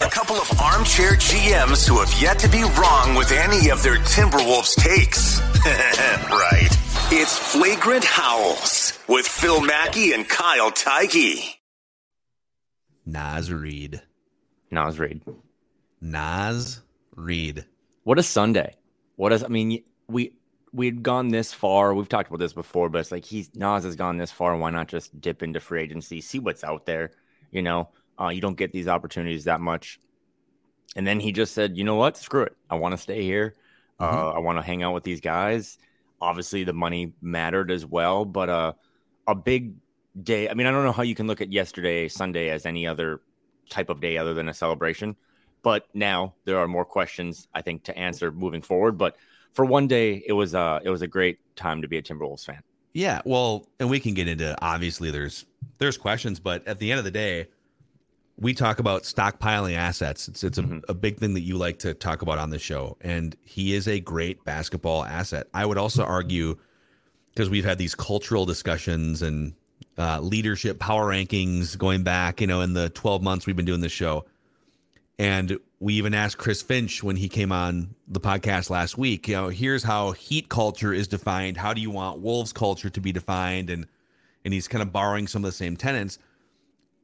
A 0.00 0.08
couple 0.08 0.36
of 0.36 0.60
armchair 0.60 1.14
GMs 1.14 1.86
who 1.86 1.98
have 1.98 2.22
yet 2.22 2.38
to 2.38 2.48
be 2.48 2.62
wrong 2.62 3.16
with 3.16 3.32
any 3.32 3.70
of 3.70 3.82
their 3.82 3.96
Timberwolves 3.96 4.76
takes. 4.76 5.40
right. 6.30 6.68
It's 7.10 7.36
Flagrant 7.36 8.04
Howls 8.04 8.96
with 9.08 9.26
Phil 9.26 9.60
Mackey 9.60 10.12
and 10.12 10.28
Kyle 10.28 10.70
Theige. 10.70 11.56
Naz 13.06 13.52
Reid. 13.52 14.00
Naz 14.70 15.00
Reid. 15.00 15.22
Naz 16.00 16.80
Reid. 17.16 17.64
What 18.04 18.20
a 18.20 18.22
Sunday. 18.22 18.76
What 19.16 19.32
is 19.32 19.42
I 19.42 19.48
mean 19.48 19.82
we 20.06 20.32
we'd 20.72 21.02
gone 21.02 21.28
this 21.28 21.52
far. 21.52 21.92
We've 21.92 22.08
talked 22.08 22.28
about 22.28 22.38
this 22.38 22.52
before, 22.52 22.88
but 22.88 22.98
it's 23.00 23.10
like 23.10 23.24
he's 23.24 23.50
Naz 23.56 23.82
has 23.82 23.96
gone 23.96 24.16
this 24.16 24.30
far. 24.30 24.56
Why 24.56 24.70
not 24.70 24.86
just 24.86 25.20
dip 25.20 25.42
into 25.42 25.58
free 25.58 25.82
agency, 25.82 26.20
see 26.20 26.38
what's 26.38 26.62
out 26.62 26.86
there? 26.86 27.10
You 27.50 27.62
know, 27.62 27.88
uh, 28.20 28.28
you 28.28 28.40
don't 28.40 28.56
get 28.56 28.72
these 28.72 28.88
opportunities 28.88 29.44
that 29.44 29.60
much. 29.60 30.00
And 30.96 31.06
then 31.06 31.20
he 31.20 31.32
just 31.32 31.54
said, 31.54 31.76
you 31.76 31.84
know 31.84 31.96
what? 31.96 32.16
Screw 32.16 32.42
it. 32.42 32.56
I 32.68 32.76
want 32.76 32.92
to 32.92 32.98
stay 32.98 33.22
here. 33.22 33.54
Uh, 34.00 34.10
mm-hmm. 34.10 34.36
I 34.36 34.40
want 34.40 34.58
to 34.58 34.62
hang 34.62 34.82
out 34.82 34.94
with 34.94 35.04
these 35.04 35.20
guys. 35.20 35.78
Obviously, 36.20 36.64
the 36.64 36.72
money 36.72 37.12
mattered 37.20 37.70
as 37.70 37.86
well, 37.86 38.24
but 38.24 38.48
uh, 38.48 38.72
a 39.26 39.34
big 39.34 39.74
day. 40.20 40.48
I 40.48 40.54
mean, 40.54 40.66
I 40.66 40.70
don't 40.70 40.84
know 40.84 40.92
how 40.92 41.02
you 41.02 41.14
can 41.14 41.26
look 41.26 41.40
at 41.40 41.52
yesterday, 41.52 42.08
Sunday, 42.08 42.50
as 42.50 42.66
any 42.66 42.86
other 42.86 43.20
type 43.68 43.90
of 43.90 44.00
day 44.00 44.18
other 44.18 44.34
than 44.34 44.48
a 44.48 44.54
celebration. 44.54 45.14
But 45.62 45.86
now 45.94 46.34
there 46.44 46.58
are 46.58 46.66
more 46.66 46.84
questions, 46.84 47.46
I 47.54 47.62
think, 47.62 47.84
to 47.84 47.96
answer 47.96 48.32
moving 48.32 48.62
forward. 48.62 48.98
But 48.98 49.16
for 49.52 49.64
one 49.64 49.86
day, 49.86 50.22
it 50.26 50.32
was 50.32 50.54
uh, 50.54 50.80
it 50.82 50.90
was 50.90 51.02
a 51.02 51.06
great 51.06 51.38
time 51.56 51.82
to 51.82 51.88
be 51.88 51.98
a 51.98 52.02
Timberwolves 52.02 52.44
fan. 52.44 52.62
Yeah, 52.94 53.20
well, 53.24 53.68
and 53.78 53.90
we 53.90 54.00
can 54.00 54.14
get 54.14 54.26
into 54.28 54.56
obviously 54.62 55.10
there's 55.10 55.44
there's 55.78 55.96
questions, 55.96 56.40
but 56.40 56.66
at 56.66 56.78
the 56.78 56.90
end 56.90 56.98
of 56.98 57.04
the 57.04 57.10
day, 57.10 57.48
we 58.40 58.54
talk 58.54 58.78
about 58.78 59.02
stockpiling 59.02 59.76
assets. 59.76 60.28
It's 60.28 60.44
it's 60.44 60.58
a, 60.58 60.62
mm-hmm. 60.62 60.78
a, 60.88 60.94
big 60.94 61.18
thing 61.18 61.34
that 61.34 61.40
you 61.40 61.56
like 61.56 61.80
to 61.80 61.92
talk 61.92 62.22
about 62.22 62.38
on 62.38 62.50
the 62.50 62.58
show, 62.58 62.96
and 63.00 63.36
he 63.44 63.74
is 63.74 63.88
a 63.88 64.00
great 64.00 64.44
basketball 64.44 65.04
asset. 65.04 65.48
I 65.52 65.66
would 65.66 65.78
also 65.78 66.04
argue 66.04 66.56
because 67.34 67.50
we've 67.50 67.64
had 67.64 67.78
these 67.78 67.94
cultural 67.94 68.46
discussions 68.46 69.22
and 69.22 69.54
uh, 69.96 70.20
leadership 70.20 70.78
power 70.78 71.12
rankings 71.12 71.76
going 71.76 72.04
back, 72.04 72.40
you 72.40 72.46
know, 72.46 72.60
in 72.60 72.74
the 72.74 72.90
12 72.90 73.22
months 73.22 73.46
we've 73.46 73.56
been 73.56 73.64
doing 73.64 73.80
this 73.80 73.92
show, 73.92 74.24
and 75.18 75.58
we 75.80 75.94
even 75.94 76.14
asked 76.14 76.38
Chris 76.38 76.62
Finch 76.62 77.02
when 77.02 77.16
he 77.16 77.28
came 77.28 77.50
on 77.50 77.94
the 78.06 78.20
podcast 78.20 78.70
last 78.70 78.96
week. 78.96 79.26
You 79.26 79.34
know, 79.34 79.48
here's 79.48 79.82
how 79.82 80.12
Heat 80.12 80.48
culture 80.48 80.92
is 80.92 81.08
defined. 81.08 81.56
How 81.56 81.74
do 81.74 81.80
you 81.80 81.90
want 81.90 82.20
Wolves 82.20 82.52
culture 82.52 82.90
to 82.90 83.00
be 83.00 83.10
defined? 83.10 83.68
And 83.68 83.88
and 84.44 84.54
he's 84.54 84.68
kind 84.68 84.82
of 84.82 84.92
borrowing 84.92 85.26
some 85.26 85.44
of 85.44 85.48
the 85.48 85.56
same 85.56 85.76
tenets 85.76 86.20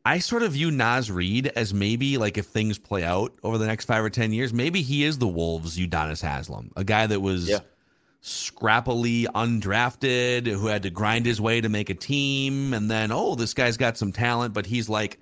I 0.04 0.18
sort 0.18 0.42
of 0.42 0.52
view 0.52 0.70
Naz 0.70 1.10
Reid 1.10 1.46
as 1.56 1.72
maybe 1.72 2.18
like 2.18 2.36
if 2.36 2.46
things 2.46 2.78
play 2.78 3.02
out 3.02 3.32
over 3.42 3.56
the 3.56 3.66
next 3.66 3.86
five 3.86 4.04
or 4.04 4.10
ten 4.10 4.32
years, 4.32 4.52
maybe 4.52 4.82
he 4.82 5.02
is 5.02 5.18
the 5.18 5.28
Wolves 5.28 5.78
Udonis 5.78 6.22
Haslem, 6.22 6.72
a 6.76 6.84
guy 6.84 7.06
that 7.06 7.20
was 7.20 7.48
yeah. 7.48 7.60
scrappily 8.22 9.24
undrafted, 9.24 10.46
who 10.46 10.66
had 10.66 10.82
to 10.82 10.90
grind 10.90 11.24
his 11.24 11.40
way 11.40 11.60
to 11.60 11.70
make 11.70 11.88
a 11.88 11.94
team, 11.94 12.74
and 12.74 12.90
then 12.90 13.10
oh, 13.12 13.34
this 13.34 13.54
guy's 13.54 13.78
got 13.78 13.96
some 13.96 14.12
talent, 14.12 14.52
but 14.52 14.66
he's 14.66 14.90
like, 14.90 15.18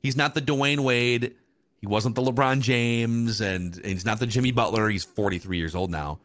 he's 0.00 0.16
not 0.16 0.34
the 0.34 0.42
Dwyane 0.42 0.80
Wade, 0.80 1.34
he 1.80 1.86
wasn't 1.86 2.14
the 2.14 2.22
LeBron 2.22 2.60
James, 2.60 3.40
and, 3.40 3.76
and 3.76 3.86
he's 3.86 4.04
not 4.04 4.20
the 4.20 4.26
Jimmy 4.26 4.52
Butler. 4.52 4.90
He's 4.90 5.04
forty 5.04 5.38
three 5.38 5.56
years 5.56 5.74
old 5.74 5.90
now, 5.90 6.20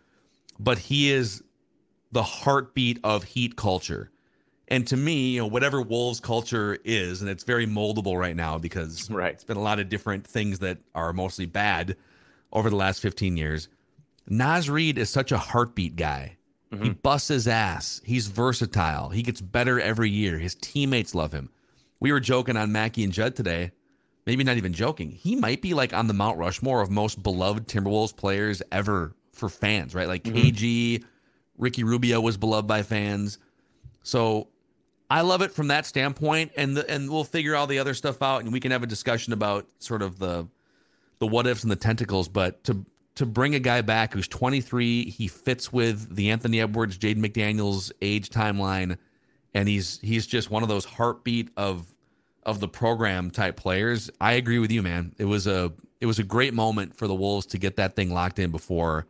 but 0.59 0.77
he 0.77 1.09
is 1.09 1.41
the 2.11 2.23
heartbeat 2.23 2.99
of 3.03 3.23
Heat 3.23 3.55
culture 3.55 4.11
and 4.73 4.87
to 4.87 4.97
me, 4.97 5.29
you 5.33 5.39
know, 5.39 5.45
whatever 5.45 5.83
Wolves 5.83 6.19
culture 6.19 6.79
is, 6.83 7.21
and 7.21 7.29
it's 7.29 7.43
very 7.43 7.67
moldable 7.67 8.19
right 8.19 8.35
now 8.35 8.57
because 8.57 9.07
right. 9.11 9.31
it's 9.31 9.43
been 9.43 9.55
a 9.55 9.61
lot 9.61 9.79
of 9.79 9.87
different 9.87 10.25
things 10.25 10.57
that 10.59 10.79
are 10.95 11.13
mostly 11.13 11.45
bad 11.45 11.95
over 12.51 12.71
the 12.71 12.75
last 12.75 12.99
15 12.99 13.37
years. 13.37 13.69
Naz 14.27 14.71
Reid 14.71 14.97
is 14.97 15.11
such 15.11 15.31
a 15.31 15.37
heartbeat 15.37 15.95
guy. 15.95 16.37
Mm-hmm. 16.71 16.83
He 16.85 16.89
busts 16.89 17.27
his 17.27 17.47
ass. 17.47 18.01
He's 18.03 18.25
versatile. 18.25 19.09
He 19.09 19.21
gets 19.21 19.41
better 19.41 19.79
every 19.79 20.09
year. 20.09 20.39
His 20.39 20.55
teammates 20.55 21.13
love 21.13 21.31
him. 21.31 21.51
We 21.99 22.11
were 22.11 22.19
joking 22.19 22.57
on 22.57 22.71
Mackey 22.71 23.03
and 23.03 23.13
Judd 23.13 23.35
today. 23.35 23.73
Maybe 24.25 24.43
not 24.43 24.57
even 24.57 24.73
joking. 24.73 25.11
He 25.11 25.35
might 25.35 25.61
be 25.61 25.75
like 25.75 25.93
on 25.93 26.07
the 26.07 26.15
Mount 26.15 26.39
Rushmore 26.39 26.81
of 26.81 26.89
most 26.89 27.21
beloved 27.21 27.67
Timberwolves 27.67 28.15
players 28.15 28.63
ever 28.71 29.13
for 29.33 29.49
fans, 29.49 29.93
right? 29.93 30.07
Like 30.07 30.23
mm-hmm. 30.23 30.35
KG, 30.35 31.03
Ricky 31.59 31.83
Rubio 31.83 32.19
was 32.21 32.37
beloved 32.37 32.67
by 32.67 32.81
fans. 32.81 33.37
So 34.01 34.47
I 35.13 35.21
love 35.21 35.43
it 35.43 35.51
from 35.51 35.67
that 35.67 35.85
standpoint, 35.85 36.53
and 36.57 36.75
the, 36.75 36.89
and 36.89 37.07
we'll 37.07 37.23
figure 37.23 37.55
all 37.55 37.67
the 37.67 37.77
other 37.77 37.93
stuff 37.93 38.23
out, 38.23 38.41
and 38.41 38.51
we 38.51 38.59
can 38.59 38.71
have 38.71 38.81
a 38.81 38.87
discussion 38.87 39.31
about 39.31 39.67
sort 39.77 40.01
of 40.01 40.17
the 40.17 40.47
the 41.19 41.27
what 41.27 41.45
ifs 41.45 41.61
and 41.61 41.71
the 41.71 41.75
tentacles. 41.75 42.27
But 42.27 42.63
to 42.63 42.83
to 43.17 43.27
bring 43.27 43.53
a 43.53 43.59
guy 43.59 43.81
back 43.81 44.15
who's 44.15 44.27
23, 44.27 45.11
he 45.11 45.27
fits 45.27 45.71
with 45.71 46.15
the 46.15 46.31
Anthony 46.31 46.59
Edwards, 46.59 46.97
Jaden 46.97 47.23
McDaniels 47.23 47.91
age 48.01 48.31
timeline, 48.31 48.97
and 49.53 49.69
he's 49.69 49.99
he's 50.01 50.25
just 50.25 50.49
one 50.49 50.63
of 50.63 50.69
those 50.69 50.83
heartbeat 50.83 51.51
of 51.57 51.85
of 52.41 52.59
the 52.59 52.67
program 52.67 53.29
type 53.29 53.55
players. 53.55 54.09
I 54.19 54.33
agree 54.33 54.57
with 54.57 54.71
you, 54.71 54.81
man. 54.81 55.13
It 55.19 55.25
was 55.25 55.45
a 55.45 55.73
it 56.01 56.07
was 56.07 56.17
a 56.17 56.23
great 56.23 56.55
moment 56.55 56.97
for 56.97 57.07
the 57.07 57.13
Wolves 57.13 57.45
to 57.47 57.59
get 57.59 57.75
that 57.75 57.95
thing 57.95 58.11
locked 58.11 58.39
in 58.39 58.49
before 58.49 59.05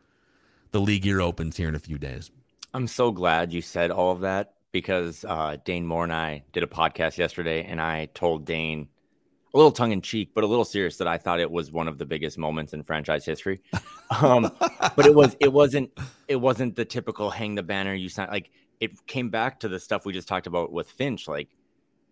the 0.71 0.81
league 0.81 1.05
year 1.05 1.21
opens 1.21 1.55
here 1.55 1.69
in 1.69 1.75
a 1.75 1.79
few 1.79 1.97
days. 1.97 2.29
I'm 2.73 2.87
so 2.87 3.11
glad 3.11 3.53
you 3.53 3.61
said 3.61 3.89
all 3.89 4.11
of 4.11 4.19
that 4.19 4.55
because 4.73 5.23
uh, 5.23 5.55
Dane 5.63 5.85
Moore 5.85 6.03
and 6.03 6.11
I 6.11 6.43
did 6.51 6.63
a 6.63 6.67
podcast 6.67 7.17
yesterday, 7.17 7.63
and 7.63 7.79
I 7.79 8.09
told 8.13 8.43
Dane 8.43 8.89
a 9.53 9.57
little 9.57 9.71
tongue 9.71 9.91
in 9.91 10.01
cheek, 10.01 10.31
but 10.33 10.43
a 10.43 10.47
little 10.47 10.65
serious 10.65 10.97
that 10.97 11.07
I 11.07 11.19
thought 11.19 11.39
it 11.39 11.51
was 11.51 11.71
one 11.71 11.87
of 11.87 11.99
the 11.99 12.05
biggest 12.05 12.37
moments 12.39 12.73
in 12.73 12.83
franchise 12.83 13.25
history. 13.25 13.61
Um, 14.21 14.51
but 14.95 15.07
it 15.07 15.15
was 15.15 15.35
it 15.39 15.51
wasn't 15.51 15.89
it 16.27 16.35
wasn't 16.35 16.75
the 16.75 16.85
typical 16.85 17.31
hang 17.31 17.55
the 17.55 17.63
banner 17.63 17.95
you 17.95 18.09
sign 18.09 18.27
like 18.29 18.51
it 18.79 19.07
came 19.07 19.29
back 19.29 19.61
to 19.61 19.67
the 19.67 19.79
stuff 19.79 20.05
we 20.05 20.13
just 20.13 20.27
talked 20.27 20.45
about 20.45 20.71
with 20.71 20.91
Finch. 20.91 21.27
Like 21.27 21.49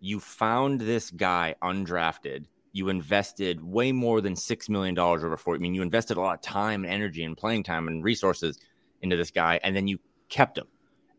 you 0.00 0.18
found 0.18 0.80
this 0.80 1.10
guy 1.10 1.54
undrafted. 1.62 2.46
You 2.72 2.88
invested 2.88 3.62
way 3.62 3.92
more 3.92 4.20
than 4.20 4.34
six 4.34 4.68
million 4.68 4.96
dollars 4.96 5.22
over 5.22 5.36
four. 5.36 5.54
I 5.54 5.58
mean, 5.58 5.74
you 5.74 5.82
invested 5.82 6.16
a 6.16 6.20
lot 6.20 6.34
of 6.34 6.40
time 6.40 6.82
and 6.82 6.92
energy 6.92 7.22
and 7.22 7.36
playing 7.36 7.62
time 7.62 7.86
and 7.86 8.02
resources 8.02 8.58
into 9.00 9.16
this 9.16 9.30
guy, 9.30 9.60
and 9.62 9.76
then 9.76 9.86
you 9.86 9.98
kept 10.28 10.58
him 10.58 10.66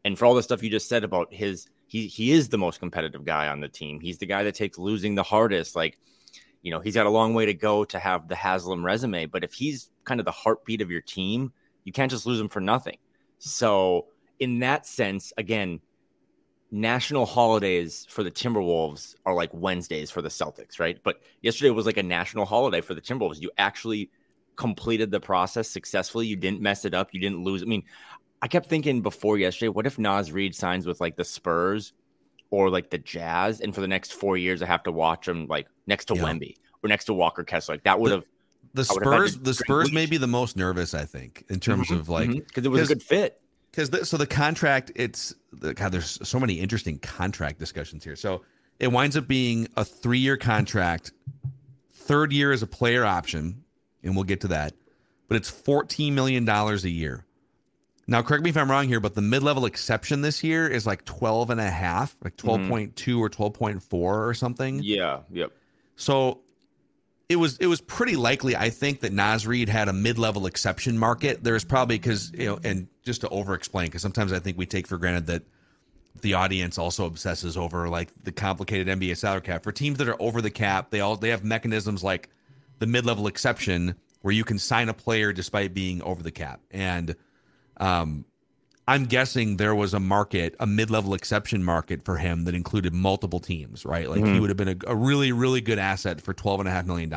and 0.05 0.17
for 0.17 0.25
all 0.25 0.35
the 0.35 0.43
stuff 0.43 0.63
you 0.63 0.69
just 0.69 0.89
said 0.89 1.03
about 1.03 1.33
his 1.33 1.67
he 1.87 2.07
he 2.07 2.31
is 2.31 2.49
the 2.49 2.57
most 2.57 2.79
competitive 2.79 3.25
guy 3.25 3.47
on 3.47 3.59
the 3.59 3.67
team. 3.67 3.99
He's 3.99 4.17
the 4.17 4.25
guy 4.25 4.43
that 4.43 4.55
takes 4.55 4.77
losing 4.77 5.15
the 5.15 5.23
hardest. 5.23 5.75
Like, 5.75 5.99
you 6.61 6.71
know, 6.71 6.79
he's 6.79 6.95
got 6.95 7.05
a 7.05 7.11
long 7.11 7.33
way 7.33 7.45
to 7.45 7.53
go 7.53 7.85
to 7.85 7.99
have 7.99 8.27
the 8.27 8.35
Haslem 8.35 8.83
resume, 8.83 9.27
but 9.27 9.43
if 9.43 9.53
he's 9.53 9.89
kind 10.03 10.19
of 10.19 10.25
the 10.25 10.31
heartbeat 10.31 10.81
of 10.81 10.89
your 10.89 11.01
team, 11.01 11.53
you 11.83 11.91
can't 11.91 12.09
just 12.11 12.25
lose 12.25 12.39
him 12.39 12.49
for 12.49 12.61
nothing. 12.61 12.97
So, 13.39 14.07
in 14.39 14.59
that 14.59 14.85
sense, 14.85 15.33
again, 15.37 15.81
national 16.71 17.25
holidays 17.25 18.07
for 18.09 18.23
the 18.23 18.31
Timberwolves 18.31 19.15
are 19.25 19.35
like 19.35 19.51
Wednesdays 19.53 20.09
for 20.09 20.21
the 20.21 20.29
Celtics, 20.29 20.79
right? 20.79 20.97
But 21.03 21.21
yesterday 21.41 21.69
was 21.69 21.85
like 21.85 21.97
a 21.97 22.03
national 22.03 22.45
holiday 22.45 22.81
for 22.81 22.95
the 22.95 23.01
Timberwolves. 23.01 23.39
You 23.39 23.51
actually 23.57 24.09
completed 24.55 25.11
the 25.11 25.19
process 25.19 25.69
successfully. 25.69 26.25
You 26.25 26.35
didn't 26.35 26.61
mess 26.61 26.85
it 26.85 26.93
up. 26.93 27.13
You 27.13 27.19
didn't 27.19 27.43
lose. 27.43 27.61
I 27.61 27.65
mean, 27.65 27.83
I 28.43 28.47
kept 28.47 28.67
thinking 28.67 29.01
before 29.01 29.37
yesterday, 29.37 29.69
what 29.69 29.87
if 29.87 29.97
Naz 29.97 30.33
Reid 30.33 30.53
signs 30.53 30.85
with 30.85 30.99
like 30.99 31.15
the 31.15 31.23
Spurs 31.23 31.93
or 32.49 32.69
like 32.69 32.89
the 32.89 32.97
Jazz, 32.97 33.61
and 33.61 33.73
for 33.73 33.79
the 33.79 33.87
next 33.87 34.11
four 34.11 34.35
years 34.35 34.61
I 34.61 34.65
have 34.65 34.83
to 34.83 34.91
watch 34.91 35.29
him 35.29 35.47
like 35.47 35.67
next 35.87 36.05
to 36.09 36.15
yeah. 36.15 36.23
Wemby 36.23 36.57
or 36.83 36.89
next 36.89 37.05
to 37.05 37.13
Walker 37.13 37.45
Kessler? 37.45 37.75
Like 37.75 37.83
that 37.85 38.01
would 38.01 38.11
have 38.11 38.25
the, 38.73 38.83
Spurs. 38.83 39.37
The 39.37 39.53
Spurs 39.53 39.93
may 39.93 40.07
be 40.07 40.17
the 40.17 40.27
most 40.27 40.57
nervous, 40.57 40.93
I 40.93 41.05
think, 41.05 41.45
in 41.47 41.61
terms 41.61 41.87
mm-hmm, 41.87 42.01
of 42.01 42.09
like 42.09 42.31
because 42.31 42.65
mm-hmm. 42.65 42.65
it 42.65 42.69
was 42.69 42.91
a 42.91 42.95
good 42.95 43.01
fit. 43.01 43.39
Because 43.71 44.09
so 44.09 44.17
the 44.17 44.27
contract, 44.27 44.91
it's 44.93 45.33
God. 45.61 45.93
There's 45.93 46.19
so 46.27 46.37
many 46.37 46.55
interesting 46.55 46.99
contract 46.99 47.59
discussions 47.59 48.03
here. 48.03 48.17
So 48.17 48.41
it 48.77 48.91
winds 48.91 49.15
up 49.15 49.25
being 49.25 49.69
a 49.77 49.85
three 49.85 50.19
year 50.19 50.35
contract, 50.35 51.13
third 51.93 52.33
year 52.33 52.51
is 52.51 52.61
a 52.61 52.67
player 52.67 53.05
option, 53.05 53.63
and 54.03 54.15
we'll 54.15 54.25
get 54.25 54.41
to 54.41 54.49
that. 54.49 54.73
But 55.29 55.37
it's 55.37 55.49
fourteen 55.49 56.13
million 56.13 56.43
dollars 56.43 56.83
a 56.83 56.89
year. 56.89 57.25
Now, 58.05 58.21
correct 58.21 58.43
me 58.43 58.49
if 58.49 58.57
I'm 58.57 58.69
wrong 58.69 58.87
here, 58.87 58.99
but 58.99 59.15
the 59.15 59.21
mid-level 59.21 59.65
exception 59.65 60.21
this 60.21 60.43
year 60.43 60.67
is 60.67 60.85
like 60.85 61.05
12 61.05 61.51
and 61.51 61.61
a 61.61 61.69
half, 61.69 62.17
like 62.21 62.35
12.2 62.35 62.93
mm-hmm. 62.93 63.19
or 63.19 63.29
12.4 63.29 63.93
or 63.93 64.33
something. 64.33 64.81
Yeah. 64.83 65.19
Yep. 65.31 65.51
So 65.95 66.41
it 67.29 67.37
was 67.37 67.57
it 67.57 67.67
was 67.67 67.81
pretty 67.81 68.15
likely 68.15 68.55
I 68.55 68.69
think 68.69 68.99
that 69.01 69.13
Naz 69.13 69.47
Reid 69.47 69.69
had 69.69 69.87
a 69.87 69.93
mid 69.93 70.19
level 70.19 70.45
exception 70.45 70.97
market. 70.97 71.43
There's 71.43 71.63
probably 71.63 71.97
because 71.97 72.31
you 72.33 72.45
know, 72.47 72.59
and 72.63 72.87
just 73.03 73.21
to 73.21 73.29
over 73.29 73.53
explain, 73.53 73.87
because 73.87 74.01
sometimes 74.01 74.33
I 74.33 74.39
think 74.39 74.57
we 74.57 74.65
take 74.65 74.87
for 74.87 74.97
granted 74.97 75.27
that 75.27 75.43
the 76.21 76.33
audience 76.33 76.77
also 76.77 77.05
obsesses 77.05 77.57
over 77.57 77.89
like 77.89 78.09
the 78.23 78.31
complicated 78.31 78.87
NBA 78.87 79.17
salary 79.17 79.41
cap. 79.41 79.63
For 79.63 79.71
teams 79.71 79.97
that 79.97 80.07
are 80.07 80.21
over 80.21 80.41
the 80.41 80.51
cap, 80.51 80.89
they 80.89 80.99
all 80.99 81.15
they 81.15 81.29
have 81.29 81.43
mechanisms 81.43 82.03
like 82.03 82.29
the 82.79 82.87
mid 82.87 83.05
level 83.05 83.27
exception 83.27 83.95
where 84.21 84.33
you 84.33 84.43
can 84.43 84.59
sign 84.59 84.89
a 84.89 84.93
player 84.93 85.33
despite 85.33 85.73
being 85.73 86.01
over 86.01 86.23
the 86.23 86.31
cap. 86.31 86.61
And 86.71 87.15
um, 87.77 88.25
I'm 88.87 89.05
guessing 89.05 89.57
there 89.57 89.75
was 89.75 89.93
a 89.93 89.99
market, 89.99 90.55
a 90.59 90.67
mid 90.67 90.89
level 90.89 91.13
exception 91.13 91.63
market 91.63 92.03
for 92.03 92.17
him 92.17 92.45
that 92.45 92.55
included 92.55 92.93
multiple 92.93 93.39
teams, 93.39 93.85
right? 93.85 94.09
Like 94.09 94.21
mm-hmm. 94.21 94.33
he 94.33 94.39
would 94.39 94.49
have 94.49 94.57
been 94.57 94.67
a, 94.69 94.91
a, 94.91 94.95
really, 94.95 95.31
really 95.31 95.61
good 95.61 95.79
asset 95.79 96.21
for 96.21 96.33
$12.5 96.33 96.85
million. 96.85 97.13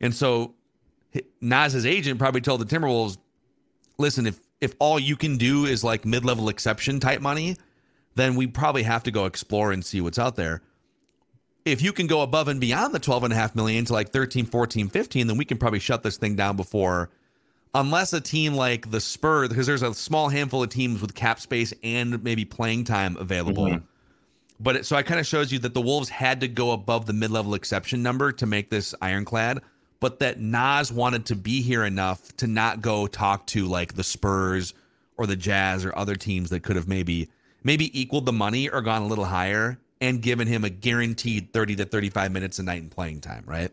And 0.00 0.14
so 0.14 0.54
Naz's 1.40 1.86
agent 1.86 2.18
probably 2.18 2.42
told 2.42 2.60
the 2.60 2.66
Timberwolves, 2.66 3.16
listen, 3.96 4.26
if, 4.26 4.38
if 4.60 4.74
all 4.78 4.98
you 4.98 5.16
can 5.16 5.38
do 5.38 5.64
is 5.64 5.82
like 5.82 6.04
mid 6.04 6.24
level 6.24 6.48
exception 6.50 7.00
type 7.00 7.22
money, 7.22 7.56
then 8.16 8.34
we 8.34 8.46
probably 8.46 8.82
have 8.82 9.02
to 9.04 9.10
go 9.10 9.24
explore 9.24 9.72
and 9.72 9.84
see 9.84 10.00
what's 10.00 10.18
out 10.18 10.36
there 10.36 10.62
if 11.64 11.82
you 11.82 11.92
can 11.92 12.06
go 12.06 12.22
above 12.22 12.48
and 12.48 12.60
beyond 12.60 12.94
the 12.94 12.98
12 12.98 13.24
and 13.24 13.32
a 13.32 13.36
half 13.36 13.54
million 13.54 13.84
to 13.84 13.92
like 13.92 14.10
13 14.10 14.46
14 14.46 14.88
15 14.88 15.26
then 15.26 15.36
we 15.36 15.44
can 15.44 15.58
probably 15.58 15.78
shut 15.78 16.02
this 16.02 16.16
thing 16.16 16.36
down 16.36 16.56
before 16.56 17.10
unless 17.74 18.12
a 18.12 18.20
team 18.20 18.54
like 18.54 18.90
the 18.90 19.00
spurs 19.00 19.48
because 19.48 19.66
there's 19.66 19.82
a 19.82 19.94
small 19.94 20.28
handful 20.28 20.62
of 20.62 20.68
teams 20.68 21.00
with 21.00 21.14
cap 21.14 21.40
space 21.40 21.72
and 21.82 22.22
maybe 22.24 22.44
playing 22.44 22.84
time 22.84 23.16
available 23.16 23.66
mm-hmm. 23.66 23.84
but 24.58 24.76
it, 24.76 24.86
so 24.86 24.96
it 24.96 25.06
kind 25.06 25.20
of 25.20 25.26
shows 25.26 25.52
you 25.52 25.58
that 25.58 25.74
the 25.74 25.80
wolves 25.80 26.08
had 26.08 26.40
to 26.40 26.48
go 26.48 26.72
above 26.72 27.06
the 27.06 27.12
mid-level 27.12 27.54
exception 27.54 28.02
number 28.02 28.32
to 28.32 28.46
make 28.46 28.70
this 28.70 28.94
ironclad 29.00 29.60
but 30.00 30.18
that 30.18 30.40
Naz 30.40 30.90
wanted 30.90 31.26
to 31.26 31.36
be 31.36 31.60
here 31.60 31.84
enough 31.84 32.34
to 32.38 32.46
not 32.46 32.80
go 32.80 33.06
talk 33.06 33.46
to 33.48 33.66
like 33.66 33.94
the 33.94 34.02
spurs 34.02 34.72
or 35.16 35.26
the 35.26 35.36
jazz 35.36 35.84
or 35.84 35.96
other 35.96 36.16
teams 36.16 36.48
that 36.50 36.62
could 36.62 36.76
have 36.76 36.88
maybe 36.88 37.28
maybe 37.62 38.00
equaled 38.00 38.24
the 38.24 38.32
money 38.32 38.68
or 38.68 38.80
gone 38.80 39.02
a 39.02 39.06
little 39.06 39.26
higher 39.26 39.78
and 40.00 40.22
given 40.22 40.48
him 40.48 40.64
a 40.64 40.70
guaranteed 40.70 41.52
30 41.52 41.76
to 41.76 41.84
35 41.84 42.32
minutes 42.32 42.58
a 42.58 42.62
night 42.62 42.82
in 42.82 42.88
playing 42.88 43.20
time, 43.20 43.44
right? 43.46 43.70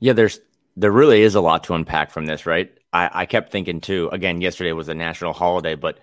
Yeah, 0.00 0.12
there's 0.12 0.40
there 0.76 0.90
really 0.90 1.22
is 1.22 1.34
a 1.34 1.40
lot 1.40 1.64
to 1.64 1.74
unpack 1.74 2.10
from 2.10 2.26
this, 2.26 2.46
right? 2.46 2.76
I, 2.92 3.10
I 3.12 3.26
kept 3.26 3.52
thinking 3.52 3.80
too, 3.80 4.08
again, 4.12 4.40
yesterday 4.40 4.72
was 4.72 4.88
a 4.88 4.94
national 4.94 5.32
holiday, 5.32 5.74
but 5.74 5.98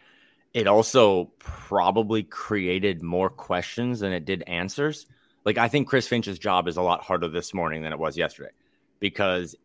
it 0.54 0.68
also 0.68 1.26
probably 1.40 2.24
created 2.24 3.04
more 3.04 3.30
questions 3.30 4.00
than 4.00 4.14
it 4.14 4.26
did 4.26 4.44
answers. 4.44 5.06
Like 5.44 5.58
I 5.58 5.68
think 5.68 5.88
Chris 5.88 6.08
Finch's 6.08 6.40
job 6.40 6.68
is 6.68 6.78
a 6.78 6.82
lot 6.82 7.02
harder 7.02 7.28
this 7.28 7.54
morning 7.54 7.82
than 7.84 7.92
it 7.94 8.00
was 8.00 8.18
yesterday 8.18 8.52
because 9.00 9.56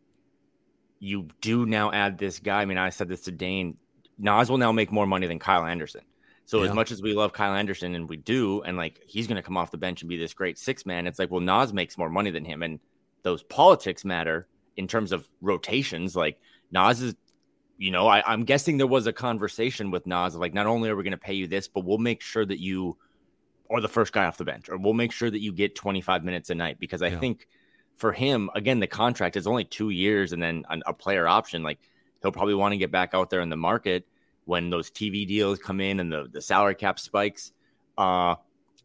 you 0.99 1.27
do 1.41 1.65
now 1.65 1.91
add 1.91 2.17
this 2.17 2.39
guy. 2.39 2.61
I 2.61 2.65
mean, 2.65 2.77
I 2.77 2.89
said 2.89 3.07
this 3.07 3.21
to 3.21 3.31
Dane. 3.31 3.77
Naz 4.17 4.49
will 4.49 4.57
now 4.57 4.71
make 4.71 4.91
more 4.91 5.07
money 5.07 5.27
than 5.27 5.39
Kyle 5.39 5.65
Anderson. 5.65 6.01
So 6.45 6.61
yeah. 6.61 6.69
as 6.69 6.75
much 6.75 6.91
as 6.91 7.01
we 7.01 7.13
love 7.13 7.33
Kyle 7.33 7.55
Anderson 7.55 7.95
and 7.95 8.09
we 8.09 8.17
do, 8.17 8.61
and 8.61 8.77
like 8.77 9.01
he's 9.07 9.27
going 9.27 9.37
to 9.37 9.41
come 9.41 9.57
off 9.57 9.71
the 9.71 9.77
bench 9.77 10.01
and 10.01 10.09
be 10.09 10.17
this 10.17 10.33
great 10.33 10.59
six 10.59 10.85
man, 10.85 11.07
it's 11.07 11.17
like, 11.17 11.31
well, 11.31 11.39
Naz 11.39 11.71
makes 11.73 11.97
more 11.97 12.09
money 12.09 12.29
than 12.29 12.45
him, 12.45 12.61
and 12.61 12.79
those 13.23 13.41
politics 13.43 14.03
matter 14.03 14.47
in 14.75 14.87
terms 14.87 15.11
of 15.11 15.27
rotations. 15.39 16.15
Like 16.15 16.39
Naz 16.71 17.01
is, 17.01 17.15
you 17.77 17.91
know, 17.91 18.07
I, 18.07 18.23
I'm 18.25 18.43
guessing 18.45 18.77
there 18.77 18.87
was 18.87 19.07
a 19.07 19.13
conversation 19.13 19.91
with 19.91 20.05
Naz 20.05 20.35
like, 20.35 20.53
not 20.53 20.67
only 20.67 20.89
are 20.89 20.95
we 20.95 21.03
going 21.03 21.11
to 21.11 21.17
pay 21.17 21.33
you 21.33 21.47
this, 21.47 21.67
but 21.67 21.85
we'll 21.85 21.97
make 21.97 22.21
sure 22.21 22.45
that 22.45 22.59
you 22.59 22.97
are 23.69 23.81
the 23.81 23.87
first 23.87 24.13
guy 24.13 24.25
off 24.25 24.37
the 24.37 24.45
bench, 24.45 24.69
or 24.69 24.77
we'll 24.77 24.93
make 24.93 25.11
sure 25.11 25.29
that 25.29 25.39
you 25.39 25.51
get 25.53 25.75
25 25.75 26.23
minutes 26.23 26.49
a 26.49 26.55
night 26.55 26.79
because 26.79 27.01
I 27.01 27.07
yeah. 27.07 27.19
think 27.19 27.47
for 27.95 28.11
him, 28.11 28.49
again, 28.55 28.79
the 28.79 28.87
contract 28.87 29.35
is 29.35 29.47
only 29.47 29.63
two 29.63 29.89
years 29.89 30.33
and 30.33 30.41
then 30.41 30.63
a 30.85 30.93
player 30.93 31.27
option. 31.27 31.63
Like 31.63 31.79
he'll 32.21 32.31
probably 32.31 32.55
want 32.55 32.73
to 32.73 32.77
get 32.77 32.91
back 32.91 33.13
out 33.13 33.29
there 33.29 33.41
in 33.41 33.49
the 33.49 33.57
market 33.57 34.07
when 34.45 34.69
those 34.69 34.89
TV 34.89 35.27
deals 35.27 35.59
come 35.59 35.79
in 35.79 35.99
and 35.99 36.11
the, 36.11 36.27
the 36.31 36.41
salary 36.41 36.75
cap 36.75 36.99
spikes. 36.99 37.51
Uh, 37.97 38.35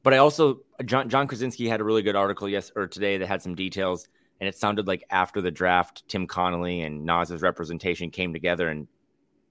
but 0.02 0.14
I 0.14 0.18
also 0.18 0.60
John 0.84 1.08
Jon 1.08 1.26
Krawczynski 1.26 1.68
had 1.68 1.80
a 1.80 1.84
really 1.84 2.02
good 2.02 2.16
article 2.16 2.48
yes 2.48 2.70
or 2.76 2.86
today 2.86 3.18
that 3.18 3.26
had 3.26 3.42
some 3.42 3.54
details, 3.54 4.06
and 4.40 4.48
it 4.48 4.56
sounded 4.56 4.86
like 4.86 5.04
after 5.10 5.40
the 5.40 5.50
draft, 5.50 6.06
Tim 6.08 6.26
Connolly 6.26 6.82
and 6.82 7.04
Naz's 7.04 7.42
representation 7.42 8.10
came 8.10 8.32
together, 8.32 8.68
and 8.68 8.86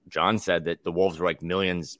John 0.08 0.38
said 0.38 0.64
that 0.64 0.84
the 0.84 0.92
Wolves 0.92 1.18
were 1.18 1.26
like 1.26 1.42
millions. 1.42 1.98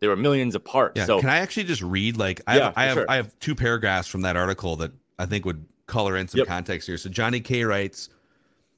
They 0.00 0.06
were 0.06 0.16
millions 0.16 0.54
apart. 0.54 0.92
Yeah, 0.94 1.06
so 1.06 1.20
can 1.20 1.28
I 1.28 1.38
actually 1.38 1.64
just 1.64 1.82
read 1.82 2.16
like 2.16 2.40
I 2.46 2.56
yeah, 2.56 2.64
have 2.64 2.74
I 2.76 2.84
have, 2.84 2.94
sure. 2.94 3.06
I 3.08 3.16
have 3.16 3.38
two 3.40 3.54
paragraphs 3.54 4.08
from 4.08 4.20
that 4.22 4.36
article 4.36 4.76
that 4.76 4.92
I 5.18 5.26
think 5.26 5.44
would 5.44 5.64
color 5.86 6.16
in 6.16 6.28
some 6.28 6.38
yep. 6.38 6.46
context 6.46 6.86
here. 6.86 6.96
So 6.96 7.10
Johnny 7.10 7.40
K 7.40 7.64
writes, 7.64 8.10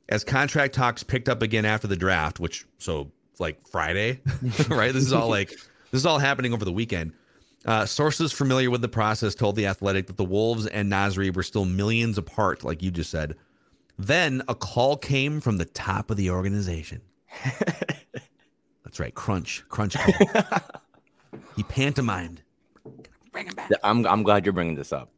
as 0.09 0.25
contract 0.25 0.75
talks 0.75 1.03
picked 1.03 1.29
up 1.29 1.43
again 1.43 1.65
after 1.65 1.87
the 1.87 1.97
draft, 1.97 2.41
which 2.41 2.67
so 2.79 3.11
like 3.39 3.67
Friday, 3.69 4.21
right? 4.69 4.93
This 4.93 5.05
is 5.05 5.13
all 5.13 5.29
like 5.29 5.51
this 5.51 6.01
is 6.01 6.07
all 6.07 6.19
happening 6.19 6.55
over 6.55 6.65
the 6.65 6.73
weekend. 6.73 7.13
Uh, 7.67 7.85
sources 7.85 8.33
familiar 8.33 8.71
with 8.71 8.81
the 8.81 8.89
process 8.89 9.35
told 9.35 9.55
the 9.55 9.67
Athletic 9.67 10.07
that 10.07 10.17
the 10.17 10.25
Wolves 10.25 10.67
and 10.67 10.89
Naz 10.89 11.19
Reid 11.19 11.37
were 11.37 11.43
still 11.43 11.67
millions 11.67 12.17
apart, 12.17 12.65
like 12.65 12.83
you 12.83 12.91
just 12.91 13.11
said. 13.11 13.37
Then 14.01 14.43
a 14.49 14.55
call 14.55 14.97
came 14.97 15.43
from 15.43 15.59
the 15.59 15.67
top 15.67 16.11
of 16.11 16.17
the 16.17 16.31
organization. 16.31 17.03
That's 18.83 18.99
right, 18.99 19.15
Crunch, 19.15 19.63
Crunch. 19.69 19.95
he 21.57 21.63
pantomimed. 21.65 22.41
Bring 23.31 23.49
him 23.49 23.55
back. 23.55 23.71
I'm 23.85 24.07
I'm 24.07 24.23
glad 24.23 24.47
you're 24.47 24.55
bringing 24.55 24.75
this 24.75 24.91
up. 24.91 25.13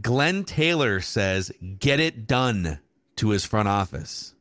Glenn 0.00 0.44
Taylor 0.44 1.00
says, 1.00 1.52
"Get 1.78 2.00
it 2.00 2.26
done" 2.26 2.80
to 3.16 3.28
his 3.28 3.44
front 3.44 3.68
office. 3.68 4.34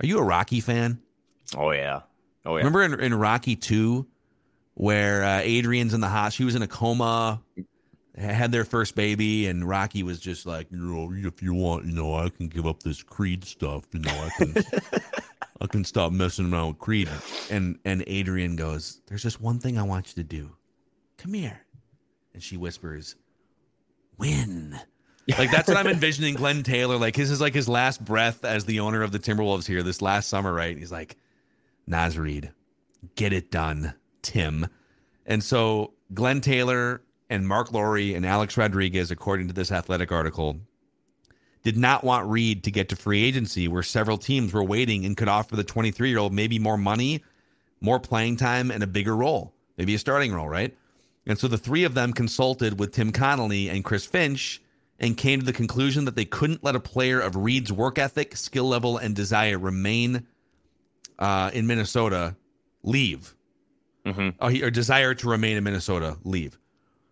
Are 0.00 0.06
you 0.06 0.18
a 0.18 0.22
Rocky 0.22 0.60
fan? 0.60 1.02
Oh 1.54 1.70
yeah. 1.72 2.00
Oh 2.46 2.56
yeah. 2.56 2.64
Remember 2.64 2.82
in, 2.82 2.98
in 2.98 3.14
Rocky 3.14 3.56
Two, 3.56 4.06
where 4.72 5.22
uh, 5.22 5.40
Adrian's 5.40 5.92
in 5.92 6.00
the 6.00 6.08
hospital, 6.08 6.30
she 6.30 6.44
was 6.44 6.54
in 6.54 6.62
a 6.62 6.66
coma, 6.66 7.42
had 8.18 8.52
their 8.52 8.64
first 8.64 8.94
baby, 8.94 9.46
and 9.46 9.68
Rocky 9.68 10.02
was 10.02 10.18
just 10.20 10.46
like, 10.46 10.70
you 10.70 10.78
know, 10.78 11.28
if 11.28 11.42
you 11.42 11.54
want, 11.54 11.86
you 11.86 11.92
know, 11.92 12.14
I 12.14 12.28
can 12.28 12.48
give 12.48 12.66
up 12.66 12.82
this 12.82 13.02
Creed 13.02 13.44
stuff. 13.44 13.84
You 13.92 14.00
know, 14.00 14.10
I 14.10 14.30
can. 14.36 14.54
I 15.60 15.66
can 15.66 15.84
stop 15.84 16.12
messing 16.12 16.52
around 16.52 16.68
with 16.68 16.78
Creed. 16.78 17.08
And 17.50 17.78
and 17.84 18.04
Adrian 18.06 18.56
goes, 18.56 19.00
There's 19.06 19.22
just 19.22 19.40
one 19.40 19.58
thing 19.58 19.78
I 19.78 19.82
want 19.82 20.08
you 20.08 20.22
to 20.22 20.28
do. 20.28 20.52
Come 21.16 21.34
here. 21.34 21.62
And 22.32 22.42
she 22.42 22.56
whispers, 22.56 23.16
Win. 24.18 24.78
Like 25.36 25.50
that's 25.50 25.68
what 25.68 25.76
I'm 25.76 25.88
envisioning 25.88 26.34
Glenn 26.34 26.62
Taylor. 26.62 26.96
Like 26.96 27.16
his 27.16 27.30
is 27.30 27.40
like 27.40 27.54
his 27.54 27.68
last 27.68 28.02
breath 28.04 28.44
as 28.44 28.64
the 28.64 28.80
owner 28.80 29.02
of 29.02 29.12
the 29.12 29.18
Timberwolves 29.18 29.66
here 29.66 29.82
this 29.82 30.00
last 30.00 30.28
summer, 30.28 30.52
right? 30.52 30.76
He's 30.76 30.92
like, 30.92 31.16
Naz 31.86 32.16
Reid, 32.16 32.52
get 33.14 33.32
it 33.32 33.50
done, 33.50 33.94
Tim. 34.22 34.68
And 35.26 35.44
so 35.44 35.92
Glenn 36.14 36.40
Taylor 36.40 37.02
and 37.30 37.46
Mark 37.46 37.72
Lore 37.72 37.96
and 37.96 38.24
Alex 38.24 38.56
Rodriguez, 38.56 39.10
according 39.10 39.48
to 39.48 39.54
this 39.54 39.72
athletic 39.72 40.10
article, 40.12 40.56
did 41.62 41.76
not 41.76 42.04
want 42.04 42.28
Reid 42.28 42.64
to 42.64 42.70
get 42.70 42.88
to 42.88 42.96
free 42.96 43.24
agency 43.24 43.68
where 43.68 43.82
several 43.82 44.16
teams 44.16 44.52
were 44.52 44.64
waiting 44.64 45.04
and 45.04 45.16
could 45.16 45.28
offer 45.28 45.56
the 45.56 45.64
23 45.64 46.08
year 46.08 46.18
old 46.18 46.32
maybe 46.32 46.58
more 46.58 46.78
money, 46.78 47.22
more 47.80 48.00
playing 48.00 48.36
time, 48.36 48.70
and 48.70 48.82
a 48.82 48.86
bigger 48.86 49.16
role, 49.16 49.52
maybe 49.76 49.94
a 49.94 49.98
starting 49.98 50.32
role, 50.32 50.48
right? 50.48 50.76
And 51.26 51.38
so 51.38 51.46
the 51.46 51.58
three 51.58 51.84
of 51.84 51.94
them 51.94 52.12
consulted 52.12 52.78
with 52.78 52.92
Tim 52.92 53.12
Connolly 53.12 53.68
and 53.68 53.84
Chris 53.84 54.06
Finch 54.06 54.62
and 54.98 55.16
came 55.16 55.40
to 55.40 55.46
the 55.46 55.52
conclusion 55.52 56.06
that 56.06 56.16
they 56.16 56.24
couldn't 56.24 56.64
let 56.64 56.74
a 56.74 56.80
player 56.80 57.20
of 57.20 57.36
Reid's 57.36 57.72
work 57.72 57.98
ethic, 57.98 58.36
skill 58.36 58.68
level, 58.68 58.96
and 58.96 59.14
desire 59.14 59.58
remain 59.58 60.26
uh, 61.18 61.50
in 61.52 61.66
Minnesota 61.66 62.36
leave, 62.82 63.34
mm-hmm. 64.04 64.30
oh, 64.40 64.48
he, 64.48 64.62
or 64.62 64.70
desire 64.70 65.14
to 65.14 65.28
remain 65.28 65.56
in 65.56 65.64
Minnesota 65.64 66.16
leave. 66.24 66.58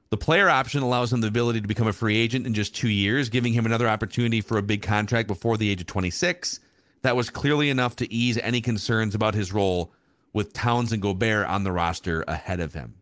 The 0.08 0.16
player 0.16 0.48
option 0.48 0.82
allows 0.82 1.12
him 1.12 1.20
the 1.20 1.26
ability 1.26 1.60
to 1.60 1.68
become 1.68 1.88
a 1.88 1.92
free 1.92 2.16
agent 2.16 2.46
in 2.46 2.54
just 2.54 2.74
two 2.74 2.88
years, 2.88 3.28
giving 3.28 3.52
him 3.52 3.66
another 3.66 3.88
opportunity 3.88 4.40
for 4.40 4.56
a 4.56 4.62
big 4.62 4.82
contract 4.82 5.26
before 5.26 5.56
the 5.56 5.68
age 5.68 5.80
of 5.80 5.86
26. 5.88 6.60
That 7.02 7.16
was 7.16 7.28
clearly 7.28 7.70
enough 7.70 7.96
to 7.96 8.12
ease 8.12 8.38
any 8.38 8.60
concerns 8.60 9.14
about 9.14 9.34
his 9.34 9.52
role 9.52 9.92
with 10.32 10.52
Towns 10.52 10.92
and 10.92 11.02
Gobert 11.02 11.46
on 11.46 11.64
the 11.64 11.72
roster 11.72 12.24
ahead 12.28 12.60
of 12.60 12.74
him. 12.74 12.94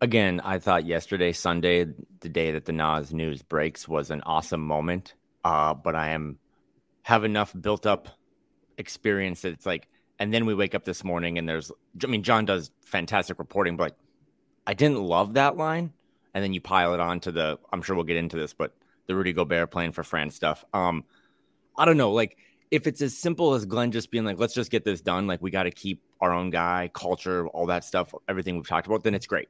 Again, 0.00 0.40
I 0.44 0.58
thought 0.58 0.84
yesterday, 0.84 1.32
Sunday, 1.32 1.86
the 2.20 2.28
day 2.28 2.52
that 2.52 2.66
the 2.66 2.72
Naz 2.72 3.12
news 3.12 3.42
breaks, 3.42 3.88
was 3.88 4.10
an 4.10 4.22
awesome 4.26 4.60
moment. 4.60 5.14
Uh, 5.44 5.74
but 5.74 5.94
I 5.94 6.10
am 6.10 6.38
have 7.02 7.24
enough 7.24 7.54
built 7.58 7.86
up 7.86 8.08
experience 8.78 9.42
that 9.42 9.52
it's 9.52 9.66
like, 9.66 9.88
and 10.18 10.32
then 10.32 10.46
we 10.46 10.54
wake 10.54 10.74
up 10.74 10.84
this 10.84 11.04
morning 11.04 11.38
and 11.38 11.48
there's, 11.48 11.70
I 12.02 12.06
mean, 12.06 12.22
John 12.22 12.44
does 12.44 12.70
fantastic 12.84 13.38
reporting, 13.38 13.76
but 13.76 13.84
like, 13.84 13.94
I 14.66 14.74
didn't 14.74 15.02
love 15.02 15.34
that 15.34 15.56
line. 15.56 15.92
And 16.34 16.42
then 16.42 16.52
you 16.52 16.60
pile 16.60 16.94
it 16.94 17.00
on 17.00 17.20
to 17.20 17.32
the, 17.32 17.58
I'm 17.72 17.82
sure 17.82 17.94
we'll 17.94 18.04
get 18.04 18.16
into 18.16 18.36
this, 18.36 18.52
but 18.52 18.74
the 19.06 19.14
Rudy 19.14 19.32
Gobert 19.32 19.70
playing 19.70 19.92
for 19.92 20.02
France 20.02 20.34
stuff. 20.34 20.64
Um, 20.72 21.04
I 21.76 21.84
don't 21.84 21.96
know, 21.96 22.12
like 22.12 22.36
if 22.70 22.86
it's 22.86 23.02
as 23.02 23.16
simple 23.16 23.54
as 23.54 23.64
Glenn 23.64 23.92
just 23.92 24.10
being 24.10 24.24
like, 24.24 24.38
let's 24.38 24.54
just 24.54 24.70
get 24.70 24.84
this 24.84 25.00
done, 25.00 25.26
like 25.26 25.40
we 25.40 25.50
got 25.50 25.64
to 25.64 25.70
keep 25.70 26.02
our 26.20 26.32
own 26.32 26.50
guy, 26.50 26.90
culture, 26.92 27.46
all 27.48 27.66
that 27.66 27.84
stuff, 27.84 28.14
everything 28.28 28.56
we've 28.56 28.66
talked 28.66 28.86
about, 28.86 29.04
then 29.04 29.14
it's 29.14 29.26
great. 29.26 29.48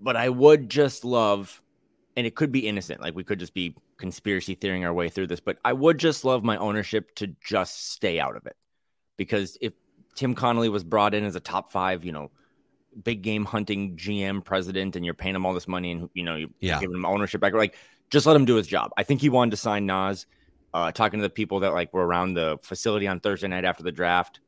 But 0.00 0.16
I 0.16 0.28
would 0.28 0.68
just 0.70 1.04
love 1.04 1.62
and 2.16 2.26
it 2.26 2.34
could 2.34 2.50
be 2.50 2.66
innocent. 2.66 3.00
Like 3.00 3.14
we 3.14 3.22
could 3.22 3.38
just 3.38 3.54
be 3.54 3.76
conspiracy 3.96 4.54
theorying 4.54 4.84
our 4.84 4.92
way 4.92 5.08
through 5.08 5.28
this, 5.28 5.40
but 5.40 5.58
I 5.64 5.72
would 5.72 5.98
just 5.98 6.24
love 6.24 6.42
my 6.42 6.56
ownership 6.56 7.14
to 7.16 7.28
just 7.44 7.92
stay 7.92 8.18
out 8.18 8.36
of 8.36 8.46
it. 8.46 8.56
Because 9.16 9.56
if 9.60 9.74
Tim 10.14 10.34
Connolly 10.34 10.68
was 10.68 10.82
brought 10.82 11.14
in 11.14 11.24
as 11.24 11.36
a 11.36 11.40
top 11.40 11.70
five, 11.70 12.04
you 12.04 12.12
know, 12.12 12.30
big 13.04 13.22
game 13.22 13.44
hunting 13.44 13.96
GM 13.96 14.44
president 14.44 14.96
and 14.96 15.04
you're 15.04 15.14
paying 15.14 15.34
him 15.34 15.46
all 15.46 15.54
this 15.54 15.68
money 15.68 15.92
and 15.92 16.10
you 16.14 16.22
know 16.22 16.36
you're 16.36 16.48
yeah. 16.60 16.80
giving 16.80 16.96
him 16.96 17.04
ownership 17.04 17.40
back, 17.40 17.54
like 17.54 17.76
just 18.10 18.26
let 18.26 18.36
him 18.36 18.44
do 18.44 18.56
his 18.56 18.66
job. 18.66 18.90
I 18.96 19.02
think 19.02 19.20
he 19.20 19.28
wanted 19.28 19.52
to 19.52 19.56
sign 19.56 19.86
Naz. 19.86 20.26
Uh, 20.72 20.92
talking 20.92 21.18
to 21.18 21.22
the 21.22 21.30
people 21.30 21.60
that 21.60 21.72
like 21.72 21.92
were 21.92 22.06
around 22.06 22.34
the 22.34 22.56
facility 22.62 23.08
on 23.08 23.18
Thursday 23.18 23.48
night 23.48 23.64
after 23.64 23.82
the 23.82 23.90
draft, 23.90 24.38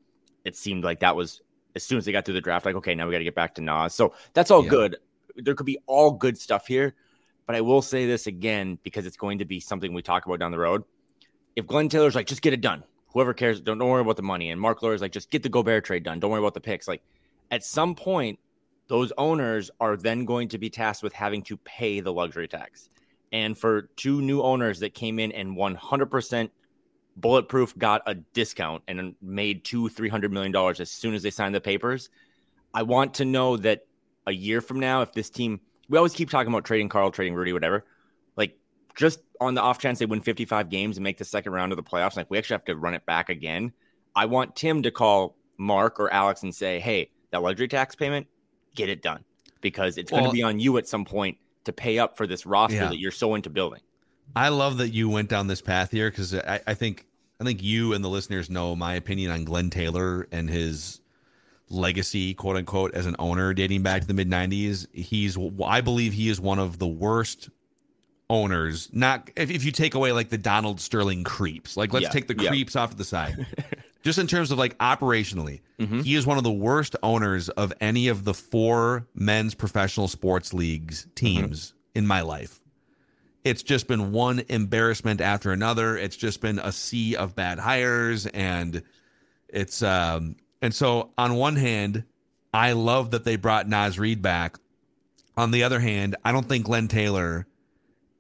it 0.45 0.55
seemed 0.55 0.85
like 0.85 1.01
that 1.01 1.17
was 1.17 1.41
as 1.75 1.83
soon 1.83 1.99
as 1.99 2.05
they 2.05 2.13
got 2.13 2.25
through 2.25 2.35
the 2.35 2.41
draft, 2.41 2.65
like 2.65 2.77
okay, 2.77 2.95
now 2.95 3.07
we 3.07 3.13
got 3.13 3.19
to 3.19 3.25
get 3.25 3.35
back 3.35 3.55
to 3.57 3.61
Naz. 3.61 3.95
So 3.95 4.15
that's 4.33 4.51
all 4.51 4.63
Yeah. 4.63 4.71
good. 4.71 4.97
There 5.37 5.55
could 5.55 5.67
be 5.67 5.79
all 5.87 6.13
good 6.13 6.39
stuff 6.39 6.67
here, 6.67 6.95
but 7.47 7.57
I 7.57 7.61
will 7.61 7.83
say 7.83 8.07
this 8.07 8.27
again 8.27 8.79
because 8.83 9.07
it's 9.07 9.17
going 9.17 9.39
to 9.39 9.45
be 9.45 9.59
something 9.61 9.93
we 9.93 10.03
talk 10.03 10.27
about 10.27 10.39
down 10.39 10.53
the 10.53 10.59
road. 10.59 10.85
If 11.57 11.67
Glenn 11.67 11.89
Taylor's 11.89 12.15
like, 12.15 12.27
just 12.27 12.43
get 12.43 12.53
it 12.53 12.61
done. 12.61 12.85
Whoever 13.09 13.35
cares, 13.35 13.61
don't, 13.61 13.79
don't 13.79 13.89
worry 13.89 14.01
about 14.01 14.17
the 14.17 14.23
money. 14.23 14.51
And 14.51 14.61
Mark 14.61 14.83
Lore's 14.83 15.03
like, 15.03 15.13
just 15.13 15.31
get 15.31 15.43
the 15.43 15.49
Gobert 15.49 15.85
trade 15.85 16.03
done. 16.03 16.19
Don't 16.21 16.31
worry 16.31 16.41
about 16.41 16.55
the 16.55 16.61
picks. 16.61 16.89
Like 16.89 17.03
at 17.53 17.63
some 17.63 17.95
point, 17.95 18.41
those 18.89 19.13
owners 19.17 19.71
are 19.79 19.97
then 19.97 20.25
going 20.25 20.49
to 20.49 20.59
be 20.59 20.71
tasked 20.71 21.03
with 21.03 21.13
having 21.13 21.43
to 21.43 21.57
pay 21.59 22.01
the 22.01 22.13
luxury 22.13 22.49
tax. 22.49 22.89
And 23.31 23.57
for 23.57 23.83
two 23.97 24.21
new 24.21 24.43
owners 24.43 24.81
that 24.81 24.95
came 24.95 25.19
in 25.19 25.33
and 25.33 25.57
100% 25.57 26.51
bulletproof 27.17 27.77
got 27.77 28.03
a 28.07 28.15
discount 28.15 28.83
and 28.89 29.15
made 29.21 29.65
two, 29.65 29.89
three 29.91 30.09
hundred 30.09 30.33
million 30.33 30.51
dollars 30.51 30.81
as 30.81 30.91
soon 30.91 31.15
as 31.15 31.23
they 31.23 31.31
signed 31.31 31.55
the 31.55 31.61
papers. 31.61 32.09
I 32.75 32.83
want 32.83 33.15
to 33.15 33.27
know 33.27 33.59
that 33.59 33.87
a 34.27 34.33
year 34.33 34.63
from 34.63 34.81
now, 34.81 35.03
if 35.03 35.13
this 35.13 35.29
team, 35.29 35.61
we 35.89 35.99
always 35.99 36.15
keep 36.15 36.31
talking 36.31 36.51
about 36.51 36.65
trading 36.65 36.89
Karl, 36.89 37.11
trading 37.11 37.35
Rudy, 37.35 37.53
whatever. 37.53 37.85
Like 38.37 38.57
just 38.97 39.21
on 39.41 39.55
the 39.55 39.61
off 39.61 39.79
chance 39.79 39.99
they 39.99 40.07
win 40.07 40.23
55 40.23 40.71
games 40.71 40.97
and 40.97 41.05
make 41.05 41.19
the 41.19 41.25
second 41.25 41.53
round 41.53 41.73
of 41.73 41.77
the 41.77 41.83
playoffs, 41.83 42.17
like 42.17 42.31
we 42.31 42.39
actually 42.39 42.55
have 42.55 42.65
to 42.67 42.77
run 42.77 42.95
it 42.95 43.05
back 43.05 43.29
again. 43.29 43.73
I 44.17 44.25
want 44.25 44.57
Tim 44.57 44.83
to 44.83 44.91
call 44.91 45.37
Mark 45.59 46.01
or 46.01 46.11
Alex 46.13 46.43
and 46.43 46.55
say, 46.55 46.81
hey, 46.81 47.11
that 47.33 47.43
luxury 47.43 47.67
tax 47.69 47.95
payment, 47.97 48.27
get 48.75 48.89
it 48.89 49.03
done 49.03 49.25
because 49.61 49.99
it's 49.99 50.11
going 50.11 50.25
to 50.25 50.31
be 50.31 50.43
on 50.43 50.59
you 50.61 50.79
at 50.79 50.87
some 50.89 51.05
point 51.05 51.37
to 51.65 51.73
pay 51.73 51.99
up 51.99 52.17
for 52.17 52.27
this 52.27 52.47
roster 52.47 52.77
Yeah. 52.77 52.89
that 52.89 52.99
you're 52.99 53.11
so 53.11 53.35
into 53.35 53.51
building. 53.51 53.81
I 54.35 54.49
love 54.49 54.79
that 54.79 54.91
you 54.91 55.09
went 55.09 55.29
down 55.29 55.47
this 55.49 55.61
path 55.61 55.91
here 55.91 56.11
because 56.11 56.35
I, 56.35 56.61
I 56.67 56.75
think 56.75 57.07
I 57.41 57.45
think 57.45 57.63
you 57.63 57.93
and 57.93 58.05
the 58.05 58.09
listeners 58.09 58.49
know 58.49 58.75
my 58.77 58.95
opinion 58.95 59.31
on 59.31 59.45
Glenn 59.45 59.69
Taylor 59.69 60.27
and 60.33 60.49
his 60.49 61.01
legacy, 61.69 62.35
quote 62.35 62.57
unquote, 62.57 62.95
as 62.95 63.07
an 63.07 63.17
owner 63.19 63.53
dating 63.53 63.83
back 63.83 64.03
to 64.03 64.07
the 64.07 64.15
mid 64.15 64.31
'90s. 64.31 64.87
He's 64.95 65.37
I 65.65 65.81
believe 65.81 66.13
he 66.13 66.29
is 66.29 66.41
one 66.41 66.59
of 66.59 66.79
the 66.79 66.87
worst 66.87 67.51
owners. 68.31 68.89
Not 68.93 69.31
if, 69.37 69.51
if 69.51 69.65
you 69.65 69.73
take 69.73 69.95
away 69.95 70.13
like 70.13 70.31
the 70.31 70.39
Donald 70.39 70.81
Sterling 70.81 71.25
creeps. 71.25 71.77
Like 71.77 71.93
let's 71.93 72.05
Yeah, 72.05 72.11
take 72.11 72.27
the 72.29 72.37
yeah. 72.43 72.49
creeps 72.49 72.75
off 72.77 72.91
to 72.91 72.97
the 72.97 73.05
side. 73.05 73.47
Just 74.03 74.19
in 74.19 74.27
terms 74.27 74.51
of 74.51 74.59
like 74.59 74.77
operationally, 74.79 75.61
Mhm. 75.79 76.05
he 76.05 76.15
is 76.17 76.27
one 76.27 76.37
of 76.39 76.45
the 76.45 76.51
worst 76.53 76.97
owners 77.03 77.49
of 77.51 77.73
any 77.81 78.09
of 78.09 78.25
the 78.25 78.35
four 78.35 79.07
men's 79.15 79.55
professional 79.55 80.09
sports 80.09 80.53
leagues 80.53 81.07
teams 81.15 81.73
in 81.95 82.07
my 82.07 82.21
life. 82.21 82.61
It's 83.45 83.63
just 83.63 83.87
been 83.89 84.13
one 84.13 84.43
embarrassment 84.49 85.21
after 85.21 85.51
another. 85.53 85.97
It's 85.97 86.17
just 86.17 86.41
been 86.41 86.59
a 86.59 86.73
sea 86.73 87.17
of 87.17 87.35
bad 87.35 87.59
hires 87.59 88.27
and 88.27 88.83
it's 89.49 89.83
um 89.83 90.37
and 90.61 90.73
so 90.75 91.11
on 91.19 91.35
one 91.35 91.57
hand, 91.57 92.05
I 92.55 92.73
love 92.73 93.11
that 93.13 93.25
they 93.25 93.37
brought 93.37 93.69
Naz 93.69 93.99
Reid 93.99 94.21
back. 94.23 94.57
On 95.37 95.51
the 95.51 95.63
other 95.65 95.81
hand, 95.81 96.15
I 96.25 96.31
don't 96.33 96.49
think 96.49 96.67
Glenn 96.67 96.87
Taylor 96.89 97.47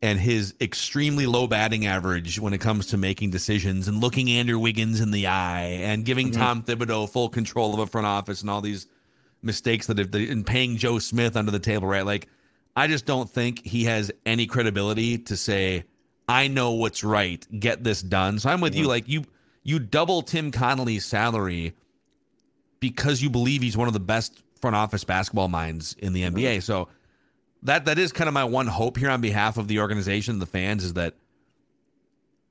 and 0.02 0.18
his 0.18 0.54
extremely 0.61 1.26
low 1.26 1.47
batting 1.47 1.87
average 1.87 2.40
when 2.40 2.52
it 2.52 2.59
comes 2.59 2.87
to 2.87 2.97
making 2.97 3.30
decisions 3.30 3.87
and 3.87 4.00
looking 4.00 4.28
Andrew 4.30 4.59
Wiggins 4.59 5.00
in 5.00 5.12
the 5.12 5.28
eye 5.28 5.78
and 5.82 6.04
giving 6.04 6.30
mm-hmm. 6.30 6.40
Tom 6.40 6.62
Thibodeau 6.64 7.09
full 7.09 7.28
control 7.28 7.73
of 7.73 7.78
a 7.78 7.87
front 7.87 8.06
office 8.06 8.40
and 8.40 8.50
all 8.50 8.61
these 8.61 8.88
mistakes 9.42 9.87
that 9.87 9.99
have 9.99 10.12
and 10.12 10.44
paying 10.44 10.76
Joe 10.76 10.99
Smith 10.99 11.37
under 11.37 11.52
the 11.52 11.61
table, 11.61 11.87
right? 11.87 12.04
Like, 12.04 12.28
I 12.75 12.88
just 12.88 13.06
don't 13.06 13.30
think 13.30 13.64
he 13.64 13.85
has 13.85 14.11
any 14.26 14.47
credibility 14.47 15.18
to 15.18 15.37
say, 15.37 15.85
I 16.28 16.49
know 16.49 16.73
what's 16.73 17.04
right, 17.04 17.47
get 17.59 17.85
this 17.85 18.02
done. 18.02 18.38
So 18.40 18.50
I'm 18.50 18.61
with 18.61 18.75
you. 18.75 18.82
Mm-hmm. 18.82 18.88
Like 18.88 19.09
you 19.09 19.25
you 19.62 19.78
double 19.78 20.23
Tim 20.23 20.50
Connolly's 20.50 21.04
salary 21.04 21.75
because 22.80 23.23
you 23.23 23.30
believe 23.30 23.62
he's 23.62 23.76
one 23.76 23.87
of 23.87 23.94
the 23.94 24.00
best 24.00 24.42
front 24.61 24.75
office 24.75 25.04
basketball 25.04 25.49
minds 25.49 25.94
in 25.99 26.12
the 26.12 26.23
mm-hmm. 26.23 26.37
NBA. 26.37 26.62
So 26.62 26.88
that 27.62 27.85
that 27.85 27.99
is 27.99 28.12
kind 28.12 28.28
of 28.28 28.35
my 28.35 28.45
one 28.45 28.66
hope 28.66 28.97
here 28.97 29.11
on 29.11 29.21
behalf 29.21 29.57
of 29.57 29.69
the 29.69 29.81
organization, 29.81 30.38
the 30.38 30.47
fans, 30.47 30.85
is 30.85 30.95
that 30.95 31.14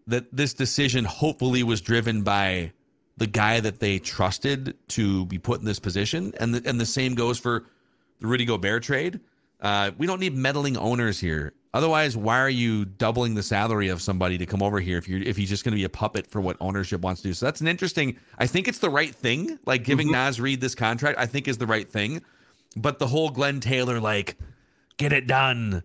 that 0.08 0.36
this 0.36 0.54
decision 0.54 1.06
hopefully 1.06 1.64
was 1.64 1.82
driven 1.82 2.24
by 2.24 2.72
the 3.18 3.28
guy 3.28 3.60
that 3.60 3.80
they 3.80 4.00
trusted 4.00 4.76
to 4.88 5.26
be 5.28 5.38
put 5.38 5.60
in 5.60 5.66
this 5.66 5.80
position, 5.80 6.34
and 6.40 6.56
the, 6.56 6.70
and 6.70 6.80
the 6.80 6.86
same 6.86 7.14
goes 7.14 7.38
for 7.38 7.66
the 8.20 8.28
Rudy 8.28 8.46
Gobert 8.46 8.84
trade. 8.84 9.20
Uh, 9.60 9.92
we 9.98 10.08
don't 10.08 10.20
need 10.20 10.36
meddling 10.36 10.76
owners 10.76 11.20
here. 11.20 11.54
Otherwise, 11.74 12.18
why 12.18 12.40
are 12.40 12.50
you 12.50 12.84
doubling 12.84 13.36
the 13.36 13.44
salary 13.44 13.88
of 13.88 14.02
somebody 14.02 14.38
to 14.38 14.46
come 14.46 14.62
over 14.62 14.80
here 14.80 14.98
if 14.98 15.08
you're 15.08 15.22
if 15.22 15.38
he's 15.38 15.50
just 15.50 15.64
going 15.64 15.72
to 15.72 15.78
be 15.78 15.84
a 15.84 15.90
puppet 15.90 16.28
for 16.28 16.42
what 16.42 16.58
ownership 16.60 17.02
wants 17.02 17.22
to 17.22 17.30
do? 17.30 17.34
So 17.34 17.46
that's 17.46 17.62
an 17.62 17.68
interesting. 17.68 18.18
I 18.38 18.48
think 18.48 18.68
it's 18.68 18.80
the 18.80 18.90
right 18.90 19.14
thing. 19.14 19.58
Like 19.66 19.84
giving 19.84 20.12
Naz 20.12 20.42
Reid 20.42 20.60
this 20.60 20.76
contract, 20.76 21.18
I 21.20 21.28
think 21.28 21.48
is 21.48 21.58
the 21.58 21.68
right 21.68 21.88
thing. 21.88 22.24
But 22.76 23.00
the 23.00 23.08
whole 23.08 23.30
Glenn 23.30 23.60
Taylor, 23.60 24.00
like, 24.00 24.38
get 25.02 25.14
it 25.14 25.28
done. 25.28 25.84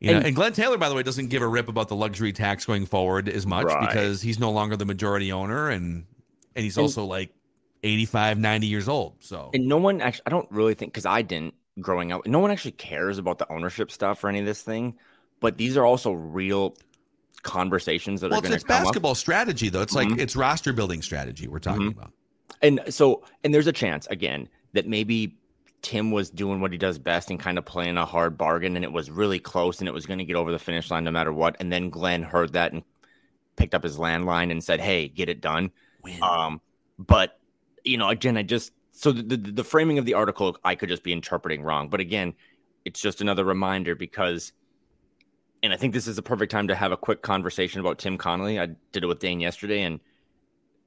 You 0.00 0.12
know, 0.12 0.16
And- 0.18 0.26
and 0.28 0.36
Glenn 0.36 0.52
Taylor, 0.52 0.78
by 0.78 0.88
the 0.88 0.94
way, 0.94 1.02
doesn't 1.02 1.28
give 1.28 1.42
a 1.42 1.48
rip 1.48 1.68
about 1.68 1.88
the 1.88 1.96
luxury 1.96 2.32
tax 2.32 2.64
going 2.64 2.86
forward 2.86 3.28
as 3.28 3.46
much 3.46 3.66
Right. 3.66 3.86
because 3.88 4.22
he's 4.22 4.38
no 4.38 4.50
longer 4.50 4.76
the 4.76 4.86
majority 4.86 5.30
owner 5.32 5.68
and 5.68 6.04
and 6.56 6.64
he's 6.64 6.76
And- 6.76 6.82
also 6.82 7.04
like 7.04 7.30
85, 7.84 8.38
90 8.38 8.66
years 8.66 8.88
old. 8.88 9.14
So 9.20 9.50
And 9.54 9.66
no 9.68 9.76
one 9.76 10.00
actually, 10.00 10.24
I 10.26 10.30
don't 10.30 10.50
really 10.50 10.74
think, 10.74 10.92
because 10.92 11.06
I 11.06 11.22
didn't 11.22 11.54
growing 11.80 12.12
up, 12.12 12.26
no 12.26 12.40
one 12.40 12.50
actually 12.50 12.72
cares 12.72 13.18
about 13.18 13.38
the 13.38 13.50
ownership 13.52 13.90
stuff 13.90 14.24
or 14.24 14.28
any 14.28 14.40
of 14.40 14.46
this 14.46 14.60
thing. 14.62 14.94
But 15.40 15.56
these 15.58 15.76
are 15.76 15.86
also 15.86 16.12
real 16.12 16.76
conversations 17.42 18.20
that 18.20 18.30
well, 18.30 18.40
are 18.40 18.42
going 18.42 18.58
to 18.58 18.64
come 18.64 18.76
up. 18.78 18.82
basketball 18.84 19.14
strategy 19.14 19.68
though. 19.68 19.80
It's 19.82 19.94
like 19.94 20.08
Mhm. 20.08 20.18
it's 20.20 20.36
roster 20.36 20.72
building 20.72 21.02
strategy 21.02 21.48
we're 21.48 21.58
talking 21.58 21.92
Mhm. 21.92 21.96
about. 21.98 22.12
And 22.62 22.80
so, 22.90 23.22
and 23.44 23.54
there's 23.54 23.66
a 23.66 23.72
chance 23.72 24.06
again 24.08 24.48
that 24.72 24.86
maybe 24.86 25.36
Tim 25.82 26.10
was 26.10 26.30
doing 26.30 26.60
what 26.60 26.72
he 26.72 26.78
does 26.78 26.98
best 26.98 27.30
and 27.30 27.40
kind 27.40 27.58
of 27.58 27.64
playing 27.64 27.96
a 27.96 28.04
hard 28.04 28.36
bargain, 28.36 28.76
and 28.76 28.84
it 28.84 28.92
was 28.92 29.10
really 29.10 29.38
close, 29.38 29.78
and 29.78 29.88
it 29.88 29.92
was 29.92 30.06
going 30.06 30.18
to 30.18 30.24
get 30.24 30.36
over 30.36 30.52
the 30.52 30.58
finish 30.58 30.90
line 30.90 31.04
no 31.04 31.10
matter 31.10 31.32
what. 31.32 31.56
And 31.58 31.72
then 31.72 31.90
Glenn 31.90 32.22
heard 32.22 32.52
that 32.52 32.72
and 32.72 32.82
picked 33.56 33.74
up 33.74 33.82
his 33.82 33.96
landline 33.96 34.50
and 34.50 34.62
said, 34.62 34.80
"Hey, 34.80 35.08
get 35.08 35.28
it 35.28 35.40
done." 35.40 35.70
Win. 36.02 36.22
Um, 36.22 36.60
but 36.98 37.38
you 37.84 37.96
know, 37.96 38.08
again, 38.08 38.36
I 38.36 38.42
just 38.42 38.72
so 38.92 39.12
the, 39.12 39.22
the 39.22 39.36
the 39.36 39.64
framing 39.64 39.98
of 39.98 40.04
the 40.04 40.14
article 40.14 40.56
I 40.64 40.74
could 40.74 40.88
just 40.88 41.02
be 41.02 41.12
interpreting 41.12 41.62
wrong. 41.62 41.88
But 41.88 42.00
again, 42.00 42.34
it's 42.84 43.00
just 43.00 43.20
another 43.20 43.44
reminder 43.44 43.94
because, 43.94 44.52
and 45.62 45.72
I 45.72 45.76
think 45.76 45.94
this 45.94 46.06
is 46.06 46.16
the 46.16 46.22
perfect 46.22 46.52
time 46.52 46.68
to 46.68 46.74
have 46.74 46.92
a 46.92 46.96
quick 46.96 47.22
conversation 47.22 47.80
about 47.80 47.98
Tim 47.98 48.18
Connolly. 48.18 48.58
I 48.58 48.66
did 48.92 49.04
it 49.04 49.06
with 49.06 49.20
Dane 49.20 49.40
yesterday, 49.40 49.82
and 49.82 50.00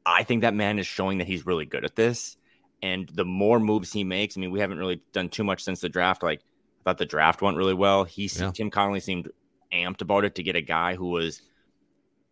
I 0.06 0.24
think 0.24 0.42
that 0.42 0.54
man 0.54 0.80
is 0.80 0.88
showing 0.88 1.18
that 1.20 1.28
he's 1.28 1.46
really 1.46 1.66
good 1.66 1.86
at 1.86 1.96
this. 1.96 2.38
And 2.84 3.10
the 3.14 3.24
more 3.24 3.62
moves 3.62 3.94
he 3.94 4.04
makes, 4.04 4.38
I 4.38 4.42
mean, 4.42 4.52
we 4.52 4.60
haven't 4.60 4.78
really 4.78 5.02
done 5.14 5.30
too 5.30 5.46
much 5.46 5.64
since 5.64 5.80
the 5.80 5.88
draft. 5.88 6.22
Like, 6.22 6.42
I 6.42 6.84
thought 6.84 6.98
the 6.98 7.06
draft 7.06 7.42
went 7.42 7.56
really 7.56 7.74
well. 7.74 8.04
He 8.04 8.30
Yeah. 8.36 8.52
Tim 8.52 8.70
Connolly 8.70 9.00
seemed 9.00 9.32
amped 9.72 10.02
about 10.02 10.26
it 10.26 10.36
to 10.36 10.44
get 10.44 10.58
a 10.58 10.62
guy 10.62 10.96
who 10.96 11.08
was, 11.08 11.42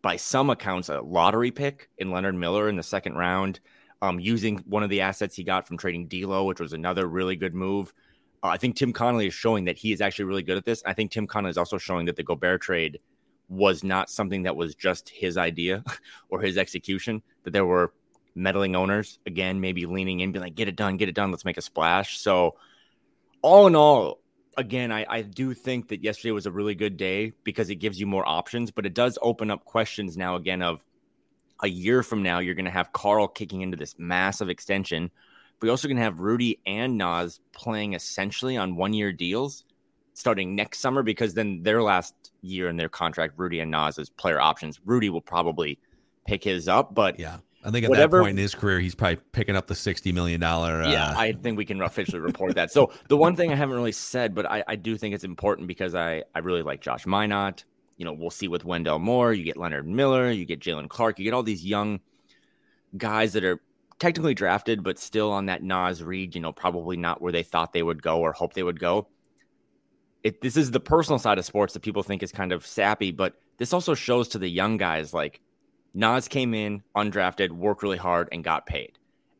by 0.01 0.17
some 0.17 0.49
accounts, 0.49 0.89
a 0.89 0.99
lottery 0.99 1.51
pick 1.51 1.89
in 1.97 2.11
Leonard 2.11 2.35
Miller 2.35 2.67
in 2.67 2.75
the 2.75 2.83
second 2.83 3.15
round, 3.15 3.61
um, 4.01 4.19
using 4.19 4.57
one 4.67 4.83
of 4.83 4.89
the 4.89 4.99
assets 4.99 5.37
he 5.37 5.43
got 5.45 5.65
from 5.65 5.77
trading 5.77 6.07
D'Lo, 6.07 6.43
which 6.43 6.59
was 6.59 6.73
another 6.73 7.07
really 7.07 7.37
good 7.37 7.55
move. 7.55 7.93
Uh, 8.43 8.47
I 8.47 8.57
think 8.57 8.75
Tim 8.75 8.91
Connolly 8.91 9.27
is 9.27 9.33
showing 9.33 9.63
that 9.65 9.77
he 9.77 9.93
is 9.93 10.01
actually 10.01 10.25
really 10.25 10.43
good 10.43 10.57
at 10.57 10.65
this. 10.65 10.83
I 10.85 10.91
think 10.91 11.11
Tim 11.11 11.27
Connolly 11.27 11.51
is 11.51 11.57
also 11.57 11.77
showing 11.77 12.05
that 12.07 12.17
the 12.17 12.23
Gobert 12.23 12.61
trade 12.61 12.99
was 13.47 13.85
not 13.85 14.09
something 14.09 14.43
that 14.43 14.55
was 14.57 14.75
just 14.75 15.07
his 15.07 15.37
idea 15.37 15.81
or 16.29 16.41
his 16.41 16.57
execution. 16.57 17.21
That 17.43 17.51
there 17.51 17.65
were 17.65 17.93
meddling 18.35 18.75
owners 18.75 19.19
again, 19.25 19.61
maybe 19.61 19.85
leaning 19.85 20.19
in, 20.19 20.31
being 20.31 20.43
like, 20.43 20.55
"Get 20.55 20.67
it 20.67 20.75
done, 20.75 20.97
get 20.97 21.09
it 21.09 21.15
done, 21.15 21.31
let's 21.31 21.45
make 21.45 21.57
a 21.57 21.61
splash." 21.61 22.19
So, 22.19 22.55
all 23.41 23.67
in 23.67 23.75
all, 23.75 24.19
again, 24.57 24.91
I, 24.91 25.05
I 25.09 25.21
do 25.21 25.53
think 25.53 25.89
that 25.89 26.03
yesterday 26.03 26.31
was 26.31 26.45
a 26.45 26.51
really 26.51 26.75
good 26.75 26.97
day 26.97 27.33
because 27.43 27.69
it 27.69 27.75
gives 27.75 27.99
you 27.99 28.07
more 28.07 28.27
options, 28.27 28.71
but 28.71 28.85
it 28.85 28.93
does 28.93 29.17
open 29.21 29.51
up 29.51 29.65
questions 29.65 30.17
now 30.17 30.35
again 30.35 30.61
of 30.61 30.83
a 31.61 31.67
year 31.67 32.03
from 32.03 32.23
now, 32.23 32.39
you're 32.39 32.55
going 32.55 32.65
to 32.65 32.71
have 32.71 32.91
Karl 32.91 33.27
kicking 33.27 33.61
into 33.61 33.77
this 33.77 33.95
massive 33.97 34.49
extension. 34.49 35.11
But 35.59 35.67
you're 35.67 35.71
also 35.71 35.87
going 35.87 35.97
to 35.97 36.03
have 36.03 36.19
Rudy 36.19 36.59
and 36.65 36.97
Naz 36.97 37.39
playing 37.51 37.93
essentially 37.93 38.57
on 38.57 38.75
one 38.75 38.93
year 38.93 39.13
deals 39.13 39.63
starting 40.13 40.55
next 40.55 40.79
summer 40.79 41.03
because 41.03 41.33
then 41.33 41.63
their 41.63 41.81
last 41.81 42.13
year 42.41 42.67
in 42.67 42.77
their 42.77 42.89
contract, 42.89 43.35
Rudy 43.37 43.59
and 43.59 43.71
Naz 43.71 43.99
as 43.99 44.09
player 44.09 44.39
options. 44.39 44.79
Rudy 44.85 45.09
will 45.09 45.21
probably 45.21 45.79
pick 46.25 46.43
his 46.43 46.67
up, 46.67 46.93
but 46.93 47.19
yeah. 47.19 47.37
I 47.63 47.71
think 47.71 47.83
at 47.83 47.89
whatever, 47.89 48.17
that 48.17 48.23
point 48.23 48.37
in 48.37 48.41
his 48.41 48.55
career, 48.55 48.79
he's 48.79 48.95
probably 48.95 49.17
picking 49.31 49.55
up 49.55 49.67
the 49.67 49.75
sixty 49.75 50.11
million 50.11 50.41
dollar. 50.41 50.81
Uh... 50.81 50.91
Yeah, 50.91 51.13
I 51.15 51.33
think 51.33 51.57
we 51.57 51.65
can 51.65 51.81
officially 51.81 52.19
report 52.19 52.55
that. 52.55 52.71
So 52.71 52.91
the 53.07 53.17
one 53.17 53.35
thing 53.35 53.51
I 53.51 53.55
haven't 53.55 53.75
really 53.75 53.91
said, 53.91 54.33
but 54.33 54.45
I, 54.45 54.63
I 54.67 54.75
do 54.75 54.97
think 54.97 55.13
it's 55.13 55.23
important 55.23 55.67
because 55.67 55.93
I 55.93 56.23
I 56.33 56.39
really 56.39 56.63
like 56.63 56.81
Josh 56.81 57.05
Minott. 57.05 57.63
You 57.97 58.05
know, 58.05 58.13
we'll 58.13 58.31
see 58.31 58.47
with 58.47 58.65
Wendell 58.65 58.99
Moore. 58.99 59.31
You 59.33 59.43
get 59.43 59.57
Leonard 59.57 59.87
Miller. 59.87 60.31
You 60.31 60.45
get 60.45 60.59
Jaylen 60.59 60.89
Clark. 60.89 61.19
You 61.19 61.25
get 61.25 61.33
all 61.33 61.43
these 61.43 61.63
young 61.63 61.99
guys 62.97 63.33
that 63.33 63.43
are 63.43 63.61
technically 63.99 64.33
drafted, 64.33 64.83
but 64.83 64.97
still 64.97 65.31
on 65.31 65.45
that 65.45 65.61
Naz 65.61 66.01
Reid. 66.01 66.33
You 66.33 66.41
know, 66.41 66.51
probably 66.51 66.97
not 66.97 67.21
where 67.21 67.31
they 67.31 67.43
thought 67.43 67.73
they 67.73 67.83
would 67.83 68.01
go 68.01 68.21
or 68.21 68.33
hope 68.33 68.53
they 68.53 68.63
would 68.63 68.79
go. 68.79 69.07
It, 70.23 70.41
this 70.41 70.57
is 70.57 70.71
the 70.71 70.79
personal 70.79 71.19
side 71.19 71.37
of 71.37 71.45
sports 71.45 71.73
that 71.73 71.81
people 71.81 72.03
think 72.03 72.23
is 72.23 72.31
kind 72.31 72.51
of 72.51 72.65
sappy, 72.65 73.11
but 73.11 73.35
this 73.57 73.73
also 73.73 73.93
shows 73.93 74.27
to 74.29 74.39
the 74.39 74.47
young 74.47 74.77
guys 74.77 75.13
like 75.13 75.41
Naz 75.93 76.27
came 76.27 76.53
in 76.53 76.83
undrafted, 76.95 77.51
worked 77.51 77.83
really 77.83 77.97
hard, 77.97 78.29
and 78.31 78.43
got 78.43 78.65
paid. 78.65 78.97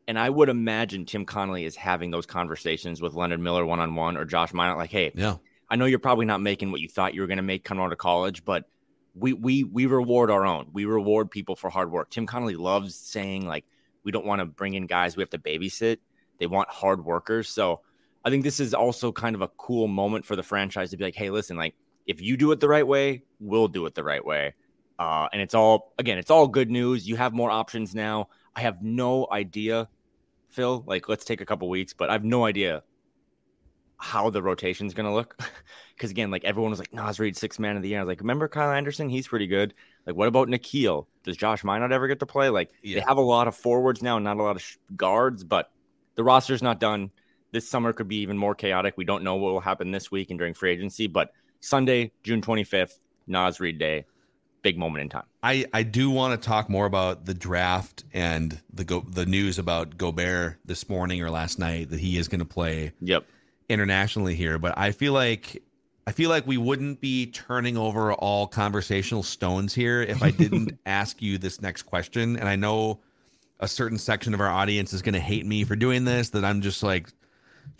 And 0.08 0.18
I 0.18 0.28
would 0.28 0.48
imagine 0.48 1.06
Tim 1.06 1.24
Connolly 1.24 1.64
is 1.64 1.76
having 1.76 2.10
those 2.10 2.26
conversations 2.26 3.00
with 3.00 3.14
Leonard 3.14 3.40
Miller 3.40 3.64
one 3.64 3.80
on 3.80 3.94
one 3.94 4.16
or 4.16 4.24
Josh 4.24 4.52
Minott, 4.52 4.76
like, 4.76 4.90
hey, 4.90 5.12
yeah. 5.14 5.36
I 5.70 5.76
know 5.76 5.86
you're 5.86 5.98
probably 5.98 6.26
not 6.26 6.42
making 6.42 6.70
what 6.70 6.80
you 6.80 6.88
thought 6.88 7.14
you 7.14 7.22
were 7.22 7.26
going 7.26 7.38
to 7.38 7.42
make 7.42 7.64
coming 7.64 7.82
out 7.82 7.92
of 7.92 7.98
college, 7.98 8.44
but 8.44 8.64
we 9.14 9.32
we 9.32 9.64
we 9.64 9.86
reward 9.86 10.30
our 10.30 10.44
own. 10.44 10.68
We 10.72 10.84
reward 10.84 11.30
people 11.30 11.56
for 11.56 11.70
hard 11.70 11.90
work. 11.90 12.10
Tim 12.10 12.26
Connolly 12.26 12.56
loves 12.56 12.94
saying 12.94 13.46
like 13.46 13.64
we 14.04 14.12
don't 14.12 14.26
want 14.26 14.40
to 14.40 14.46
bring 14.46 14.74
in 14.74 14.86
guys 14.86 15.16
we 15.16 15.22
have 15.22 15.30
to 15.30 15.38
babysit. 15.38 15.98
They 16.38 16.46
want 16.46 16.68
hard 16.68 17.04
workers. 17.04 17.48
So 17.48 17.80
I 18.24 18.30
think 18.30 18.44
this 18.44 18.60
is 18.60 18.74
also 18.74 19.12
kind 19.12 19.34
of 19.34 19.42
a 19.42 19.48
cool 19.48 19.88
moment 19.88 20.24
for 20.24 20.36
the 20.36 20.42
franchise 20.42 20.90
to 20.90 20.96
be 20.96 21.04
like, 21.04 21.14
hey, 21.14 21.30
listen, 21.30 21.56
like 21.56 21.74
if 22.06 22.20
you 22.20 22.36
do 22.36 22.52
it 22.52 22.60
the 22.60 22.68
right 22.68 22.86
way, 22.86 23.22
we'll 23.40 23.68
do 23.68 23.86
it 23.86 23.94
the 23.94 24.04
right 24.04 24.24
way. 24.24 24.54
Uh, 25.02 25.28
and 25.32 25.42
it's 25.42 25.52
all 25.52 25.92
again, 25.98 26.16
it's 26.16 26.30
all 26.30 26.46
good 26.46 26.70
news. 26.70 27.08
You 27.08 27.16
have 27.16 27.32
more 27.32 27.50
options 27.50 27.92
now. 27.92 28.28
I 28.54 28.60
have 28.60 28.84
no 28.84 29.26
idea, 29.32 29.88
Phil. 30.50 30.84
Like, 30.86 31.08
let's 31.08 31.24
take 31.24 31.40
a 31.40 31.44
couple 31.44 31.68
weeks, 31.68 31.92
but 31.92 32.08
I 32.08 32.12
have 32.12 32.22
no 32.22 32.44
idea 32.44 32.84
how 33.96 34.30
the 34.30 34.40
rotation 34.40 34.86
is 34.86 34.94
going 34.94 35.06
to 35.06 35.12
look. 35.12 35.36
Because 35.94 36.10
again, 36.10 36.32
like 36.32 36.42
everyone 36.42 36.70
was 36.70 36.80
like, 36.80 36.92
Naz 36.92 37.20
Reid, 37.20 37.36
six 37.36 37.60
man 37.60 37.76
of 37.76 37.82
the 37.82 37.90
year. 37.90 38.00
I 38.00 38.02
was 38.02 38.08
like, 38.08 38.20
remember 38.20 38.48
Kyle 38.48 38.72
Anderson? 38.72 39.08
He's 39.08 39.28
pretty 39.28 39.46
good. 39.46 39.72
Like, 40.04 40.16
what 40.16 40.26
about 40.26 40.48
Nickeil? 40.48 41.06
Does 41.22 41.36
Josh 41.36 41.62
Minott 41.62 41.92
ever 41.92 42.08
get 42.08 42.18
to 42.20 42.26
play? 42.26 42.48
Like, 42.48 42.70
yeah. 42.82 42.96
they 42.96 43.04
have 43.06 43.18
a 43.18 43.20
lot 43.20 43.46
of 43.46 43.54
forwards 43.54 44.02
now, 44.02 44.18
not 44.18 44.38
a 44.38 44.42
lot 44.42 44.56
of 44.56 44.62
sh- 44.62 44.78
guards, 44.96 45.44
but 45.44 45.70
the 46.16 46.24
roster's 46.24 46.62
not 46.62 46.80
done. 46.80 47.12
This 47.52 47.68
summer 47.68 47.92
could 47.92 48.08
be 48.08 48.16
even 48.16 48.36
more 48.36 48.56
chaotic. 48.56 48.94
We 48.96 49.04
don't 49.04 49.22
know 49.22 49.36
what 49.36 49.52
will 49.52 49.60
happen 49.60 49.92
this 49.92 50.10
week 50.10 50.30
and 50.30 50.38
during 50.40 50.54
free 50.54 50.72
agency, 50.72 51.06
but 51.06 51.32
Sunday, 51.60 52.10
June 52.24 52.40
25th, 52.40 52.98
Naz 53.28 53.60
Reid 53.60 53.78
Day 53.78 54.06
big 54.62 54.78
moment 54.78 55.02
in 55.02 55.08
time. 55.08 55.24
I, 55.42 55.66
I 55.72 55.82
do 55.82 56.10
want 56.10 56.40
to 56.40 56.46
talk 56.48 56.70
more 56.70 56.86
about 56.86 57.26
the 57.26 57.34
draft 57.34 58.04
and 58.12 58.60
the 58.72 58.84
go 58.84 59.00
the 59.00 59.26
news 59.26 59.58
about 59.58 59.98
Gobert 59.98 60.58
this 60.64 60.88
morning 60.88 61.22
or 61.22 61.30
last 61.30 61.58
night 61.58 61.90
that 61.90 62.00
he 62.00 62.16
is 62.16 62.28
going 62.28 62.40
to 62.40 62.46
play. 62.46 62.92
Yep. 63.00 63.26
Internationally 63.68 64.34
here, 64.34 64.58
but 64.58 64.76
I 64.76 64.92
feel 64.92 65.12
like 65.12 65.62
I 66.06 66.12
feel 66.12 66.30
like 66.30 66.46
we 66.46 66.56
wouldn't 66.56 67.00
be 67.00 67.26
turning 67.26 67.76
over 67.76 68.12
all 68.12 68.46
conversational 68.46 69.22
stones 69.22 69.72
here 69.72 70.02
if 70.02 70.22
I 70.22 70.30
didn't 70.30 70.78
ask 70.86 71.22
you 71.22 71.38
this 71.38 71.60
next 71.60 71.82
question. 71.82 72.36
And 72.36 72.48
I 72.48 72.56
know 72.56 73.00
a 73.60 73.68
certain 73.68 73.98
section 73.98 74.34
of 74.34 74.40
our 74.40 74.50
audience 74.50 74.92
is 74.92 75.00
going 75.00 75.14
to 75.14 75.20
hate 75.20 75.46
me 75.46 75.64
for 75.64 75.76
doing 75.76 76.04
this. 76.04 76.30
That 76.30 76.44
I'm 76.44 76.60
just 76.60 76.82
like 76.82 77.08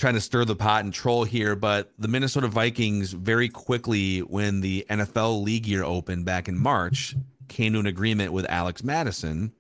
trying 0.02 0.14
to 0.14 0.21
stir 0.21 0.44
the 0.44 0.56
pot 0.56 0.82
and 0.82 0.92
troll 0.92 1.23
here, 1.23 1.54
but 1.54 1.92
the 1.97 2.09
Minnesota 2.09 2.49
Vikings 2.49 3.12
very 3.12 3.49
quickly, 3.49 4.18
when 4.18 4.61
the 4.61 4.85
NFL 4.90 5.44
league 5.44 5.64
year 5.64 5.85
opened 5.85 6.25
back 6.25 6.49
in 6.49 6.59
March, 6.59 7.14
came 7.47 7.73
to 7.75 7.78
an 7.78 7.87
agreement 7.87 8.32
with 8.32 8.44
Alex 8.49 8.82
Mattison 8.82 9.52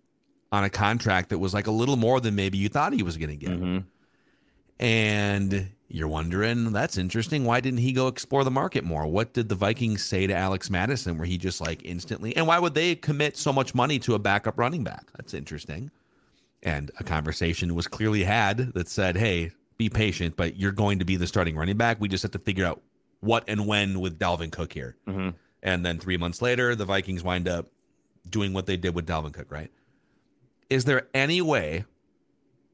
on 0.50 0.64
a 0.64 0.68
contract 0.68 1.28
that 1.28 1.38
was 1.38 1.54
like 1.54 1.68
a 1.68 1.70
little 1.70 1.94
more 1.94 2.20
than 2.20 2.34
maybe 2.34 2.58
you 2.58 2.68
thought 2.68 2.92
he 2.92 3.04
was 3.04 3.16
going 3.16 3.30
to 3.30 3.36
get. 3.36 3.50
Mm-hmm. 3.50 3.78
And 4.80 5.68
you're 5.86 6.08
wondering, 6.08 6.72
that's 6.72 6.98
interesting. 6.98 7.44
Why 7.44 7.60
didn't 7.60 7.78
he 7.78 7.92
go 7.92 8.08
explore 8.08 8.42
the 8.42 8.50
market 8.50 8.82
more? 8.82 9.06
What 9.06 9.34
did 9.34 9.48
the 9.48 9.54
Vikings 9.54 10.04
say 10.04 10.26
to 10.26 10.34
Alex 10.34 10.70
Mattison 10.70 11.18
where 11.18 11.26
he 11.26 11.38
just 11.38 11.60
like 11.60 11.84
instantly, 11.84 12.34
and 12.34 12.48
why 12.48 12.58
would 12.58 12.74
they 12.74 12.96
commit 12.96 13.36
so 13.36 13.52
much 13.52 13.76
money 13.76 14.00
to 14.00 14.14
a 14.14 14.18
backup 14.18 14.58
running 14.58 14.82
back? 14.82 15.06
That's 15.16 15.34
interesting. 15.34 15.92
And 16.64 16.90
a 16.98 17.04
conversation 17.04 17.76
was 17.76 17.86
clearly 17.86 18.24
had 18.24 18.74
that 18.74 18.88
said, 18.88 19.16
hey, 19.16 19.52
be 19.82 19.90
patient, 19.90 20.36
but 20.36 20.56
you're 20.56 20.72
going 20.72 20.98
to 21.00 21.04
be 21.04 21.16
the 21.16 21.26
starting 21.26 21.56
running 21.56 21.76
back. 21.76 22.00
We 22.00 22.08
just 22.08 22.22
have 22.22 22.32
to 22.32 22.38
figure 22.38 22.64
out 22.64 22.80
what 23.20 23.44
and 23.48 23.66
when 23.66 24.00
with 24.00 24.18
Dalvin 24.18 24.52
Cook 24.52 24.72
here. 24.72 24.96
Mm-hmm. 25.06 25.30
And 25.62 25.86
then 25.86 25.98
three 25.98 26.16
months 26.16 26.42
later, 26.42 26.74
the 26.74 26.84
Vikings 26.84 27.22
wind 27.22 27.48
up 27.48 27.70
doing 28.28 28.52
what 28.52 28.66
they 28.66 28.76
did 28.76 28.94
with 28.94 29.06
Dalvin 29.06 29.32
Cook, 29.32 29.50
right? 29.50 29.70
Is 30.70 30.84
there 30.84 31.08
any 31.14 31.40
way 31.40 31.84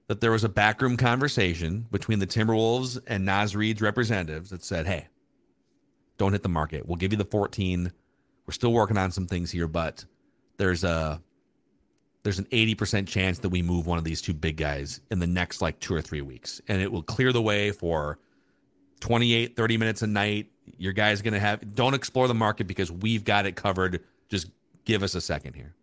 that 0.06 0.20
there 0.20 0.30
was 0.32 0.44
a 0.44 0.48
backroom 0.48 0.96
conversation 0.96 1.86
between 1.90 2.18
the 2.18 2.26
Timberwolves 2.26 2.98
and 3.06 3.24
Naz 3.24 3.54
Reid's 3.54 3.82
representatives 3.82 4.50
that 4.50 4.64
said, 4.64 4.86
hey, 4.86 5.08
don't 6.16 6.32
hit 6.32 6.42
the 6.42 6.48
market. 6.48 6.86
We'll 6.86 6.96
give 6.96 7.12
you 7.12 7.18
the 7.18 7.24
14. 7.24 7.92
We're 8.46 8.52
still 8.52 8.72
working 8.72 8.96
on 8.96 9.12
some 9.12 9.26
things 9.26 9.50
here, 9.50 9.68
but 9.68 10.04
there's 10.56 10.82
a 10.82 11.20
there's 12.22 12.38
an 12.38 12.46
80% 12.46 13.06
chance 13.06 13.38
that 13.40 13.48
we 13.48 13.62
move 13.62 13.86
one 13.86 13.98
of 13.98 14.04
these 14.04 14.20
two 14.20 14.34
big 14.34 14.56
guys 14.56 15.00
in 15.10 15.18
the 15.18 15.26
next 15.26 15.62
like 15.62 15.78
two 15.80 15.94
or 15.94 16.02
three 16.02 16.20
weeks. 16.20 16.60
And 16.68 16.82
it 16.82 16.90
will 16.90 17.02
clear 17.02 17.32
the 17.32 17.42
way 17.42 17.70
for 17.70 18.18
28, 19.00 19.56
30 19.56 19.76
minutes 19.76 20.02
a 20.02 20.06
night. 20.06 20.50
Your 20.76 20.92
guy's 20.92 21.22
going 21.22 21.34
to 21.34 21.40
have, 21.40 21.74
don't 21.74 21.94
explore 21.94 22.28
the 22.28 22.34
market 22.34 22.66
because 22.66 22.90
we've 22.90 23.24
got 23.24 23.46
it 23.46 23.56
covered. 23.56 24.04
Just 24.28 24.50
give 24.84 25.02
us 25.02 25.14
a 25.14 25.20
second 25.20 25.54
here. 25.54 25.74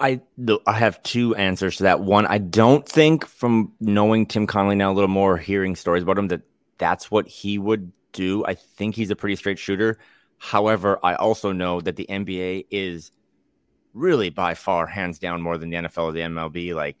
I 0.00 0.20
I 0.66 0.72
have 0.72 1.02
two 1.04 1.36
answers 1.36 1.76
to 1.76 1.84
that. 1.84 2.00
One, 2.00 2.26
I 2.26 2.38
don't 2.38 2.86
think 2.86 3.24
from 3.24 3.72
knowing 3.80 4.26
Tim 4.26 4.46
Connolly 4.46 4.74
now 4.74 4.90
a 4.90 4.92
little 4.92 5.08
more, 5.08 5.36
hearing 5.36 5.76
stories 5.76 6.02
about 6.02 6.18
him, 6.18 6.28
that 6.28 6.42
that's 6.78 7.12
what 7.12 7.28
he 7.28 7.58
would 7.58 7.92
do. 8.12 8.44
I 8.44 8.54
think 8.54 8.96
he's 8.96 9.10
a 9.10 9.16
pretty 9.16 9.36
straight 9.36 9.58
shooter. 9.58 9.98
However, 10.38 10.98
I 11.02 11.14
also 11.14 11.52
know 11.52 11.80
that 11.80 11.96
the 11.96 12.06
NBA 12.10 12.66
is 12.70 13.12
really 13.94 14.28
by 14.28 14.54
far, 14.54 14.86
hands 14.86 15.18
down, 15.18 15.40
more 15.40 15.56
than 15.56 15.70
the 15.70 15.76
NFL 15.76 16.04
or 16.04 16.12
the 16.12 16.20
MLB, 16.20 16.74
like 16.74 16.96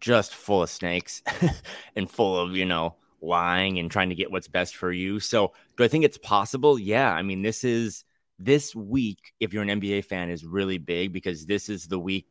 just 0.00 0.34
full 0.34 0.62
of 0.62 0.70
snakes 0.70 1.22
and 1.96 2.10
full 2.10 2.38
of, 2.38 2.56
you 2.56 2.64
know, 2.64 2.96
lying 3.20 3.78
and 3.78 3.90
trying 3.90 4.08
to 4.08 4.14
get 4.14 4.30
what's 4.30 4.48
best 4.48 4.76
for 4.76 4.92
you. 4.92 5.20
So, 5.20 5.52
do 5.76 5.84
I 5.84 5.88
think 5.88 6.04
it's 6.04 6.18
possible? 6.18 6.78
Yeah. 6.78 7.12
I 7.12 7.22
mean, 7.22 7.42
this 7.42 7.64
is 7.64 8.04
this 8.38 8.74
week, 8.74 9.34
if 9.40 9.52
you're 9.52 9.64
an 9.64 9.80
NBA 9.80 10.04
fan, 10.04 10.30
is 10.30 10.44
really 10.44 10.78
big 10.78 11.12
because 11.12 11.46
this 11.46 11.68
is 11.68 11.86
the 11.86 11.98
week 11.98 12.26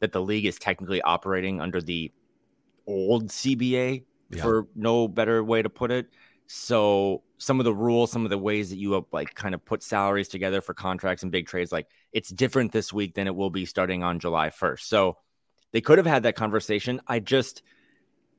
that 0.00 0.12
the 0.12 0.22
league 0.22 0.46
is 0.46 0.58
technically 0.58 1.02
operating 1.02 1.60
under 1.60 1.80
the 1.80 2.12
old 2.86 3.28
CBA, 3.28 4.04
yeah. 4.30 4.42
for 4.42 4.66
no 4.74 5.08
better 5.08 5.42
way 5.42 5.62
to 5.62 5.68
put 5.68 5.90
it. 5.90 6.06
So 6.52 7.22
some 7.38 7.60
of 7.60 7.64
the 7.64 7.72
rules, 7.72 8.10
some 8.10 8.24
of 8.24 8.30
the 8.30 8.36
ways 8.36 8.70
that 8.70 8.76
you 8.76 8.96
uh, 8.96 9.02
like 9.12 9.36
kind 9.36 9.54
of 9.54 9.64
put 9.64 9.84
salaries 9.84 10.26
together 10.26 10.60
for 10.60 10.74
contracts 10.74 11.22
and 11.22 11.30
big 11.30 11.46
trades, 11.46 11.70
like 11.70 11.86
it's 12.12 12.28
different 12.28 12.72
this 12.72 12.92
week 12.92 13.14
than 13.14 13.28
it 13.28 13.36
will 13.36 13.50
be 13.50 13.64
starting 13.64 14.02
on 14.02 14.18
July 14.18 14.50
1st. 14.50 14.80
So 14.80 15.16
they 15.70 15.80
could 15.80 15.98
have 15.98 16.08
had 16.08 16.24
that 16.24 16.34
conversation. 16.34 17.00
I 17.06 17.20
just 17.20 17.62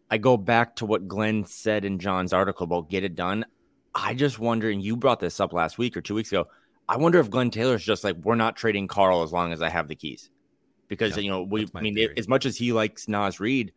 I 0.10 0.18
go 0.18 0.36
back 0.36 0.76
to 0.76 0.86
what 0.86 1.08
Glenn 1.08 1.46
said 1.46 1.86
in 1.86 2.00
John's 2.00 2.34
article 2.34 2.66
about 2.66 2.90
get 2.90 3.06
it 3.06 3.16
done. 3.16 3.46
I 3.96 4.14
just 4.14 4.40
wonder, 4.40 4.70
and 4.70 4.84
you 4.84 4.98
brought 4.98 5.22
this 5.22 5.40
up 5.40 5.54
last 5.54 5.78
week 5.78 5.96
or 5.96 6.02
two 6.02 6.16
weeks 6.16 6.34
ago. 6.34 6.50
I 6.90 6.98
wonder 6.98 7.18
if 7.18 7.30
Glenn 7.30 7.50
Taylor's 7.50 7.82
just 7.82 8.04
like, 8.04 8.18
we're 8.18 8.36
not 8.36 8.58
trading 8.58 8.90
Karl 8.90 9.24
as 9.24 9.32
long 9.32 9.54
as 9.54 9.62
I 9.62 9.70
have 9.70 9.88
the 9.88 9.96
keys. 9.96 10.30
Because, 10.90 11.16
yeah, 11.16 11.24
you 11.24 11.30
know, 11.30 11.44
we, 11.44 11.66
I 11.74 11.80
mean, 11.80 11.96
theory. 11.96 12.14
as 12.18 12.28
much 12.28 12.46
as 12.46 12.58
he 12.58 12.74
likes 12.74 13.08
Naz 13.08 13.40
Reid, 13.40 13.72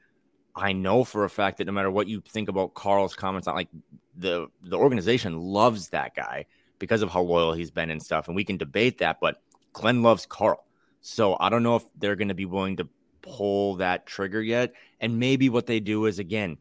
I 0.57 0.73
know 0.73 1.05
for 1.05 1.25
a 1.25 1.31
fact 1.31 1.59
that 1.59 1.67
no 1.67 1.73
matter 1.73 1.91
what 1.91 2.07
you 2.07 2.21
think 2.21 2.49
about 2.49 2.75
Karl's 2.75 3.15
comments 3.15 3.47
like 3.47 3.69
the 4.17 4.47
the 4.63 4.77
organization 4.77 5.39
loves 5.39 5.89
that 5.89 6.15
guy 6.15 6.47
because 6.79 7.03
of 7.03 7.11
how 7.11 7.23
loyal 7.23 7.53
he's 7.53 7.71
been 7.71 7.91
and 7.91 8.03
stuff, 8.03 8.29
and 8.29 8.37
we 8.37 8.45
can 8.45 8.57
debate 8.57 8.99
that. 8.99 9.19
But 9.21 9.43
Glenn 9.73 10.03
loves 10.03 10.27
Karl. 10.27 10.65
so 11.01 11.37
I 11.39 11.49
don't 11.49 11.63
know 11.63 11.77
if 11.77 11.85
they're 11.99 12.17
going 12.17 12.29
to 12.29 12.35
be 12.35 12.47
willing 12.47 12.77
to 12.77 12.89
pull 13.23 13.77
that 13.77 14.07
trigger 14.07 14.43
yet. 14.43 14.75
And 15.01 15.19
maybe 15.19 15.49
what 15.49 15.67
they 15.67 15.81
do 15.81 16.07
is 16.07 16.19
again, 16.19 16.59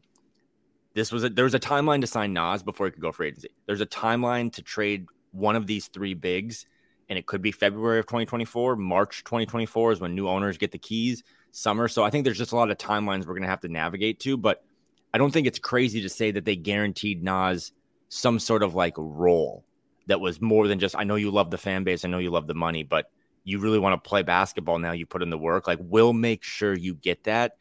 this 0.94 1.12
was 1.12 1.24
a, 1.24 1.28
there 1.28 1.44
was 1.44 1.54
a 1.54 1.60
timeline 1.60 2.00
to 2.00 2.06
sign 2.06 2.32
Naz 2.32 2.62
before 2.62 2.86
he 2.86 2.92
could 2.92 3.02
go 3.02 3.12
for 3.12 3.24
agency. 3.24 3.50
There's 3.66 3.80
a 3.80 3.86
timeline 3.86 4.52
to 4.54 4.62
trade 4.62 5.06
one 5.32 5.56
of 5.56 5.66
these 5.66 5.88
three 5.88 6.14
bigs, 6.14 6.66
and 7.08 7.18
it 7.18 7.26
could 7.26 7.42
be 7.42 7.52
February 7.52 7.98
of 7.98 8.06
2024. 8.06 8.76
March 8.76 9.24
2024 9.24 9.92
is 9.92 10.00
when 10.00 10.14
new 10.14 10.28
owners 10.28 10.56
get 10.56 10.72
the 10.72 10.78
keys. 10.78 11.22
Summer, 11.56 11.86
so 11.86 12.02
I 12.02 12.10
think 12.10 12.24
there's 12.24 12.38
just 12.38 12.50
a 12.50 12.56
lot 12.56 12.72
of 12.72 12.78
timelines 12.78 13.20
we're 13.20 13.34
going 13.34 13.42
to 13.42 13.48
have 13.48 13.60
to 13.60 13.68
navigate 13.68 14.18
to, 14.20 14.36
but 14.36 14.64
I 15.12 15.18
don't 15.18 15.30
think 15.30 15.46
it's 15.46 15.60
crazy 15.60 16.02
to 16.02 16.08
say 16.08 16.32
that 16.32 16.44
they 16.44 16.56
guaranteed 16.56 17.22
Naz 17.22 17.70
some 18.08 18.40
sort 18.40 18.64
of 18.64 18.74
like 18.74 18.94
role 18.96 19.64
that 20.08 20.20
was 20.20 20.40
more 20.40 20.66
than 20.66 20.80
just 20.80 20.96
I 20.96 21.04
know 21.04 21.14
you 21.14 21.30
love 21.30 21.52
the 21.52 21.58
fan 21.58 21.84
base, 21.84 22.04
I 22.04 22.08
know 22.08 22.18
you 22.18 22.30
love 22.30 22.48
the 22.48 22.54
money, 22.54 22.82
but 22.82 23.06
you 23.44 23.60
really 23.60 23.78
want 23.78 23.92
to 23.92 24.08
play 24.08 24.22
basketball 24.22 24.80
now, 24.80 24.90
you 24.90 25.06
put 25.06 25.22
in 25.22 25.30
the 25.30 25.38
work. 25.38 25.68
Like 25.68 25.78
we'll 25.80 26.12
make 26.12 26.42
sure 26.42 26.74
you 26.74 26.94
get 26.94 27.22
that 27.24 27.56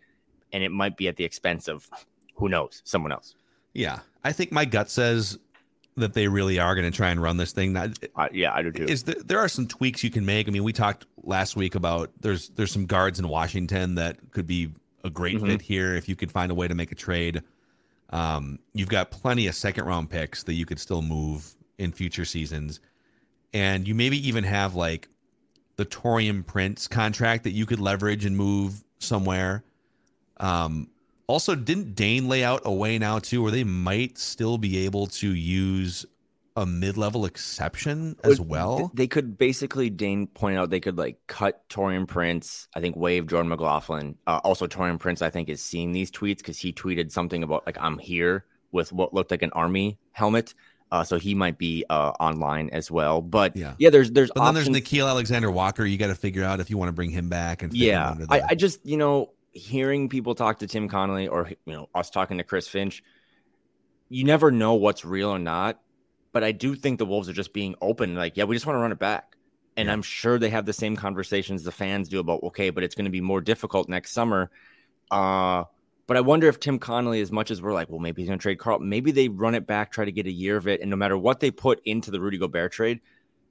and 0.52 0.64
it 0.64 0.70
might 0.70 0.98
be 0.98 1.08
at 1.08 1.16
the 1.16 1.24
expense 1.24 1.68
of 1.68 1.88
who 2.36 2.50
knows, 2.50 2.82
someone 2.86 3.12
else. 3.12 3.36
Yeah. 3.74 4.00
I 4.24 4.32
think 4.32 4.52
my 4.52 4.66
gut 4.66 4.90
says 4.90 5.38
that 5.96 6.14
they 6.14 6.28
really 6.28 6.60
are 6.60 6.76
going 6.76 6.90
to 6.90 6.96
try 6.96 7.10
and 7.10 7.22
run 7.22 7.38
this 7.38 7.52
thing. 7.52 7.74
Now, 7.74 7.88
Uh, 8.16 8.28
yeah, 8.32 8.54
I 8.54 8.62
do 8.64 8.72
too. 8.72 8.86
is 8.86 9.04
there, 9.04 9.16
there 9.26 9.40
are 9.40 9.48
some 9.48 9.68
tweaks 9.68 10.04
you 10.04 10.10
can 10.10 10.26
make. 10.26 10.48
I 10.48 10.52
mean, 10.52 10.64
we 10.64 10.74
talked 10.74 11.06
last 11.24 11.56
week 11.56 11.76
about 11.76 12.12
there's 12.20 12.50
there's 12.50 12.72
some 12.72 12.86
guards 12.86 13.20
in 13.20 13.28
Washington 13.28 13.96
that 13.96 14.18
could 14.32 14.48
be 14.48 14.72
a 15.04 15.10
great 15.10 15.38
Mhm. 15.38 15.48
fit 15.48 15.62
here 15.62 15.96
if 15.96 16.08
you 16.10 16.16
could 16.16 16.32
find 16.32 16.52
a 16.52 16.56
way 16.56 16.68
to 16.68 16.76
make 16.76 16.92
a 16.92 16.96
trade. 16.96 17.44
Um, 18.10 18.60
you've 18.74 18.90
got 18.90 19.12
plenty 19.12 19.48
of 19.48 19.56
second 19.56 19.86
round 19.86 20.10
picks 20.10 20.44
that 20.44 20.54
you 20.54 20.66
could 20.66 20.80
still 20.80 21.02
move 21.02 21.56
in 21.78 21.92
future 21.92 22.26
seasons, 22.26 22.80
and 23.54 23.88
you 23.88 23.94
maybe 23.96 24.18
even 24.28 24.44
have 24.44 24.76
like 24.76 25.10
the 25.76 25.86
Taurean 25.86 26.46
Prince 26.46 26.88
contract 26.88 27.44
that 27.44 27.52
you 27.52 27.66
could 27.66 27.80
leverage 27.80 28.26
and 28.26 28.38
move 28.38 28.84
somewhere. 29.00 29.64
Um, 30.38 30.90
also, 31.28 31.56
didn't 31.56 31.96
Dane 31.96 32.28
lay 32.28 32.44
out 32.44 32.62
a 32.66 32.74
way 32.74 32.98
now 33.00 33.20
too, 33.20 33.42
where 33.42 33.52
they 33.52 33.64
might 33.64 34.18
still 34.18 34.58
be 34.58 34.86
able 34.86 35.08
to 35.08 35.34
use 35.34 36.06
a 36.56 36.66
mid-level 36.66 37.26
exception 37.26 38.16
as 38.24 38.40
well? 38.40 38.92
They 38.94 39.08
could 39.08 39.38
basically, 39.38 39.90
Dane 39.90 40.28
pointed 40.28 40.60
out, 40.60 40.70
they 40.70 40.80
could 40.80 40.98
like 40.98 41.18
cut 41.28 41.68
Taurean 41.70 42.08
Prince. 42.08 42.68
I 42.76 42.80
think 42.82 42.96
wave 42.96 43.28
Jordan 43.28 43.50
McLaughlin. 43.50 44.18
Uh, 44.28 44.40
also, 44.44 44.68
Taurean 44.68 45.00
Prince, 45.00 45.22
I 45.22 45.30
think, 45.30 45.50
is 45.50 45.62
seeing 45.62 45.92
these 45.92 46.12
tweets 46.12 46.38
because 46.38 46.60
he 46.60 46.72
tweeted 46.74 47.12
something 47.12 47.42
about 47.44 47.66
like 47.66 47.78
I'm 47.80 47.98
here 47.98 48.46
with 48.72 48.92
what 48.92 49.14
looked 49.14 49.32
like 49.32 49.42
an 49.42 49.52
army 49.54 49.98
helmet. 50.12 50.54
Uh, 50.92 51.04
so 51.04 51.18
he 51.18 51.34
might 51.34 51.58
be 51.58 51.84
uh, 51.90 52.12
online 52.20 52.70
as 52.70 52.92
well. 52.92 53.20
But 53.20 53.58
Yeah. 53.58 53.74
yeah, 53.80 53.90
there's 53.90 54.12
there's 54.12 54.30
But 54.36 54.46
then 54.46 54.54
there's 54.54 54.68
options. 54.68 54.88
Nickeil 54.88 55.10
Alexander 55.10 55.50
Walker. 55.50 55.84
You 55.84 55.98
got 55.98 56.08
to 56.08 56.16
figure 56.16 56.44
out 56.44 56.60
if 56.60 56.70
you 56.70 56.78
want 56.78 56.90
to 56.90 56.94
bring 56.94 57.10
him 57.10 57.30
back 57.30 57.64
and 57.64 57.74
him 57.74 57.82
yeah 57.82 58.12
under 58.12 58.28
I, 58.30 58.42
I 58.50 58.56
just 58.56 58.86
you 58.86 58.98
know 58.98 59.32
hearing 59.54 60.10
people 60.10 60.36
talk 60.36 60.60
to 60.60 60.68
tim 60.68 60.88
connolly 60.90 61.28
or 61.28 61.50
you 61.66 61.74
know 61.74 61.88
us 61.94 62.10
talking 62.10 62.38
to 62.38 62.44
chris 62.44 62.68
finch 62.68 63.04
you 64.10 64.24
never 64.24 64.52
know 64.52 64.74
what's 64.74 65.06
real 65.06 65.30
or 65.30 65.40
not 65.40 65.80
but 66.32 66.44
i 66.44 66.52
do 66.52 66.76
think 66.76 66.98
the 67.00 67.06
wolves 67.06 67.30
are 67.30 67.34
just 67.34 67.54
being 67.54 67.76
open 67.82 68.16
like 68.16 68.36
yeah 68.36 68.44
we 68.44 68.56
just 68.56 68.66
want 68.66 68.76
to 68.76 68.80
run 68.82 68.92
it 68.92 69.00
back 69.00 69.36
and 69.78 69.88
Yeah. 69.88 69.94
i'm 69.94 70.02
sure 70.02 70.40
they 70.40 70.50
have 70.50 70.66
the 70.66 70.74
same 70.74 70.96
conversations 70.96 71.64
the 71.64 71.72
fans 71.72 72.10
do 72.10 72.20
about 72.20 72.42
okay 72.44 72.70
but 72.72 72.84
it's 72.84 72.96
going 72.96 73.06
to 73.06 73.12
be 73.12 73.22
more 73.22 73.42
difficult 73.42 73.88
next 73.90 74.12
summer 74.12 74.50
uh 75.12 75.64
but 76.06 76.18
I 76.18 76.22
wonder 76.22 76.50
if 76.50 76.60
Tim 76.60 76.80
Connolly, 76.80 77.22
as 77.22 77.32
much 77.32 77.50
as 77.50 77.62
we're 77.62 77.72
like, 77.72 77.90
well, 77.90 77.98
maybe 77.98 78.22
he's 78.22 78.28
going 78.28 78.38
to 78.38 78.44
trade 78.44 78.60
Karl, 78.60 78.78
maybe 78.80 79.12
they 79.12 79.30
run 79.30 79.56
it 79.56 79.66
back, 79.66 79.90
try 79.90 80.04
to 80.04 80.12
get 80.12 80.28
a 80.28 80.32
year 80.32 80.58
of 80.58 80.68
it, 80.68 80.82
and 80.82 80.90
no 80.90 80.98
matter 80.98 81.18
what 81.18 81.40
they 81.40 81.50
put 81.50 81.82
into 81.86 82.12
the 82.12 82.20
Rudy 82.20 82.38
Gobert 82.38 82.74
trade, 82.74 83.00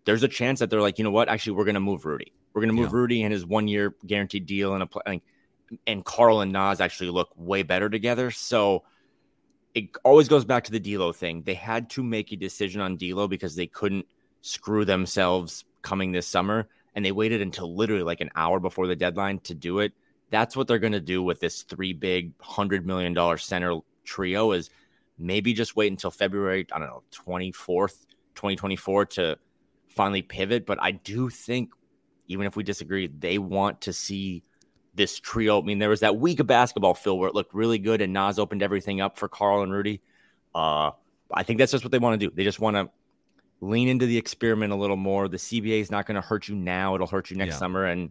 there's 0.05 0.23
a 0.23 0.29
chance 0.29 0.61
that 0.61 0.69
they're 0.69 0.83
like, 0.83 0.99
you 0.99 1.05
know 1.05 1.11
what? 1.11 1.31
Actually, 1.31 1.55
we're 1.55 1.65
going 1.65 1.77
to 1.77 1.81
move 1.81 2.05
Rudy. 2.05 2.31
We're 2.53 2.61
going 2.61 2.69
to 2.69 2.75
move 2.75 2.91
Yeah. 2.93 2.99
Rudy 2.99 3.23
and 3.23 3.33
his 3.33 3.47
one 3.47 3.69
year 3.69 3.95
guaranteed 4.07 4.45
deal 4.45 4.75
and 4.75 4.83
a 4.83 4.87
play. 4.87 5.01
Like, 5.07 5.23
and 5.87 6.05
Karl 6.05 6.41
and 6.41 6.53
Naz 6.53 6.81
actually 6.81 7.11
look 7.11 7.31
way 7.37 7.63
better 7.63 7.89
together. 7.89 8.31
So 8.31 8.85
it 9.75 9.87
always 10.05 10.29
goes 10.29 10.45
back 10.45 10.65
to 10.65 10.73
the 10.73 10.81
D'Lo 10.81 11.13
thing. 11.13 11.43
They 11.43 11.55
had 11.55 11.91
to 11.91 12.03
make 12.03 12.33
a 12.33 12.37
decision 12.37 12.81
on 12.81 12.97
D'Lo 12.97 13.29
because 13.29 13.57
they 13.57 13.67
couldn't 13.67 14.07
screw 14.43 14.85
themselves 14.85 15.65
coming 15.83 16.13
this 16.13 16.27
summer, 16.27 16.69
and 16.95 17.05
they 17.05 17.13
waited 17.13 17.41
until 17.41 17.75
literally 17.75 18.03
like 18.03 18.21
an 18.21 18.31
hour 18.37 18.61
before 18.61 18.87
the 18.87 18.97
deadline 18.97 19.39
to 19.41 19.55
do 19.55 19.79
it. 19.79 19.93
That's 20.31 20.57
what 20.57 20.67
they're 20.67 20.79
going 20.79 20.93
to 20.93 21.01
do 21.01 21.23
with 21.23 21.41
this 21.41 21.63
three 21.63 21.93
big 21.93 22.33
hundred 22.41 22.87
million 22.87 23.15
dollar 23.15 23.37
center 23.37 23.79
trio. 24.05 24.53
Is 24.53 24.71
maybe 25.19 25.53
just 25.53 25.77
wait 25.77 25.91
until 25.91 26.11
February. 26.11 26.67
I 26.73 26.79
don't 26.79 26.89
know 26.89 27.03
twenty 27.11 27.53
fourth, 27.53 28.07
twenty 28.35 28.57
twenty 28.57 28.77
four 28.77 29.07
to 29.07 29.39
finally 29.89 30.23
pivot. 30.23 30.67
But 30.67 30.79
I 30.83 30.93
do 30.93 31.29
think, 31.31 31.71
even 32.29 32.47
if 32.47 32.57
we 32.57 32.63
disagree, 32.63 33.07
they 33.07 33.39
want 33.39 33.83
to 33.83 33.93
see 33.93 34.43
this 34.95 35.19
trio. 35.19 35.61
I 35.61 35.65
mean, 35.65 35.79
there 35.79 35.89
was 35.89 36.01
that 36.01 36.17
week 36.17 36.41
of 36.41 36.47
basketball, 36.47 36.95
Phil, 36.95 37.19
where 37.19 37.29
it 37.29 37.35
looked 37.35 37.55
really 37.55 37.79
good 37.79 38.01
and 38.01 38.13
Naz 38.13 38.39
opened 38.39 38.63
everything 38.63 39.01
up 39.01 39.17
for 39.19 39.29
Karl 39.29 39.63
and 39.63 39.73
Rudy. 39.73 40.01
Uh, 40.55 40.91
I 41.33 41.43
think 41.45 41.59
that's 41.59 41.73
just 41.73 41.85
what 41.85 41.93
they 41.93 41.99
want 41.99 42.21
to 42.21 42.27
do. 42.29 42.35
They 42.35 42.45
just 42.45 42.61
want 42.61 42.77
to 42.77 42.91
lean 43.61 43.89
into 43.89 44.07
the 44.07 44.19
experiment 44.19 44.73
a 44.73 44.77
little 44.77 44.97
more. 44.97 45.29
The 45.29 45.39
CBA 45.39 45.81
is 45.81 45.91
not 45.91 46.07
going 46.07 46.17
to 46.17 46.21
hurt 46.27 46.49
you 46.49 46.55
now; 46.55 46.95
it'll 46.95 47.07
hurt 47.07 47.31
you 47.31 47.37
next 47.37 47.55
Yeah. 47.55 47.59
summer, 47.59 47.87
and 47.87 48.11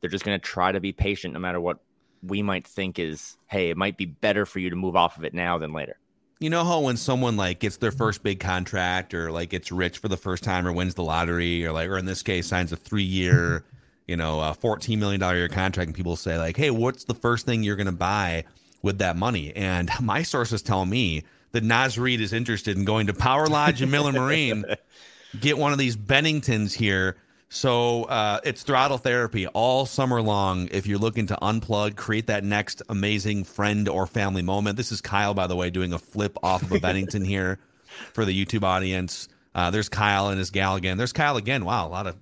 they're 0.00 0.10
just 0.10 0.24
going 0.24 0.38
to 0.38 0.44
try 0.44 0.70
to 0.70 0.80
be 0.80 0.92
patient, 0.92 1.34
no 1.34 1.40
matter 1.40 1.60
what 1.60 1.78
we 2.22 2.42
might 2.42 2.66
think 2.66 2.98
is. 2.98 3.36
Hey, 3.48 3.70
it 3.70 3.76
might 3.76 3.96
be 3.96 4.06
better 4.06 4.46
for 4.46 4.58
you 4.60 4.70
to 4.70 4.76
move 4.76 4.94
off 4.94 5.16
of 5.18 5.24
it 5.24 5.34
now 5.34 5.58
than 5.58 5.72
later. 5.72 5.98
you 6.40 6.50
know 6.50 6.64
how 6.64 6.80
when 6.80 6.96
someone 6.96 7.36
like 7.36 7.60
gets 7.60 7.78
their 7.78 7.92
first 7.92 8.22
big 8.22 8.38
contract 8.40 9.14
or 9.14 9.30
like 9.32 9.48
gets 9.50 9.72
rich 9.72 9.98
for 9.98 10.08
the 10.08 10.16
first 10.16 10.44
time 10.44 10.66
or 10.66 10.72
wins 10.72 10.94
the 10.94 11.02
lottery 11.02 11.64
or 11.64 11.72
like 11.72 11.88
or 11.88 11.96
in 11.96 12.04
this 12.04 12.22
case 12.22 12.46
signs 12.46 12.70
a 12.72 12.76
three 12.76 13.02
year 13.04 13.64
you 14.06 14.16
know 14.16 14.40
a 14.40 14.54
14 14.54 14.98
million 14.98 15.20
dollar 15.20 15.36
year 15.36 15.48
contract 15.48 15.88
and 15.88 15.94
people 15.94 16.16
say 16.16 16.38
like 16.38 16.56
hey 16.56 16.70
what's 16.70 17.04
the 17.04 17.14
first 17.14 17.46
thing 17.46 17.62
you're 17.62 17.76
going 17.76 17.86
to 17.86 17.92
buy 17.92 18.44
with 18.82 18.98
that 18.98 19.16
money 19.16 19.52
and 19.56 19.90
my 20.00 20.22
sources 20.22 20.62
tell 20.62 20.84
me 20.84 21.24
that 21.52 21.62
Naz 21.62 21.96
Reid 21.96 22.20
is 22.20 22.32
interested 22.32 22.76
in 22.76 22.84
going 22.84 23.06
to 23.06 23.14
Power 23.14 23.46
Lodge 23.46 23.80
and 23.80 23.90
Miller 23.90 24.10
Marine 24.12 24.64
get 25.40 25.56
one 25.56 25.72
of 25.72 25.78
these 25.78 25.96
Benningtons 25.96 26.74
here. 26.74 27.16
So 27.48 28.04
uh, 28.04 28.40
it's 28.42 28.64
throttle 28.64 28.98
therapy 28.98 29.46
all 29.46 29.86
summer 29.86 30.20
long. 30.20 30.68
If 30.72 30.88
you're 30.88 30.98
looking 30.98 31.26
to 31.28 31.36
unplug, 31.36 31.94
create 31.94 32.26
that 32.26 32.42
next 32.42 32.82
amazing 32.88 33.44
friend 33.44 33.88
or 33.88 34.06
family 34.08 34.42
moment. 34.42 34.76
This 34.76 34.90
is 34.90 35.00
Kyle, 35.00 35.34
by 35.34 35.46
the 35.46 35.54
way, 35.54 35.70
doing 35.70 35.92
a 35.92 35.98
flip 35.98 36.36
off 36.42 36.62
of 36.62 36.72
a 36.72 36.80
Bennington 36.80 37.24
here 37.24 37.60
for 38.12 38.24
the 38.24 38.44
YouTube 38.44 38.64
audience. 38.64 39.28
Uh, 39.54 39.70
there's 39.70 39.88
Kyle 39.88 40.28
and 40.28 40.38
his 40.38 40.50
gal 40.50 40.74
again. 40.74 40.98
There's 40.98 41.12
Kyle 41.12 41.36
again. 41.36 41.64
Wow, 41.64 41.86
a 41.86 41.90
lot 41.90 42.08
of 42.08 42.16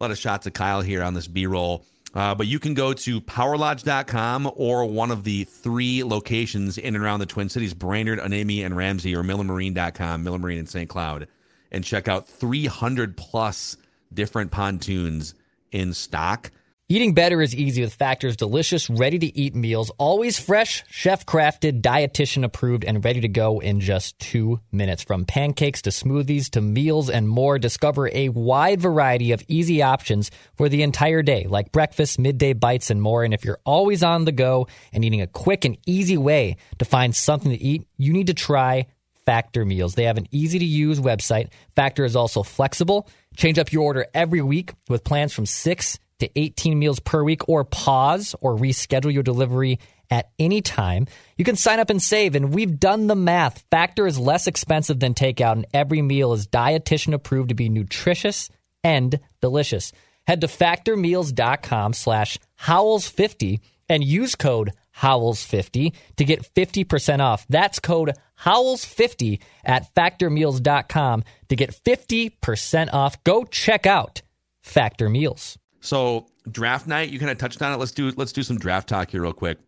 lot 0.00 0.10
of 0.10 0.18
shots 0.18 0.46
of 0.46 0.52
Kyle 0.52 0.80
here 0.80 1.02
on 1.02 1.14
this 1.14 1.26
B 1.26 1.46
roll. 1.46 1.84
Uh, 2.14 2.34
but 2.34 2.46
you 2.46 2.60
can 2.60 2.74
go 2.74 2.92
to 2.92 3.20
powerlodge.com 3.20 4.52
or 4.54 4.86
one 4.86 5.10
of 5.10 5.24
the 5.24 5.44
three 5.44 6.04
locations 6.04 6.78
in 6.78 6.94
and 6.94 7.04
around 7.04 7.18
the 7.18 7.26
Twin 7.26 7.48
Cities 7.48 7.74
Brainerd, 7.74 8.20
Anami, 8.20 8.64
and 8.64 8.76
Ramsey, 8.76 9.16
or 9.16 9.24
millermarine.com, 9.24 10.22
Miller 10.22 10.38
Marine 10.38 10.58
in 10.58 10.66
St. 10.66 10.88
Cloud, 10.88 11.26
and 11.72 11.82
check 11.82 12.06
out 12.06 12.28
300 12.28 13.16
plus 13.16 13.76
different 14.12 14.52
pontoons 14.52 15.34
in 15.72 15.92
stock. 15.92 16.52
Eating 16.86 17.14
better 17.14 17.40
is 17.40 17.54
easy 17.56 17.80
with 17.80 17.94
Factor's 17.94 18.36
delicious, 18.36 18.90
ready 18.90 19.18
to 19.18 19.34
eat 19.34 19.54
meals, 19.54 19.90
always 19.96 20.38
fresh, 20.38 20.84
chef 20.90 21.24
crafted, 21.24 21.80
dietitian 21.80 22.44
approved, 22.44 22.84
and 22.84 23.02
ready 23.02 23.22
to 23.22 23.28
go 23.28 23.58
in 23.58 23.80
just 23.80 24.18
two 24.18 24.60
minutes. 24.70 25.02
From 25.02 25.24
pancakes 25.24 25.80
to 25.80 25.90
smoothies 25.90 26.50
to 26.50 26.60
meals 26.60 27.08
and 27.08 27.26
more, 27.26 27.58
discover 27.58 28.10
a 28.12 28.28
wide 28.28 28.82
variety 28.82 29.32
of 29.32 29.42
easy 29.48 29.80
options 29.80 30.30
for 30.58 30.68
the 30.68 30.82
entire 30.82 31.22
day, 31.22 31.46
like 31.48 31.72
breakfast, 31.72 32.18
midday 32.18 32.52
bites, 32.52 32.90
and 32.90 33.00
more. 33.00 33.24
And 33.24 33.32
if 33.32 33.46
you're 33.46 33.60
always 33.64 34.02
on 34.02 34.26
the 34.26 34.32
go 34.32 34.68
and 34.92 35.00
needing 35.00 35.22
a 35.22 35.26
quick 35.26 35.64
and 35.64 35.78
easy 35.86 36.18
way 36.18 36.58
to 36.80 36.84
find 36.84 37.16
something 37.16 37.50
to 37.50 37.58
eat, 37.58 37.88
you 37.96 38.12
need 38.12 38.26
to 38.26 38.34
try 38.34 38.88
Factor 39.24 39.64
Meals. 39.64 39.94
They 39.94 40.04
have 40.04 40.18
an 40.18 40.28
easy 40.32 40.58
to 40.58 40.66
use 40.66 41.00
website. 41.00 41.48
Factor 41.74 42.04
is 42.04 42.14
also 42.14 42.42
flexible. 42.42 43.08
Change 43.38 43.58
up 43.58 43.72
your 43.72 43.84
order 43.84 44.06
every 44.12 44.42
week 44.42 44.74
with 44.90 45.02
plans 45.02 45.32
from 45.32 45.46
6 45.46 45.98
to 46.20 46.30
18 46.38 46.78
meals 46.78 47.00
per 47.00 47.22
week 47.22 47.48
or 47.48 47.64
pause 47.64 48.34
or 48.40 48.56
reschedule 48.56 49.12
your 49.12 49.22
delivery 49.22 49.78
at 50.10 50.30
any 50.38 50.60
time. 50.60 51.06
You 51.36 51.44
can 51.44 51.56
sign 51.56 51.80
up 51.80 51.90
and 51.90 52.00
save 52.00 52.34
and 52.34 52.54
we've 52.54 52.78
done 52.78 53.06
the 53.06 53.16
math. 53.16 53.64
Factor 53.70 54.06
is 54.06 54.18
less 54.18 54.46
expensive 54.46 55.00
than 55.00 55.14
takeout 55.14 55.52
and 55.52 55.66
every 55.72 56.02
meal 56.02 56.32
is 56.32 56.46
dietitian 56.46 57.14
approved 57.14 57.48
to 57.48 57.54
be 57.54 57.68
nutritious 57.68 58.50
and 58.82 59.18
delicious. 59.40 59.92
Head 60.26 60.40
to 60.42 60.46
factormeals.com 60.46 61.92
slash 61.92 62.38
howls50 62.62 63.60
and 63.88 64.04
use 64.04 64.34
code 64.34 64.72
howls50 64.98 65.94
to 66.16 66.24
get 66.24 66.54
50% 66.54 67.20
off. 67.20 67.46
That's 67.48 67.80
code 67.80 68.16
howls50 68.40 69.40
at 69.64 69.92
factormeals.com 69.94 71.24
to 71.48 71.56
get 71.56 71.74
50% 71.84 72.92
off. 72.92 73.22
Go 73.24 73.44
check 73.44 73.86
out 73.86 74.22
Factor 74.62 75.10
Meals. 75.10 75.58
So 75.84 76.28
draft 76.50 76.86
night, 76.86 77.10
you 77.10 77.18
kind 77.18 77.30
of 77.30 77.36
touched 77.36 77.60
on 77.60 77.72
it. 77.72 77.76
Let's 77.76 77.92
do 77.92 78.10
let's 78.16 78.32
do 78.32 78.42
some 78.42 78.58
draft 78.58 78.88
talk 78.88 79.10
here 79.10 79.20
real 79.20 79.34
quick. 79.34 79.58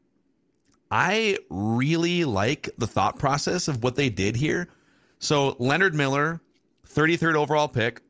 I 0.90 1.38
really 1.50 2.24
like 2.24 2.70
the 2.78 2.86
thought 2.86 3.18
process 3.18 3.68
of 3.68 3.82
what 3.82 3.96
they 3.96 4.08
did 4.08 4.34
here. 4.34 4.68
So 5.18 5.56
Leonard 5.58 5.94
Miller, 5.94 6.40
33rd 6.88 7.34
overall 7.34 7.68
pick. 7.68 8.00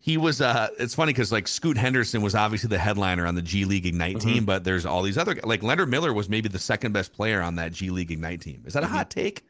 He 0.00 0.16
was 0.16 0.40
uh 0.40 0.68
it's 0.80 0.96
funny 0.96 1.12
because 1.12 1.30
like 1.30 1.46
Scoot 1.46 1.78
Henderson 1.78 2.22
was 2.22 2.34
obviously 2.34 2.68
the 2.68 2.78
headliner 2.78 3.24
on 3.24 3.36
the 3.36 3.42
G 3.42 3.64
League 3.64 3.86
Ignite 3.86 4.20
team, 4.20 4.44
but 4.44 4.64
there's 4.64 4.84
all 4.84 5.02
these 5.02 5.16
other 5.16 5.38
like 5.44 5.62
Leonard 5.62 5.88
Miller 5.88 6.12
was 6.12 6.28
maybe 6.28 6.48
the 6.48 6.58
second 6.58 6.90
best 6.92 7.12
player 7.12 7.40
on 7.40 7.54
that 7.54 7.72
G 7.72 7.90
League 7.90 8.10
Ignite 8.10 8.40
team. 8.40 8.64
Is 8.66 8.74
that 8.74 8.82
a 8.82 8.88
hot 8.88 9.10
take? 9.10 9.44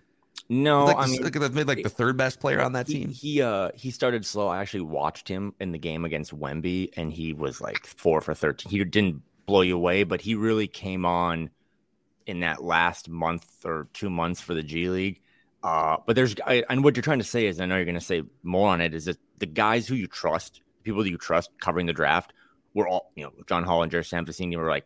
No, 0.48 0.84
like, 0.86 0.96
I 0.98 1.06
mean, 1.06 1.22
like, 1.22 1.34
maybe 1.34 1.64
like 1.64 1.82
the 1.82 1.88
third 1.88 2.16
best 2.16 2.38
player 2.38 2.60
on 2.60 2.72
that 2.72 2.86
he, 2.86 2.94
team. 2.94 3.08
he 3.08 3.40
uh 3.40 3.70
he 3.74 3.90
started 3.90 4.26
slow. 4.26 4.48
I 4.48 4.60
actually 4.60 4.82
watched 4.82 5.26
him 5.26 5.54
in 5.58 5.72
the 5.72 5.78
game 5.78 6.04
against 6.04 6.38
Wemby, 6.38 6.90
and 6.96 7.10
he 7.12 7.32
was 7.32 7.60
like 7.60 7.86
four 7.86 8.20
for 8.20 8.34
thirteen. 8.34 8.70
He 8.70 8.84
didn't 8.84 9.22
blow 9.46 9.62
you 9.62 9.74
away, 9.76 10.04
but 10.04 10.20
he 10.20 10.34
really 10.34 10.66
came 10.66 11.06
on 11.06 11.50
in 12.26 12.40
that 12.40 12.62
last 12.62 13.08
month 13.08 13.46
or 13.64 13.88
two 13.94 14.10
months 14.10 14.40
for 14.40 14.52
the 14.54 14.62
G 14.62 14.88
League. 14.90 15.20
Uh, 15.62 15.96
but 16.06 16.14
there's 16.14 16.34
I, 16.46 16.62
and 16.68 16.84
what 16.84 16.94
you're 16.94 17.02
trying 17.02 17.20
to 17.20 17.24
say 17.24 17.46
is, 17.46 17.58
I 17.58 17.64
know 17.64 17.76
you're 17.76 17.86
going 17.86 17.94
to 17.94 18.00
say 18.00 18.22
more 18.42 18.68
on 18.68 18.82
it. 18.82 18.92
Is 18.92 19.06
that 19.06 19.16
the 19.38 19.46
guys 19.46 19.88
who 19.88 19.94
you 19.94 20.06
trust, 20.06 20.60
people 20.82 21.02
that 21.02 21.08
you 21.10 21.16
trust 21.16 21.50
covering 21.58 21.86
the 21.86 21.94
draft, 21.94 22.34
were 22.74 22.86
all 22.86 23.10
you 23.14 23.24
know, 23.24 23.32
John 23.48 23.64
Hollinger, 23.64 24.04
Sam 24.04 24.26
Vecenie 24.26 24.58
were 24.58 24.68
like, 24.68 24.84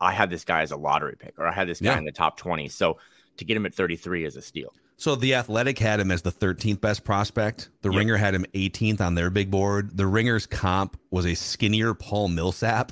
I 0.00 0.12
had 0.12 0.28
this 0.28 0.44
guy 0.44 0.62
as 0.62 0.72
a 0.72 0.76
lottery 0.76 1.14
pick, 1.16 1.34
or 1.38 1.46
I 1.46 1.52
had 1.52 1.68
this 1.68 1.80
guy 1.80 1.92
Yeah. 1.92 1.98
in 1.98 2.04
the 2.04 2.10
top 2.10 2.36
twenty. 2.36 2.68
So 2.68 2.98
to 3.36 3.44
get 3.44 3.56
him 3.56 3.64
at 3.64 3.72
33 3.74 4.24
is 4.24 4.34
a 4.34 4.42
steal. 4.42 4.74
So 5.00 5.14
the 5.14 5.34
Athletic 5.34 5.78
had 5.78 6.00
him 6.00 6.10
as 6.10 6.22
the 6.22 6.32
13th 6.32 6.80
best 6.80 7.04
prospect. 7.04 7.70
The 7.82 7.90
Yep. 7.90 7.98
Ringer 7.98 8.16
had 8.16 8.34
him 8.34 8.44
18th 8.52 9.00
on 9.00 9.14
their 9.14 9.30
big 9.30 9.48
board. 9.48 9.96
The 9.96 10.06
Ringer's 10.08 10.44
comp 10.44 10.98
was 11.10 11.24
a 11.24 11.34
skinnier 11.34 11.94
Paul 11.94 12.28
Millsap, 12.28 12.90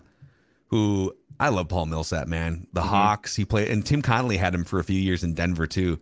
who 0.68 1.14
I 1.40 1.48
love 1.48 1.68
Paul 1.68 1.86
Millsap, 1.86 2.28
man. 2.28 2.68
The 2.72 2.82
Hawks, 2.82 3.34
he 3.34 3.44
played, 3.44 3.68
and 3.68 3.84
Tim 3.84 4.02
Connolly 4.02 4.36
had 4.36 4.54
him 4.54 4.62
for 4.62 4.78
a 4.78 4.84
few 4.84 4.98
years 4.98 5.24
in 5.24 5.34
Denver 5.34 5.66
too. 5.66 5.98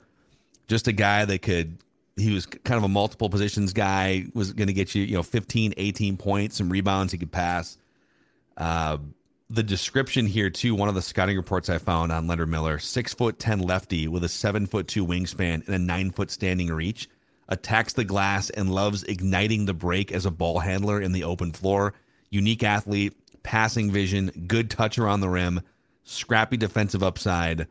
Just 0.69 0.87
a 0.89 0.93
guy 0.93 1.25
that 1.25 1.41
could, 1.41 1.79
he 2.17 2.35
was 2.35 2.45
kind 2.45 2.77
of 2.77 2.85
a 2.85 2.89
multiple 2.89 3.31
positions 3.31 3.73
guy, 3.73 4.27
was 4.35 4.53
going 4.53 4.69
to 4.69 4.75
get 4.75 4.95
you, 4.95 5.05
you 5.05 5.15
know, 5.17 5.23
15, 5.23 5.73
18 5.77 6.17
points, 6.19 6.57
some 6.59 6.69
rebounds 6.69 7.13
he 7.13 7.19
could 7.19 7.33
pass. 7.33 7.79
Uh, 8.59 8.99
the 9.55 9.63
description 9.63 10.27
here 10.27 10.51
too, 10.51 10.75
one 10.75 10.89
of 10.89 10.95
the 10.95 11.03
scouting 11.03 11.37
reports 11.37 11.69
I 11.71 11.79
found 11.79 12.11
on 12.11 12.27
Leonard 12.27 12.49
Miller, 12.49 12.79
six 12.79 13.15
foot 13.15 13.39
ten 13.39 13.61
lefty 13.61 14.09
with 14.09 14.25
a 14.25 14.29
seven 14.29 14.67
foot 14.67 14.89
two 14.89 15.07
wingspan 15.07 15.65
and 15.67 15.75
a 15.75 15.79
nine 15.79 16.11
foot 16.11 16.31
standing 16.31 16.69
reach, 16.69 17.09
attacks 17.49 17.93
the 17.93 18.05
glass 18.05 18.51
and 18.51 18.73
loves 18.73 19.05
igniting 19.05 19.67
the 19.67 19.75
break 19.75 20.13
as 20.13 20.27
a 20.27 20.31
ball 20.31 20.59
handler 20.59 21.01
in 21.01 21.13
the 21.13 21.25
open 21.25 21.53
floor. 21.53 21.95
Unique 22.31 22.63
athlete, 22.63 23.15
passing 23.43 23.93
vision, 23.93 24.47
good 24.47 24.71
touch 24.71 24.99
around 24.99 25.21
the 25.21 25.29
rim, 25.29 25.61
scrappy 26.03 26.57
defensive 26.57 27.03
upside. 27.03 27.69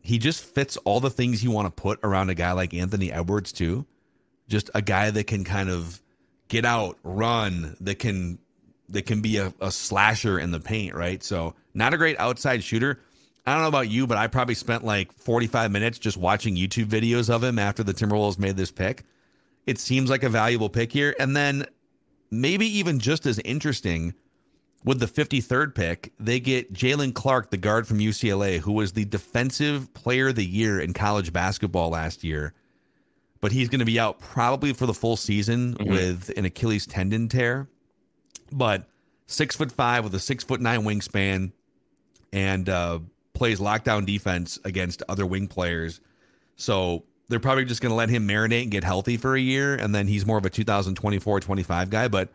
He 0.00 0.18
just 0.18 0.44
fits 0.44 0.76
all 0.78 1.00
the 1.00 1.10
things 1.10 1.42
you 1.42 1.50
want 1.50 1.66
to 1.66 1.82
put 1.82 1.98
around 2.02 2.30
a 2.30 2.34
guy 2.34 2.52
like 2.52 2.74
Anthony 2.74 3.10
Edwards 3.10 3.52
too. 3.52 3.86
Just 4.48 4.70
a 4.74 4.82
guy 4.82 5.10
that 5.10 5.26
can 5.26 5.44
kind 5.44 5.70
of 5.70 6.00
get 6.48 6.64
out, 6.64 6.98
run, 7.02 7.76
that 7.80 7.98
can 7.98 8.38
that 8.94 9.06
can 9.06 9.20
be 9.20 9.36
a, 9.36 9.52
a 9.60 9.70
slasher 9.70 10.38
in 10.38 10.50
the 10.50 10.60
paint, 10.60 10.94
right? 10.94 11.22
So 11.22 11.54
not 11.74 11.94
a 11.94 11.98
great 11.98 12.18
outside 12.18 12.64
shooter. 12.64 13.00
I 13.46 13.52
don't 13.52 13.62
know 13.62 13.68
about 13.68 13.90
you, 13.90 14.06
but 14.06 14.16
I 14.16 14.26
probably 14.26 14.54
spent 14.54 14.84
like 14.84 15.12
45 15.12 15.70
minutes 15.70 15.98
just 15.98 16.16
watching 16.16 16.56
YouTube 16.56 16.86
videos 16.86 17.28
of 17.28 17.44
him 17.44 17.58
after 17.58 17.82
the 17.82 17.92
Timberwolves 17.92 18.38
made 18.38 18.56
this 18.56 18.70
pick. 18.70 19.04
It 19.66 19.78
seems 19.78 20.08
like 20.08 20.22
a 20.22 20.28
valuable 20.28 20.70
pick 20.70 20.92
here. 20.92 21.14
And 21.18 21.36
then 21.36 21.66
maybe 22.30 22.66
even 22.78 22.98
just 22.98 23.26
as 23.26 23.38
interesting 23.40 24.14
with 24.82 25.00
the 25.00 25.06
53rd 25.06 25.74
pick, 25.74 26.12
they 26.18 26.40
get 26.40 26.72
Jaylen 26.72 27.14
Clark, 27.14 27.50
the 27.50 27.56
guard 27.56 27.86
from 27.86 27.98
UCLA, 27.98 28.58
who 28.58 28.72
was 28.72 28.92
the 28.92 29.04
defensive 29.04 29.92
player 29.94 30.28
of 30.28 30.36
the 30.36 30.44
year 30.44 30.80
in 30.80 30.92
college 30.92 31.32
basketball 31.32 31.90
last 31.90 32.24
year. 32.24 32.54
But 33.40 33.52
he's 33.52 33.68
going 33.68 33.80
to 33.80 33.84
be 33.84 34.00
out 34.00 34.20
probably 34.20 34.72
for 34.72 34.86
the 34.86 34.94
full 34.94 35.16
season 35.16 35.74
mm-hmm. 35.74 35.90
with 35.90 36.30
an 36.36 36.46
Achilles 36.46 36.86
tendon 36.86 37.28
tear 37.28 37.68
but 38.52 38.88
six 39.26 39.56
foot 39.56 39.72
five 39.72 40.04
with 40.04 40.14
a 40.14 40.20
six 40.20 40.44
foot 40.44 40.60
nine 40.60 40.82
wingspan 40.82 41.52
and 42.32 42.68
uh, 42.68 42.98
plays 43.32 43.60
lockdown 43.60 44.06
defense 44.06 44.58
against 44.64 45.02
other 45.08 45.26
wing 45.26 45.46
players. 45.46 46.00
So 46.56 47.04
they're 47.28 47.40
probably 47.40 47.64
just 47.64 47.80
going 47.80 47.90
to 47.90 47.96
let 47.96 48.10
him 48.10 48.28
marinate 48.28 48.62
and 48.62 48.70
get 48.70 48.84
healthy 48.84 49.16
for 49.16 49.34
a 49.34 49.40
year. 49.40 49.74
And 49.74 49.94
then 49.94 50.06
he's 50.06 50.26
more 50.26 50.38
of 50.38 50.44
a 50.44 50.50
2024 50.50 51.40
25 51.40 51.90
guy. 51.90 52.08
But 52.08 52.30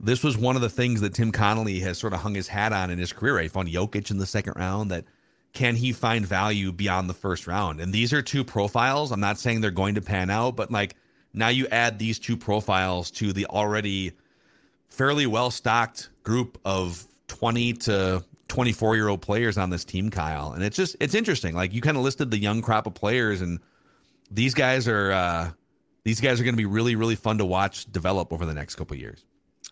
this 0.00 0.22
was 0.22 0.36
one 0.36 0.56
of 0.56 0.62
the 0.62 0.68
things 0.68 1.00
that 1.00 1.14
Tim 1.14 1.32
Connolly 1.32 1.80
has 1.80 1.98
sort 1.98 2.12
of 2.12 2.20
hung 2.20 2.34
his 2.34 2.48
hat 2.48 2.72
on 2.72 2.90
in 2.90 2.98
his 2.98 3.12
career. 3.12 3.38
He 3.40 3.48
found 3.48 3.68
Jokic 3.68 4.10
in 4.10 4.18
the 4.18 4.26
second 4.26 4.54
round 4.56 4.90
that 4.90 5.04
can 5.52 5.76
he 5.76 5.92
find 5.92 6.26
value 6.26 6.72
beyond 6.72 7.08
the 7.08 7.14
first 7.14 7.46
round? 7.46 7.80
And 7.80 7.92
these 7.92 8.12
are 8.12 8.22
two 8.22 8.42
profiles. 8.42 9.12
I'm 9.12 9.20
not 9.20 9.38
saying 9.38 9.60
they're 9.60 9.70
going 9.70 9.94
to 9.94 10.00
pan 10.00 10.30
out, 10.30 10.56
but 10.56 10.70
like 10.70 10.96
now 11.32 11.48
you 11.48 11.66
add 11.68 11.98
these 11.98 12.18
two 12.18 12.36
profiles 12.36 13.10
to 13.12 13.32
the 13.32 13.46
already 13.46 14.12
fairly 14.92 15.26
well 15.26 15.50
stocked 15.50 16.10
group 16.22 16.58
of 16.64 17.04
20 17.28 17.72
to 17.74 18.24
24 18.48 18.96
year 18.96 19.08
old 19.08 19.22
players 19.22 19.56
on 19.56 19.70
this 19.70 19.84
team, 19.84 20.10
Kyle. 20.10 20.52
And 20.52 20.62
it's 20.62 20.76
just, 20.76 20.96
it's 21.00 21.14
interesting. 21.14 21.54
Like 21.54 21.72
you 21.72 21.80
kind 21.80 21.96
of 21.96 22.02
listed 22.02 22.30
the 22.30 22.38
young 22.38 22.60
crop 22.62 22.86
of 22.86 22.94
players, 22.94 23.40
and 23.40 23.58
these 24.30 24.54
guys 24.54 24.86
are, 24.86 25.10
uh, 25.12 25.50
these 26.04 26.20
guys 26.20 26.40
are 26.40 26.44
going 26.44 26.54
to 26.54 26.58
be 26.58 26.66
really, 26.66 26.94
really 26.96 27.14
fun 27.16 27.38
to 27.38 27.44
watch 27.44 27.90
develop 27.90 28.32
over 28.32 28.44
the 28.44 28.54
next 28.54 28.74
couple 28.74 28.94
of 28.94 29.00
years. 29.00 29.24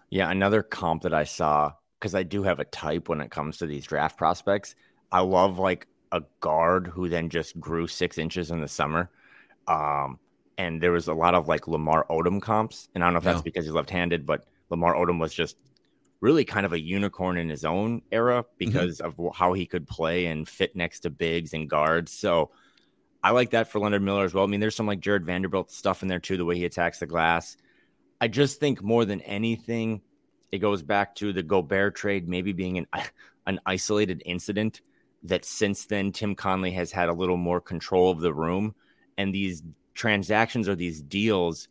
Yeah, 0.09 0.31
another 0.31 0.63
comp 0.63 1.03
that 1.03 1.15
I 1.15 1.25
saw 1.25 1.73
because 1.99 2.15
I 2.15 2.23
do 2.23 2.43
have 2.43 2.59
a 2.61 2.65
type 2.65 3.09
when 3.11 3.21
it 3.21 3.31
comes 3.31 3.59
to 3.59 3.67
these 3.67 3.85
draft 3.87 4.17
prospects. 4.17 4.75
I 5.13 5.21
love 5.21 5.59
like 5.59 5.87
a 6.13 6.23
guard 6.41 6.87
who 6.87 7.09
then 7.09 7.29
just 7.29 7.61
grew 7.61 7.87
six 7.87 8.17
inches 8.17 8.51
in 8.51 8.61
the 8.61 8.69
summer. 8.69 9.11
Um, 9.69 10.19
and 10.57 10.81
there 10.83 10.93
was 10.93 11.09
a 11.09 11.15
lot 11.15 11.35
of 11.35 11.47
like 11.47 11.69
Lamar 11.69 12.07
Odom 12.11 12.41
comps, 12.41 12.89
and 12.95 13.05
I 13.05 13.07
don't 13.07 13.13
know 13.15 13.19
if 13.19 13.25
that's 13.25 13.39
Yeah. 13.39 13.43
because 13.43 13.65
he's 13.67 13.75
left-handed, 13.75 14.25
but 14.27 14.45
Lamar 14.71 14.95
Odom 14.95 15.21
was 15.21 15.35
just 15.35 15.57
really 16.21 16.45
kind 16.45 16.67
of 16.67 16.73
a 16.73 16.81
unicorn 16.81 17.37
in 17.37 17.49
his 17.49 17.65
own 17.65 18.03
era 18.13 18.43
mm-hmm. 18.43 18.57
because 18.59 19.01
of 19.01 19.19
how 19.35 19.53
he 19.53 19.67
could 19.67 19.87
play 19.87 20.27
and 20.27 20.49
fit 20.49 20.77
next 20.77 21.01
to 21.01 21.11
bigs 21.11 21.55
and 21.55 21.69
guards. 21.69 22.13
So 22.13 22.51
I 23.23 23.31
like 23.31 23.51
that 23.51 23.69
for 23.69 23.81
Leonard 23.81 24.03
Miller 24.03 24.25
as 24.25 24.35
well. 24.35 24.45
I 24.45 24.47
mean, 24.47 24.61
there's 24.61 24.77
some 24.77 24.87
like 24.87 25.01
Jarred 25.01 25.25
Vanderbilt 25.25 25.71
stuff 25.71 26.03
in 26.03 26.09
there 26.09 26.21
too, 26.21 26.37
the 26.37 26.45
way 26.45 26.57
he 26.57 26.65
attacks 26.65 26.99
the 26.99 27.07
glass. 27.07 27.57
I 28.21 28.29
just 28.29 28.61
think 28.61 28.83
more 28.83 29.05
than 29.05 29.21
anything, 29.23 30.03
it 30.53 30.59
goes 30.59 30.83
back 30.83 31.15
to 31.17 31.33
the 31.33 31.43
Gobert 31.43 31.95
trade 31.95 32.29
maybe 32.29 32.53
being 32.53 32.79
an 32.79 32.87
an 33.47 33.59
isolated 33.65 34.23
incident 34.27 34.83
that 35.23 35.45
since 35.45 35.87
then 35.87 36.13
Tim 36.13 36.35
Connolly 36.35 36.73
has 36.73 36.93
had 36.93 37.09
a 37.09 37.15
little 37.15 37.37
more 37.37 37.61
control 37.61 38.11
of 38.11 38.21
the 38.21 38.33
room 38.33 38.75
and 39.19 39.35
these 39.35 39.63
transactions 39.95 40.69
or 40.69 40.75
these 40.75 41.03
deals 41.03 41.69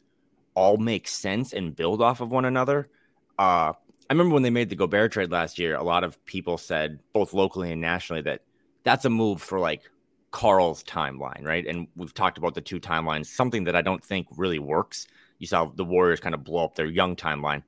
all 0.53 0.77
make 0.77 1.07
sense 1.07 1.53
and 1.53 1.75
build 1.75 2.01
off 2.01 2.21
of 2.21 2.31
one 2.31 2.45
another. 2.45 2.89
Uh 3.37 3.73
I 4.09 4.13
remember 4.13 4.33
when 4.33 4.43
they 4.43 4.49
made 4.49 4.69
the 4.69 4.75
Gobert 4.75 5.11
trade 5.11 5.31
last 5.31 5.59
year, 5.59 5.75
a 5.75 5.83
lot 5.83 6.03
of 6.03 6.23
people 6.25 6.57
said 6.57 6.99
both 7.13 7.33
locally 7.33 7.71
and 7.71 7.79
nationally 7.79 8.23
that 8.23 8.41
that's 8.83 9.05
a 9.05 9.09
move 9.09 9.39
for 9.41 9.59
like 9.59 9.83
Karl's 10.31 10.83
timeline, 10.83 11.43
right? 11.43 11.65
And 11.65 11.87
we've 11.95 12.13
talked 12.13 12.37
about 12.39 12.55
the 12.55 12.61
two 12.61 12.79
timelines, 12.79 13.27
something 13.27 13.65
that 13.65 13.75
I 13.75 13.81
don't 13.81 14.03
think 14.03 14.27
really 14.35 14.59
works. 14.59 15.07
You 15.37 15.47
saw 15.47 15.65
the 15.65 15.85
Warriors 15.85 16.19
kind 16.19 16.33
of 16.33 16.43
blow 16.43 16.65
up 16.65 16.75
their 16.75 16.87
young 16.87 17.15
timeline. 17.15 17.63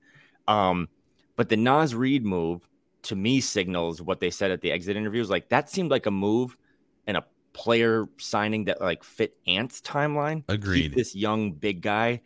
Um, 0.47 0.89
but 1.35 1.49
the 1.49 1.57
Naz 1.57 1.93
Reid 1.95 2.25
move 2.25 2.67
to 3.03 3.15
me 3.15 3.39
signals 3.41 4.01
what 4.01 4.19
they 4.19 4.29
said 4.29 4.51
at 4.51 4.61
the 4.61 4.71
exit 4.71 4.97
interviews. 4.97 5.29
Like 5.29 5.49
that 5.49 5.69
seemed 5.69 5.91
like 5.91 6.05
a 6.05 6.11
move 6.11 6.57
and 7.07 7.17
a 7.17 7.25
player 7.53 8.07
signing 8.17 8.65
that 8.65 8.81
like 8.81 9.03
fit 9.03 9.35
Ant's 9.47 9.81
timeline. 9.81 10.47
Keep 10.47 10.49
Agreed. 10.49 10.95
this 10.95 11.15
young 11.15 11.53
big 11.53 11.81
guy, 11.81 12.21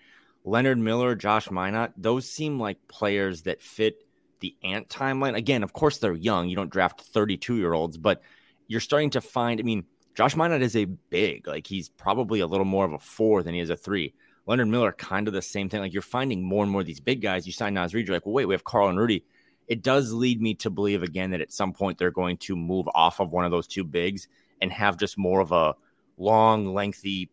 Leonard 0.45 0.77
Miller, 0.77 1.15
Josh 1.15 1.47
Minott, 1.49 1.91
those 1.97 2.29
seem 2.29 2.59
like 2.59 2.87
players 2.87 3.41
that 3.43 3.63
fit 3.63 4.05
the 4.39 4.55
Ant 4.63 4.87
timeline. 4.87 5.35
Again, 5.35 5.63
of 5.63 5.73
course 5.73 5.97
they're 5.97 6.13
young. 6.13 6.47
You 6.47 6.55
don't 6.55 6.71
draft 6.71 7.01
32 7.01 7.57
year 7.57 7.73
olds, 7.73 7.97
but 7.97 8.21
you're 8.67 8.79
starting 8.79 9.09
to 9.11 9.21
find. 9.21 9.59
I 9.59 9.63
mean, 9.63 9.85
Josh 10.13 10.35
Minott 10.35 10.61
is 10.61 10.75
a 10.75 10.85
big, 10.85 11.47
like 11.47 11.65
he's 11.65 11.89
probably 11.89 12.41
a 12.41 12.47
little 12.47 12.65
more 12.65 12.85
of 12.85 12.93
a 12.93 12.99
four 12.99 13.41
than 13.41 13.55
he 13.55 13.59
is 13.59 13.71
a 13.71 13.75
three. 13.75 14.13
Leonard 14.45 14.67
Miller, 14.67 14.91
kind 14.91 15.27
of 15.27 15.33
the 15.33 15.41
same 15.41 15.67
thing. 15.67 15.81
Like 15.81 15.93
you're 15.93 16.03
finding 16.03 16.43
more 16.43 16.61
and 16.61 16.71
more 16.71 16.81
of 16.81 16.87
these 16.87 16.99
big 16.99 17.21
guys. 17.21 17.47
You 17.47 17.53
sign 17.53 17.73
Naz 17.73 17.95
Reid, 17.95 18.07
you're 18.07 18.15
like, 18.15 18.27
well, 18.27 18.33
wait, 18.33 18.45
we 18.45 18.53
have 18.53 18.63
Karl 18.63 18.89
and 18.89 18.99
Rudy. 18.99 19.25
It 19.67 19.81
does 19.81 20.13
lead 20.13 20.39
me 20.39 20.53
to 20.55 20.69
believe 20.69 21.01
again 21.01 21.31
that 21.31 21.41
at 21.41 21.51
some 21.51 21.73
point 21.73 21.97
they're 21.97 22.11
going 22.11 22.37
to 22.37 22.55
move 22.55 22.87
off 22.93 23.19
of 23.19 23.31
one 23.31 23.45
of 23.45 23.51
those 23.51 23.65
two 23.65 23.83
bigs 23.83 24.27
and 24.61 24.71
have 24.71 24.97
just 24.97 25.17
more 25.17 25.41
of 25.41 25.51
a 25.51 25.73
long, 26.17 26.71
lengthy, 26.71 27.31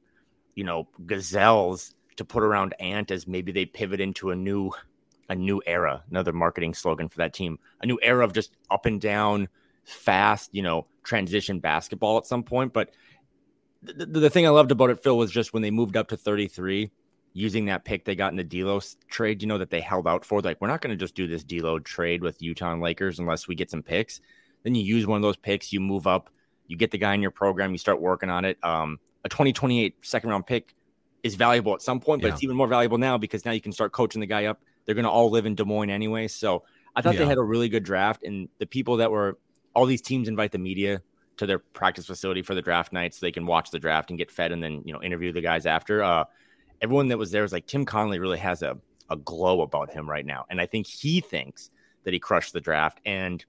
you 0.54 0.64
know, 0.64 0.88
gazelles 1.04 1.94
to 2.16 2.24
put 2.24 2.42
around 2.42 2.74
Ant 2.80 3.10
as 3.10 3.26
maybe 3.26 3.52
they 3.52 3.64
pivot 3.64 4.00
into 4.00 4.30
a 4.30 4.36
new 4.36 4.72
a 5.28 5.34
new 5.34 5.62
era, 5.66 6.02
another 6.10 6.32
marketing 6.32 6.74
slogan 6.74 7.08
for 7.08 7.18
that 7.18 7.32
team, 7.32 7.58
a 7.80 7.86
new 7.86 7.98
era 8.02 8.24
of 8.24 8.32
just 8.32 8.52
up 8.70 8.86
and 8.86 9.00
down, 9.00 9.48
fast, 9.84 10.54
you 10.54 10.62
know, 10.62 10.86
transition 11.02 11.58
basketball 11.58 12.18
at 12.18 12.26
some 12.26 12.42
point. 12.42 12.72
But 12.72 12.90
the, 13.82 14.06
the 14.06 14.30
thing 14.30 14.46
I 14.46 14.50
loved 14.50 14.72
about 14.72 14.90
it, 14.90 15.02
Phil, 15.02 15.16
was 15.16 15.30
just 15.30 15.52
when 15.52 15.62
they 15.62 15.70
moved 15.70 15.96
up 15.96 16.08
to 16.08 16.16
33, 16.16 16.90
using 17.34 17.66
that 17.66 17.84
pick 17.84 18.04
they 18.04 18.14
got 18.14 18.32
in 18.32 18.36
the 18.36 18.44
D'Lo's 18.44 18.96
trade, 19.08 19.42
you 19.42 19.48
know, 19.48 19.58
that 19.58 19.70
they 19.70 19.80
held 19.80 20.06
out 20.06 20.24
for. 20.24 20.40
Like, 20.40 20.60
we're 20.60 20.68
not 20.68 20.80
going 20.80 20.96
to 20.96 21.02
just 21.02 21.14
do 21.14 21.26
this 21.26 21.44
D'Lo 21.44 21.78
trade 21.78 22.22
with 22.22 22.42
Utah 22.42 22.72
and 22.72 22.82
Lakers 22.82 23.18
unless 23.18 23.48
we 23.48 23.54
get 23.54 23.70
some 23.70 23.82
picks. 23.82 24.20
Then 24.62 24.74
you 24.74 24.84
use 24.84 25.06
one 25.06 25.16
of 25.16 25.22
those 25.22 25.36
picks, 25.36 25.72
you 25.72 25.80
move 25.80 26.06
up, 26.06 26.30
you 26.66 26.76
get 26.76 26.90
the 26.90 26.98
guy 26.98 27.14
in 27.14 27.22
your 27.22 27.30
program, 27.30 27.72
you 27.72 27.78
start 27.78 28.00
working 28.00 28.30
on 28.30 28.44
it. 28.44 28.58
Um, 28.62 28.98
a 29.24 29.28
2028 29.28 29.96
second 30.02 30.30
round 30.30 30.46
pick 30.46 30.74
is 31.22 31.34
valuable 31.36 31.74
at 31.74 31.82
some 31.82 32.00
point, 32.00 32.20
but 32.22 32.28
Yeah. 32.28 32.34
it's 32.34 32.42
even 32.42 32.56
more 32.56 32.66
valuable 32.66 32.98
now 32.98 33.16
because 33.18 33.44
now 33.44 33.52
you 33.52 33.60
can 33.60 33.72
start 33.72 33.92
coaching 33.92 34.20
the 34.20 34.26
guy 34.26 34.46
up. 34.46 34.60
They're 34.84 34.94
going 34.94 35.04
to 35.04 35.10
all 35.10 35.30
live 35.30 35.46
in 35.46 35.54
Des 35.54 35.64
Moines 35.64 35.90
anyway. 35.90 36.26
So 36.28 36.64
I 36.96 37.02
thought 37.02 37.14
Yeah. 37.14 37.20
they 37.20 37.26
had 37.26 37.38
a 37.38 37.42
really 37.42 37.68
good 37.68 37.84
draft, 37.84 38.22
and 38.24 38.48
the 38.58 38.66
people 38.66 38.96
that 38.98 39.10
were 39.10 39.38
all 39.74 39.86
these 39.86 40.02
teams 40.02 40.28
invite 40.28 40.52
the 40.52 40.58
media 40.58 41.00
to 41.38 41.46
their 41.46 41.58
practice 41.58 42.06
facility 42.06 42.42
for 42.42 42.54
the 42.54 42.60
draft 42.62 42.92
night 42.92 43.14
so 43.14 43.24
they 43.24 43.32
can 43.32 43.46
watch 43.46 43.70
the 43.70 43.78
draft 43.78 44.10
and 44.10 44.18
get 44.18 44.30
fed 44.30 44.52
and 44.52 44.62
then 44.62 44.82
you 44.84 44.92
know 44.92 45.02
interview 45.02 45.32
the 45.32 45.40
guys 45.40 45.64
after. 45.64 46.02
Uh, 46.02 46.24
everyone 46.80 47.08
that 47.08 47.18
was 47.18 47.30
there 47.30 47.42
was 47.42 47.52
like 47.52 47.66
Tim 47.66 47.84
Connolly 47.86 48.18
really 48.18 48.38
has 48.38 48.62
a 48.62 48.76
a 49.10 49.16
glow 49.16 49.60
about 49.62 49.90
him 49.90 50.08
right 50.08 50.24
now, 50.26 50.44
and 50.50 50.60
I 50.60 50.66
think 50.66 50.86
he 50.86 51.20
thinks 51.20 51.70
that 52.04 52.12
he 52.12 52.18
crushed 52.18 52.52
the 52.52 52.60
draft. 52.60 53.00
And 53.04 53.44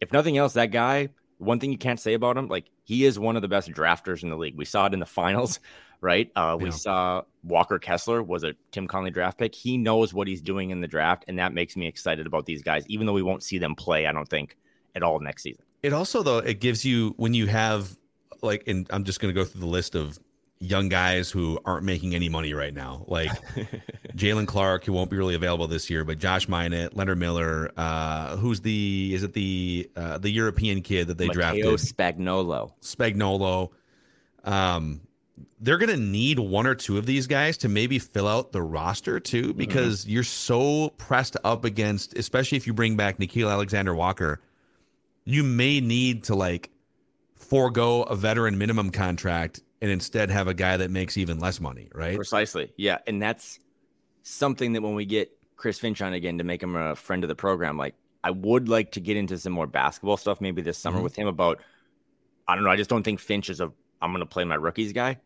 if 0.00 0.12
nothing 0.12 0.38
else, 0.38 0.52
that 0.54 0.70
guy. 0.70 1.08
One 1.38 1.60
thing 1.60 1.70
you 1.70 1.78
can't 1.78 2.00
say 2.00 2.14
about 2.14 2.36
him, 2.36 2.48
like 2.48 2.68
he 2.82 3.04
is 3.04 3.16
one 3.16 3.36
of 3.36 3.42
the 3.42 3.48
best 3.48 3.70
drafters 3.70 4.24
in 4.24 4.28
the 4.28 4.36
league. 4.36 4.56
We 4.56 4.64
saw 4.64 4.86
it 4.86 4.92
in 4.92 4.98
the 4.98 5.06
finals, 5.20 5.60
right? 6.00 6.30
Uh, 6.36 6.56
we 6.60 6.66
Yeah. 6.66 6.70
saw 6.76 7.22
Walker 7.42 7.78
Kessler 7.78 8.22
was 8.22 8.44
a 8.44 8.54
Tim 8.72 8.86
Connolly 8.86 9.10
draft 9.10 9.38
pick. 9.38 9.54
He 9.54 9.76
knows 9.78 10.12
what 10.14 10.28
he's 10.28 10.40
doing 10.42 10.70
in 10.70 10.80
the 10.80 10.88
draft, 10.88 11.24
and 11.28 11.38
that 11.38 11.52
makes 11.52 11.76
me 11.76 11.86
excited 11.86 12.26
about 12.26 12.46
these 12.46 12.62
guys, 12.62 12.84
even 12.88 13.06
though 13.06 13.12
we 13.12 13.22
won't 13.22 13.42
see 13.42 13.58
them 13.58 13.74
play. 13.74 14.06
I 14.06 14.12
don't 14.12 14.28
think 14.28 14.56
at 14.94 15.02
all 15.02 15.18
next 15.20 15.42
season. 15.42 15.64
It 15.82 15.92
also 15.92 16.22
though 16.22 16.38
it 16.38 16.60
gives 16.60 16.84
you 16.84 17.14
when 17.18 17.34
you 17.34 17.46
have 17.46 17.96
like 18.42 18.64
and 18.66 18.86
I'm 18.90 19.04
just 19.04 19.20
going 19.20 19.32
to 19.34 19.40
go 19.40 19.44
through 19.44 19.60
the 19.60 19.66
list 19.66 19.94
of 19.94 20.18
young 20.60 20.88
guys 20.88 21.30
who 21.30 21.56
aren't 21.64 21.84
making 21.84 22.16
any 22.16 22.28
money 22.28 22.52
right 22.52 22.74
now, 22.74 23.04
like 23.06 23.30
Jaylen 24.16 24.46
Clark, 24.46 24.84
who 24.84 24.92
won't 24.92 25.08
be 25.10 25.16
really 25.16 25.36
available 25.36 25.68
this 25.68 25.88
year, 25.88 26.04
but 26.04 26.18
Josh 26.18 26.46
Minott, 26.48 26.96
Leonard 26.96 27.18
Miller, 27.18 27.70
uh, 27.76 28.36
who's 28.36 28.60
the 28.60 29.12
is 29.14 29.22
it 29.22 29.32
the 29.34 29.88
uh, 29.96 30.18
the 30.18 30.30
European 30.30 30.82
kid 30.82 31.06
that 31.08 31.18
they 31.18 31.26
Matteo 31.28 31.76
drafted? 31.76 31.78
Spagnolo. 31.96 32.72
Spagnolo. 32.82 33.70
Um, 34.44 35.00
they're 35.60 35.78
going 35.78 35.90
to 35.90 35.96
need 35.96 36.38
one 36.38 36.66
or 36.66 36.74
two 36.74 36.98
of 36.98 37.06
these 37.06 37.26
guys 37.26 37.56
to 37.58 37.68
maybe 37.68 37.98
fill 37.98 38.28
out 38.28 38.52
the 38.52 38.62
roster 38.62 39.18
too, 39.20 39.48
Mm-hmm. 39.48 39.58
because 39.58 40.06
you're 40.06 40.22
so 40.24 40.90
pressed 40.90 41.36
up 41.44 41.64
against, 41.64 42.16
especially 42.16 42.56
if 42.56 42.66
you 42.66 42.72
bring 42.74 42.96
back 42.96 43.18
Nickeil 43.18 43.50
Alexander 43.50 43.94
Walker, 43.94 44.40
you 45.24 45.42
may 45.42 45.80
need 45.80 46.24
to 46.24 46.34
like 46.34 46.70
forego 47.34 48.02
a 48.02 48.16
veteran 48.16 48.58
minimum 48.58 48.90
contract 48.90 49.60
and 49.80 49.90
instead 49.90 50.30
have 50.30 50.48
a 50.48 50.54
guy 50.54 50.76
that 50.76 50.90
makes 50.90 51.16
even 51.16 51.38
less 51.38 51.60
money, 51.60 51.88
right? 51.94 52.16
Precisely. 52.16 52.72
Yeah. 52.76 52.98
And 53.06 53.22
that's 53.22 53.60
something 54.22 54.72
that 54.72 54.82
when 54.82 54.94
we 54.94 55.04
get 55.06 55.30
Chris 55.56 55.78
Finch 55.78 56.02
on 56.02 56.12
again 56.12 56.38
to 56.38 56.44
make 56.44 56.62
him 56.62 56.74
a 56.76 56.96
friend 56.96 57.22
of 57.24 57.28
the 57.28 57.34
program, 57.36 57.76
like 57.78 57.94
I 58.24 58.30
would 58.32 58.68
like 58.68 58.92
to 58.92 59.00
get 59.00 59.16
into 59.16 59.38
some 59.38 59.52
more 59.52 59.66
basketball 59.66 60.16
stuff 60.16 60.40
maybe 60.40 60.62
this 60.62 60.78
summer 60.78 60.98
Mhm. 60.98 61.04
with 61.04 61.16
him 61.16 61.28
about 61.28 61.60
I 62.48 62.54
don't 62.54 62.64
know, 62.64 62.70
I 62.70 62.76
just 62.76 62.88
don't 62.90 63.02
think 63.02 63.20
Finch 63.20 63.50
is 63.50 63.60
a 63.60 63.70
I'm 64.00 64.12
gonna 64.12 64.26
play 64.26 64.44
my 64.44 64.54
rookies 64.56 64.92
guy. 64.92 65.18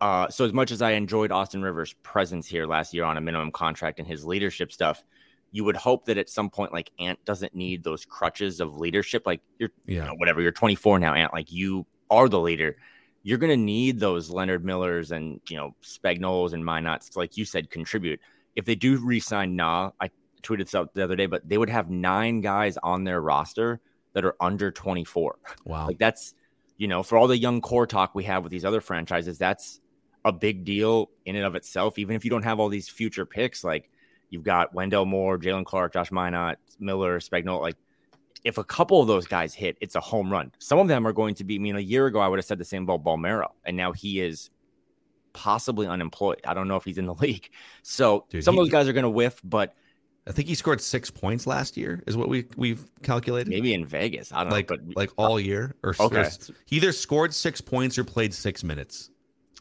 Uh, 0.00 0.28
so 0.28 0.44
as 0.44 0.52
much 0.52 0.70
as 0.70 0.80
I 0.80 0.92
enjoyed 0.92 1.32
Austin 1.32 1.62
Rivers' 1.62 1.94
presence 2.02 2.46
here 2.46 2.66
last 2.66 2.94
year 2.94 3.04
on 3.04 3.16
a 3.16 3.20
minimum 3.20 3.50
contract 3.50 3.98
and 3.98 4.06
his 4.06 4.24
leadership 4.24 4.70
stuff, 4.72 5.02
you 5.50 5.64
would 5.64 5.76
hope 5.76 6.04
that 6.04 6.18
at 6.18 6.28
some 6.28 6.50
point 6.50 6.72
like 6.72 6.90
Ant 6.98 7.18
doesn't 7.24 7.54
need 7.54 7.82
those 7.82 8.04
crutches 8.04 8.60
of 8.60 8.76
leadership. 8.76 9.24
Like 9.26 9.40
you're 9.58 9.70
you 9.86 9.96
Yeah. 9.96 10.06
know, 10.06 10.14
whatever, 10.14 10.40
you're 10.40 10.52
24 10.52 10.98
now, 10.98 11.14
Ant, 11.14 11.32
like 11.32 11.50
you 11.50 11.86
are 12.10 12.28
the 12.28 12.38
leader. 12.38 12.76
You're 13.22 13.38
gonna 13.38 13.56
need 13.56 13.98
those 13.98 14.30
Leonard 14.30 14.64
Millers 14.64 15.10
and 15.10 15.40
you 15.48 15.56
know 15.56 15.74
Spagnols 15.82 16.52
and 16.52 16.62
Minotts 16.64 17.16
like 17.16 17.36
you 17.36 17.44
said, 17.44 17.70
contribute. 17.70 18.20
If 18.56 18.64
they 18.66 18.74
do 18.74 18.98
re-sign 19.04 19.56
Nah, 19.56 19.90
I 20.00 20.10
tweeted 20.42 20.58
this 20.66 20.74
out 20.74 20.94
the 20.94 21.02
other 21.02 21.16
day, 21.16 21.26
but 21.26 21.48
they 21.48 21.58
would 21.58 21.70
have 21.70 21.90
nine 21.90 22.40
guys 22.40 22.76
on 22.82 23.04
their 23.04 23.20
roster 23.20 23.80
that 24.12 24.24
are 24.24 24.36
under 24.40 24.70
24. 24.70 25.36
Wow. 25.64 25.86
Like 25.86 25.98
that's, 25.98 26.34
you 26.76 26.88
know, 26.88 27.02
for 27.02 27.18
all 27.18 27.26
the 27.26 27.36
young 27.38 27.60
core 27.60 27.86
talk 27.86 28.14
we 28.14 28.24
have 28.24 28.42
with 28.42 28.52
these 28.52 28.64
other 28.64 28.80
franchises, 28.80 29.38
that's 29.38 29.80
a 30.28 30.32
big 30.32 30.64
deal 30.64 31.10
in 31.24 31.34
and 31.36 31.44
of 31.44 31.54
itself. 31.54 31.98
Even 31.98 32.14
if 32.16 32.24
you 32.24 32.30
don't 32.30 32.42
have 32.44 32.60
all 32.60 32.68
these 32.68 32.88
future 32.88 33.26
picks, 33.26 33.64
like 33.64 33.90
you've 34.30 34.44
got 34.44 34.74
Wendell 34.74 35.06
Moore, 35.06 35.38
Jaylen 35.38 35.64
Clark, 35.64 35.92
Josh 35.94 36.10
Minott, 36.10 36.56
Miller, 36.78 37.18
Spagnol, 37.20 37.60
like 37.60 37.76
if 38.44 38.58
a 38.58 38.64
couple 38.64 39.00
of 39.00 39.08
those 39.08 39.26
guys 39.26 39.52
hit, 39.54 39.76
it's 39.80 39.94
a 39.96 40.00
home 40.00 40.30
run. 40.30 40.52
Some 40.58 40.78
of 40.78 40.86
them 40.88 41.06
are 41.06 41.12
going 41.12 41.34
to 41.36 41.44
be, 41.44 41.56
I 41.56 41.58
mean, 41.58 41.76
a 41.76 41.80
year 41.80 42.06
ago, 42.06 42.20
I 42.20 42.28
would 42.28 42.38
have 42.38 42.46
said 42.46 42.58
the 42.58 42.64
same 42.64 42.84
about 42.84 43.02
Balmero, 43.02 43.48
and 43.64 43.76
now 43.76 43.92
he 43.92 44.20
is 44.20 44.50
possibly 45.32 45.86
unemployed. 45.86 46.40
I 46.46 46.54
don't 46.54 46.68
know 46.68 46.76
if 46.76 46.84
he's 46.84 46.98
in 46.98 47.06
the 47.06 47.14
league. 47.20 47.50
So 47.82 48.26
Dude, 48.30 48.44
some 48.44 48.54
he- 48.54 48.60
of 48.60 48.66
those 48.66 48.72
guys 48.72 48.88
are 48.88 48.92
going 48.92 49.02
to 49.04 49.10
whiff, 49.10 49.40
but 49.42 49.74
I 50.26 50.32
think 50.32 50.46
he 50.46 50.54
scored 50.54 50.80
six 50.82 51.10
points 51.10 51.46
last 51.46 51.76
year, 51.76 52.02
is 52.06 52.16
what 52.16 52.28
we 52.28 52.44
we've 52.56 52.86
calculated. 53.02 53.48
maybe 53.48 53.72
in 53.72 53.86
Vegas. 53.86 54.30
I 54.30 54.42
don't 54.44 54.52
like 54.52 54.68
know. 54.70 54.76
But 54.76 54.94
like 54.96 55.10
all 55.16 55.40
year, 55.40 55.74
or, 55.82 55.94
Okay. 55.98 56.20
or 56.20 56.30
he 56.66 56.76
either 56.76 56.92
scored 56.92 57.32
six 57.34 57.60
points 57.62 57.96
or 57.98 58.04
played 58.04 58.34
six 58.34 58.62
minutes. 58.62 59.10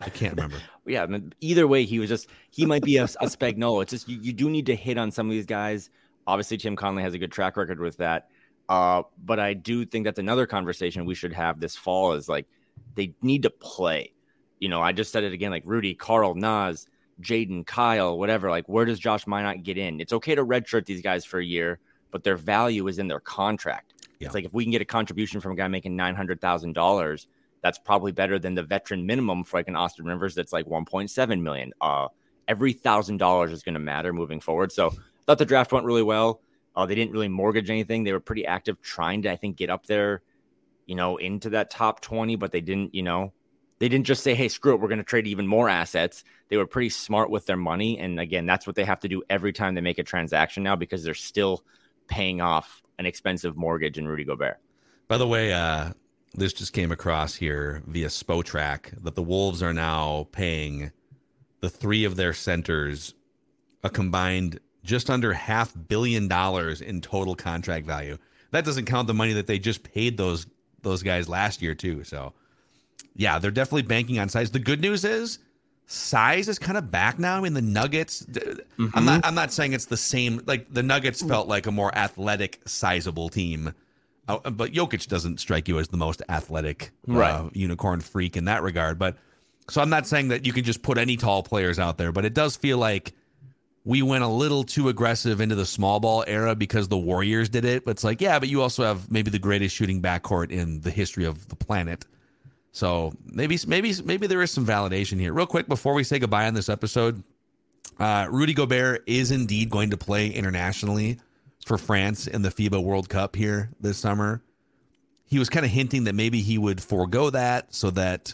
I 0.02 0.10
can't 0.10 0.36
remember. 0.36 0.58
yeah, 0.86 1.04
I 1.04 1.08
mean, 1.08 1.34
either 1.42 1.68
way, 1.68 1.86
he 1.86 2.00
was 2.00 2.10
just 2.10 2.30
he 2.52 2.66
might 2.66 2.84
be 2.84 2.98
a, 2.98 3.04
a 3.04 3.26
Spagnola. 3.26 3.84
It's 3.84 3.92
just 3.92 4.08
you, 4.08 4.20
you 4.22 4.34
do 4.34 4.50
need 4.50 4.68
to 4.68 4.76
hit 4.76 4.98
on 4.98 5.12
some 5.12 5.28
of 5.28 5.32
these 5.32 5.46
guys. 5.46 5.90
Obviously, 6.26 6.58
Tim 6.58 6.76
Connolly 6.76 7.04
has 7.04 7.14
a 7.14 7.20
good 7.20 7.32
track 7.32 7.58
record 7.58 7.80
with 7.80 7.98
that. 7.98 8.30
Uh, 8.70 9.04
but 9.24 9.40
I 9.40 9.54
do 9.54 9.86
think 9.86 10.04
that's 10.06 10.20
another 10.20 10.46
conversation 10.46 11.06
we 11.06 11.16
should 11.16 11.34
have 11.34 11.60
this 11.60 11.76
fall 11.76 12.14
is 12.14 12.28
like 12.28 12.48
they 12.96 13.14
need 13.22 13.44
to 13.44 13.50
play. 13.50 14.14
You 14.60 14.70
know, 14.70 14.82
I 14.82 14.92
just 14.92 15.12
said 15.12 15.24
it 15.24 15.34
again, 15.34 15.52
like 15.52 15.64
Rudy, 15.66 15.94
Karl, 15.94 16.36
Naz, 16.36 16.88
Jaden, 17.22 17.66
Kyle, 17.66 18.18
whatever. 18.18 18.50
Like, 18.50 18.68
where 18.68 18.86
does 18.86 19.00
Josh 19.00 19.26
Minott 19.26 19.64
get 19.64 19.78
in? 19.78 20.02
It's 20.02 20.14
okay 20.14 20.36
to 20.36 20.44
redshirt 20.44 20.86
these 20.86 21.02
guys 21.02 21.24
for 21.24 21.40
a 21.40 21.46
year, 21.46 21.80
but 22.12 22.24
their 22.24 22.36
value 22.36 22.88
is 22.88 23.00
in 23.00 23.08
their 23.08 23.20
contract. 23.20 23.94
Yeah. 24.20 24.28
It's 24.28 24.36
like 24.36 24.46
if 24.46 24.54
we 24.54 24.66
can 24.66 24.72
get 24.72 24.82
a 24.82 24.86
contribution 24.86 25.40
from 25.40 25.54
a 25.54 25.56
guy 25.56 25.68
making 25.68 25.96
nine 25.96 26.16
hundred 26.16 26.42
thousand 26.42 26.74
dollars, 26.74 27.28
that's 27.68 27.80
probably 27.80 28.14
better 28.14 28.40
than 28.40 28.56
the 28.56 28.64
veteran 28.64 29.06
minimum 29.06 29.44
for 29.44 29.58
like 29.58 29.68
an 29.68 29.76
Austin 29.76 30.06
Rivers 30.06 30.34
that's 30.34 30.54
like 30.54 30.66
one 30.66 30.86
point 30.86 31.12
seven 31.12 31.44
million. 31.44 31.74
Uh, 31.82 32.08
every 32.48 32.74
thousand 32.74 33.18
dollars 33.18 33.52
is 33.52 33.62
going 33.62 33.74
to 33.74 33.80
matter 33.80 34.14
moving 34.14 34.40
forward. 34.40 34.72
So, 34.72 34.88
I 34.88 34.94
thought 35.26 35.38
the 35.38 35.46
draft 35.46 35.74
went 35.74 35.86
really 35.86 36.04
well. 36.04 36.42
Uh, 36.74 36.86
they 36.86 36.96
didn't 36.96 37.12
really 37.12 37.28
mortgage 37.28 37.70
anything. 37.70 38.04
They 38.04 38.14
were 38.14 38.20
pretty 38.20 38.46
active 38.46 38.80
trying 38.82 39.24
to, 39.24 39.32
I 39.32 39.36
think, 39.36 39.58
get 39.58 39.70
up 39.70 39.86
there, 39.88 40.22
you 40.86 40.96
know, 40.96 41.18
into 41.18 41.50
that 41.50 41.70
top 41.70 42.02
20, 42.02 42.38
but 42.38 42.52
they 42.52 42.62
didn't, 42.62 42.96
you 42.96 43.04
know, 43.04 43.34
they 43.80 43.90
didn't 43.90 44.06
just 44.06 44.24
say, 44.24 44.34
hey, 44.36 44.48
screw 44.48 44.74
it, 44.74 44.80
we're 44.80 44.88
going 44.88 45.00
to 45.00 45.04
trade 45.04 45.28
even 45.28 45.48
more 45.48 45.70
assets. 45.70 46.24
They 46.50 46.58
were 46.58 46.68
pretty 46.68 46.90
smart 46.90 47.30
with 47.30 47.46
their 47.46 47.58
money. 47.58 48.00
And 48.00 48.20
again, 48.20 48.46
that's 48.46 48.66
what 48.66 48.76
they 48.76 48.86
have 48.86 49.00
to 49.02 49.08
do 49.08 49.24
every 49.30 49.54
time 49.54 49.76
they 49.76 49.82
make 49.82 50.00
a 50.00 50.04
transaction 50.04 50.64
now 50.64 50.76
because 50.76 51.04
they're 51.04 51.14
still 51.14 51.64
paying 52.08 52.42
off 52.42 52.82
an 53.00 53.06
expensive 53.06 53.58
mortgage 53.58 53.98
in 53.98 54.08
Rudy 54.08 54.24
Gobert. 54.24 54.58
By 55.08 55.18
the 55.18 55.28
way, 55.28 55.54
uh, 55.54 55.94
this 56.38 56.54
just 56.54 56.72
came 56.72 56.92
across 56.92 57.36
here 57.36 57.82
via 57.88 58.08
Spotrac 58.08 59.04
that 59.04 59.16
the 59.16 59.24
Wolves 59.24 59.62
are 59.64 59.74
now 59.74 60.28
paying 60.32 60.92
the 61.62 61.70
three 61.70 62.06
of 62.06 62.16
their 62.16 62.34
centers 62.34 63.16
a 63.84 63.90
combined 63.90 64.60
just 64.84 65.10
under 65.10 65.34
half 65.34 65.74
billion 65.88 66.28
dollars 66.28 66.80
in 66.82 67.02
total 67.02 67.36
contract 67.36 67.86
value. 67.86 68.18
That 68.52 68.64
doesn't 68.64 68.86
count 68.86 69.08
the 69.08 69.14
money 69.14 69.34
that 69.34 69.48
they 69.48 69.60
just 69.60 69.84
paid 69.84 70.18
those 70.18 70.48
those 70.84 71.04
guys 71.04 71.28
last 71.28 71.62
year 71.62 71.76
too. 71.76 72.04
So, 72.04 72.34
yeah, 73.16 73.40
they're 73.40 73.52
definitely 73.52 73.82
banking 73.82 74.20
on 74.20 74.30
size. 74.30 74.52
The 74.52 74.60
good 74.60 74.80
news 74.80 75.04
is 75.04 75.40
size 75.88 76.48
is 76.48 76.60
kind 76.60 76.78
of 76.78 76.92
back 76.92 77.18
now. 77.18 77.38
I 77.38 77.42
mean, 77.42 77.54
the 77.54 77.62
Nuggets. 77.62 78.26
I'm 78.96 79.06
not. 79.06 79.22
Mm-hmm. 79.22 79.26
I'm 79.26 79.36
not 79.36 79.52
saying 79.52 79.74
it's 79.74 79.86
the 79.86 79.98
same. 79.98 80.42
Like 80.46 80.72
the 80.72 80.84
Nuggets 80.84 81.22
felt 81.22 81.48
like 81.48 81.66
a 81.66 81.72
more 81.72 81.94
athletic, 81.98 82.62
sizable 82.66 83.30
team. 83.30 83.74
Uh, 84.28 84.50
but 84.50 84.74
Jokic 84.74 85.08
doesn't 85.08 85.40
strike 85.40 85.68
you 85.68 85.80
as 85.80 85.88
the 85.88 85.98
most 85.98 86.22
athletic 86.28 86.92
uh, 87.46 87.50
unicorn 87.54 88.02
freak 88.02 88.36
in 88.36 88.46
that 88.46 88.62
regard. 88.62 89.00
But 89.00 89.18
so 89.70 89.82
I'm 89.82 89.90
not 89.90 90.08
saying 90.08 90.30
that 90.30 90.46
you 90.46 90.54
can 90.54 90.64
just 90.64 90.82
put 90.82 90.98
any 90.98 91.18
tall 91.18 91.44
players 91.44 91.80
out 91.80 91.98
there, 91.98 92.12
but 92.12 92.26
it 92.26 92.34
does 92.34 92.56
feel 92.56 92.78
like 92.78 93.14
we 93.86 94.02
went 94.02 94.24
a 94.24 94.28
little 94.28 94.66
too 94.66 94.90
aggressive 94.90 95.40
into 95.40 95.56
the 95.56 95.66
small 95.66 96.02
ball 96.02 96.24
era 96.28 96.56
because 96.56 96.90
the 96.90 96.98
Warriors 96.98 97.48
did 97.48 97.64
it. 97.64 97.86
But 97.86 97.92
it's 97.92 98.04
like, 98.04 98.20
yeah, 98.20 98.38
but 98.38 98.50
you 98.50 98.62
also 98.62 98.84
have 98.84 99.10
maybe 99.10 99.32
the 99.32 99.40
greatest 99.40 99.76
shooting 99.76 100.02
backcourt 100.02 100.52
in 100.52 100.82
the 100.82 100.92
history 100.92 101.24
of 101.24 101.48
the 101.48 101.56
planet. 101.56 102.06
So 102.74 103.14
maybe 103.26 103.58
maybe 103.66 103.94
maybe 104.04 104.28
there 104.28 104.42
is 104.42 104.52
some 104.52 104.66
validation 104.66 105.20
here. 105.20 105.34
Real 105.34 105.48
quick 105.48 105.68
before 105.68 105.94
we 105.94 106.04
say 106.04 106.20
goodbye 106.20 106.48
on 106.48 106.54
this 106.54 106.70
episode, 106.70 107.24
uh, 107.98 108.28
Rudy 108.30 108.54
Gobert 108.54 109.04
is 109.08 109.32
indeed 109.32 109.70
going 109.70 109.92
to 109.92 109.98
play 109.98 110.30
internationally 110.30 111.18
for 111.68 111.78
France 111.78 112.28
in 112.28 112.42
the 112.42 112.50
FIBA 112.50 112.82
World 112.84 113.10
Cup 113.10 113.36
here 113.36 113.70
this 113.80 113.98
summer. 113.98 114.42
He 115.26 115.38
was 115.38 115.50
kind 115.50 115.66
of 115.66 115.72
hinting 115.72 116.06
that 116.06 116.16
maybe 116.16 116.42
he 116.42 116.58
would 116.58 116.82
forego 116.82 117.30
that 117.30 117.74
so 117.74 117.92
that 117.92 118.34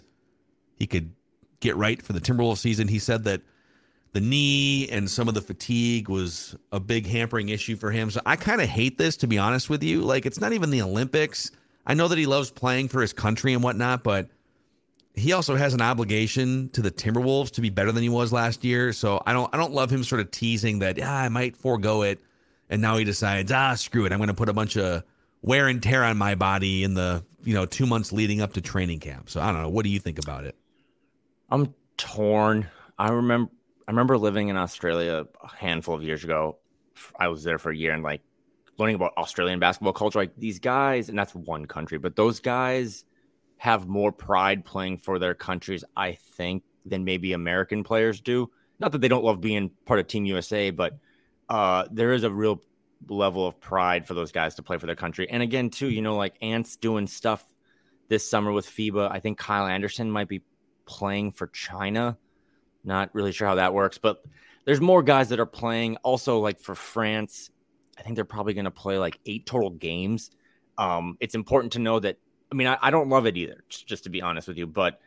he 0.75 0.85
could 0.85 1.13
get 1.59 1.75
right 1.75 2.01
for 2.01 2.13
the 2.13 2.21
Timberwolves 2.21 2.59
season. 2.59 2.87
He 2.87 2.99
said 2.99 3.23
that 3.23 3.41
the 4.11 4.21
knee 4.21 4.87
and 4.89 5.09
some 5.09 5.27
of 5.27 5.33
the 5.33 5.41
fatigue 5.41 6.07
was 6.07 6.55
a 6.71 6.79
big 6.79 7.07
hampering 7.07 7.49
issue 7.49 7.75
for 7.75 7.89
him. 7.89 8.11
So 8.11 8.21
I 8.25 8.35
kind 8.35 8.61
of 8.61 8.69
hate 8.69 8.97
this, 8.99 9.17
to 9.17 9.27
be 9.27 9.39
honest 9.39 9.69
with 9.69 9.83
you. 9.83 10.01
Like, 10.01 10.27
it's 10.27 10.39
not 10.39 10.53
even 10.53 10.69
the 10.69 10.83
Olympics. 10.83 11.49
I 11.85 11.95
know 11.95 12.07
that 12.07 12.17
he 12.17 12.27
loves 12.27 12.51
playing 12.51 12.89
for 12.89 13.01
his 13.01 13.11
country 13.11 13.53
and 13.53 13.63
whatnot, 13.63 14.03
but 14.03 14.29
he 15.15 15.33
also 15.33 15.55
has 15.55 15.73
an 15.73 15.81
obligation 15.81 16.69
to 16.69 16.81
the 16.81 16.91
Timberwolves 16.91 17.51
to 17.51 17.61
be 17.61 17.69
better 17.69 17.91
than 17.91 18.03
he 18.03 18.09
was 18.09 18.31
last 18.31 18.63
year. 18.63 18.93
So 18.93 19.21
I 19.25 19.33
don't 19.33 19.53
I 19.53 19.57
don't 19.57 19.73
love 19.73 19.91
him 19.91 20.03
sort 20.03 20.21
of 20.21 20.31
teasing 20.31 20.79
that 20.79 20.97
yeah, 20.97 21.13
I 21.13 21.29
might 21.29 21.55
forego 21.55 22.03
it. 22.03 22.19
And 22.73 22.81
now 22.81 22.97
he 22.97 23.03
decides, 23.03 23.51
ah, 23.51 23.75
screw 23.75 24.07
it. 24.07 24.12
I'm 24.12 24.17
gonna 24.17 24.33
put 24.33 24.49
a 24.49 24.53
bunch 24.53 24.77
of 24.77 25.03
wear 25.43 25.67
and 25.67 25.81
tear 25.81 26.03
on 26.03 26.17
my 26.17 26.33
body 26.33 26.83
in 26.83 26.95
the, 26.95 27.23
you 27.43 27.53
know, 27.53 27.67
two 27.67 27.86
months 27.86 28.12
leading 28.12 28.41
up 28.41 28.53
to 28.53 28.62
training 28.62 28.99
camp. 28.99 29.29
So 29.29 29.39
I 29.41 29.51
don't 29.51 29.62
know. 29.62 29.69
What 29.69 29.83
do 29.83 29.89
you 29.89 29.99
think 29.99 30.17
about 30.17 30.43
it? 30.43 30.55
I'm 31.51 31.75
torn. 31.97 32.67
I 32.97 33.12
remember 33.12 33.51
I 33.88 33.91
remember 33.91 34.17
living 34.17 34.47
in 34.47 34.57
Australia 34.57 35.27
a 35.43 35.55
handful 35.55 35.93
of 35.93 36.01
years 36.01 36.23
ago. 36.23 36.57
I 37.19 37.27
was 37.27 37.43
there 37.43 37.59
for 37.59 37.69
a 37.69 37.75
year 37.75 37.93
and 37.93 38.01
like 38.01 38.21
learning 38.79 38.95
about 38.95 39.13
Australian 39.17 39.59
basketball 39.59 39.93
culture. 39.93 40.17
Like 40.17 40.36
these 40.36 40.57
guys, 40.57 41.09
and 41.09 41.19
that's 41.19 41.36
one 41.36 41.67
country, 41.67 41.99
but 41.99 42.15
those 42.15 42.39
guys 42.39 43.05
have 43.57 43.88
more 43.88 44.12
pride 44.12 44.65
playing 44.65 44.97
for 44.97 45.19
their 45.19 45.36
countries, 45.36 45.83
I 45.95 46.13
think, 46.13 46.63
than 46.88 47.03
maybe 47.03 47.33
American 47.33 47.83
players 47.83 48.19
do. 48.19 48.49
Not 48.79 48.93
that 48.93 49.01
they 49.01 49.09
don't 49.09 49.23
love 49.23 49.41
being 49.41 49.69
part 49.86 49.99
of 49.99 50.07
Team 50.07 50.26
USA, 50.26 50.71
but 50.71 50.97
uh, 51.49 51.85
there 51.91 52.13
is 52.13 52.23
a 52.23 52.31
real 52.31 52.61
level 53.09 53.45
of 53.45 53.59
pride 53.59 54.05
for 54.07 54.13
those 54.13 54.31
guys 54.31 54.55
to 54.55 54.63
play 54.63 54.77
for 54.77 54.85
their 54.85 54.95
country. 54.95 55.29
And 55.29 55.43
again, 55.43 55.69
too, 55.69 55.89
you 55.89 56.01
know, 56.01 56.15
like 56.15 56.35
Ants 56.41 56.75
doing 56.75 57.07
stuff 57.07 57.43
this 58.07 58.29
summer 58.29 58.51
with 58.51 58.67
FIBA. 58.67 59.11
I 59.11 59.19
think 59.19 59.37
Kyle 59.37 59.67
Anderson 59.67 60.09
might 60.09 60.27
be 60.27 60.41
playing 60.85 61.31
for 61.31 61.47
China. 61.47 62.17
Not 62.83 63.09
really 63.13 63.31
sure 63.31 63.47
how 63.47 63.55
that 63.55 63.73
works, 63.73 63.97
but 63.97 64.23
there's 64.65 64.81
more 64.81 65.03
guys 65.03 65.29
that 65.29 65.39
are 65.39 65.45
playing. 65.45 65.97
Also, 65.97 66.39
like 66.39 66.59
for 66.59 66.75
France, 66.75 67.49
I 67.97 68.01
think 68.01 68.15
they're 68.15 68.25
probably 68.25 68.53
going 68.53 68.65
to 68.65 68.71
play 68.71 68.97
like 68.97 69.19
eight 69.25 69.45
total 69.45 69.69
games. 69.69 70.31
Um, 70.77 71.17
it's 71.19 71.35
important 71.35 71.73
to 71.73 71.79
know 71.79 71.99
that. 71.99 72.17
I 72.51 72.55
mean, 72.55 72.67
I, 72.67 72.77
I 72.81 72.91
don't 72.91 73.09
love 73.09 73.25
it 73.25 73.35
either, 73.35 73.63
just 73.67 74.03
to 74.03 74.09
be 74.09 74.21
honest 74.21 74.47
with 74.47 74.57
you, 74.57 74.67
but 74.67 74.99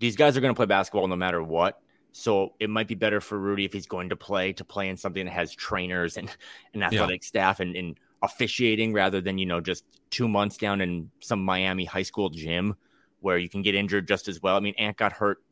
these 0.00 0.16
guys 0.16 0.36
are 0.36 0.40
going 0.40 0.52
to 0.52 0.56
play 0.56 0.66
basketball 0.66 1.06
no 1.06 1.16
matter 1.16 1.42
what. 1.42 1.80
So 2.12 2.54
it 2.58 2.70
might 2.70 2.88
be 2.88 2.94
better 2.94 3.20
for 3.20 3.38
Rudy 3.38 3.64
if 3.64 3.72
he's 3.72 3.86
going 3.86 4.08
to 4.08 4.16
play 4.16 4.52
to 4.54 4.64
play 4.64 4.88
in 4.88 4.96
something 4.96 5.24
that 5.24 5.32
has 5.32 5.54
trainers 5.54 6.16
and 6.16 6.28
an 6.74 6.82
athletic 6.82 7.22
yeah. 7.22 7.26
staff 7.26 7.60
and, 7.60 7.76
and 7.76 7.98
officiating 8.22 8.92
rather 8.92 9.20
than 9.20 9.38
you 9.38 9.46
know 9.46 9.60
just 9.60 9.84
two 10.10 10.28
months 10.28 10.56
down 10.56 10.80
in 10.80 11.10
some 11.20 11.44
Miami 11.44 11.84
high 11.84 12.02
school 12.02 12.28
gym 12.28 12.74
where 13.20 13.38
you 13.38 13.48
can 13.48 13.62
get 13.62 13.74
injured 13.74 14.08
just 14.08 14.28
as 14.28 14.42
well. 14.42 14.56
I 14.56 14.60
mean, 14.60 14.74
Ant 14.78 14.96
got 14.96 15.12
hurt 15.12 15.42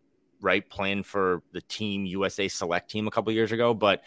right 0.41 0.69
playing 0.69 1.03
for 1.03 1.43
the 1.53 1.61
team 1.63 2.07
USA 2.07 2.49
select 2.49 2.91
team 2.91 3.07
a 3.07 3.11
couple 3.11 3.33
years 3.33 3.53
ago, 3.53 3.75
but 3.75 4.03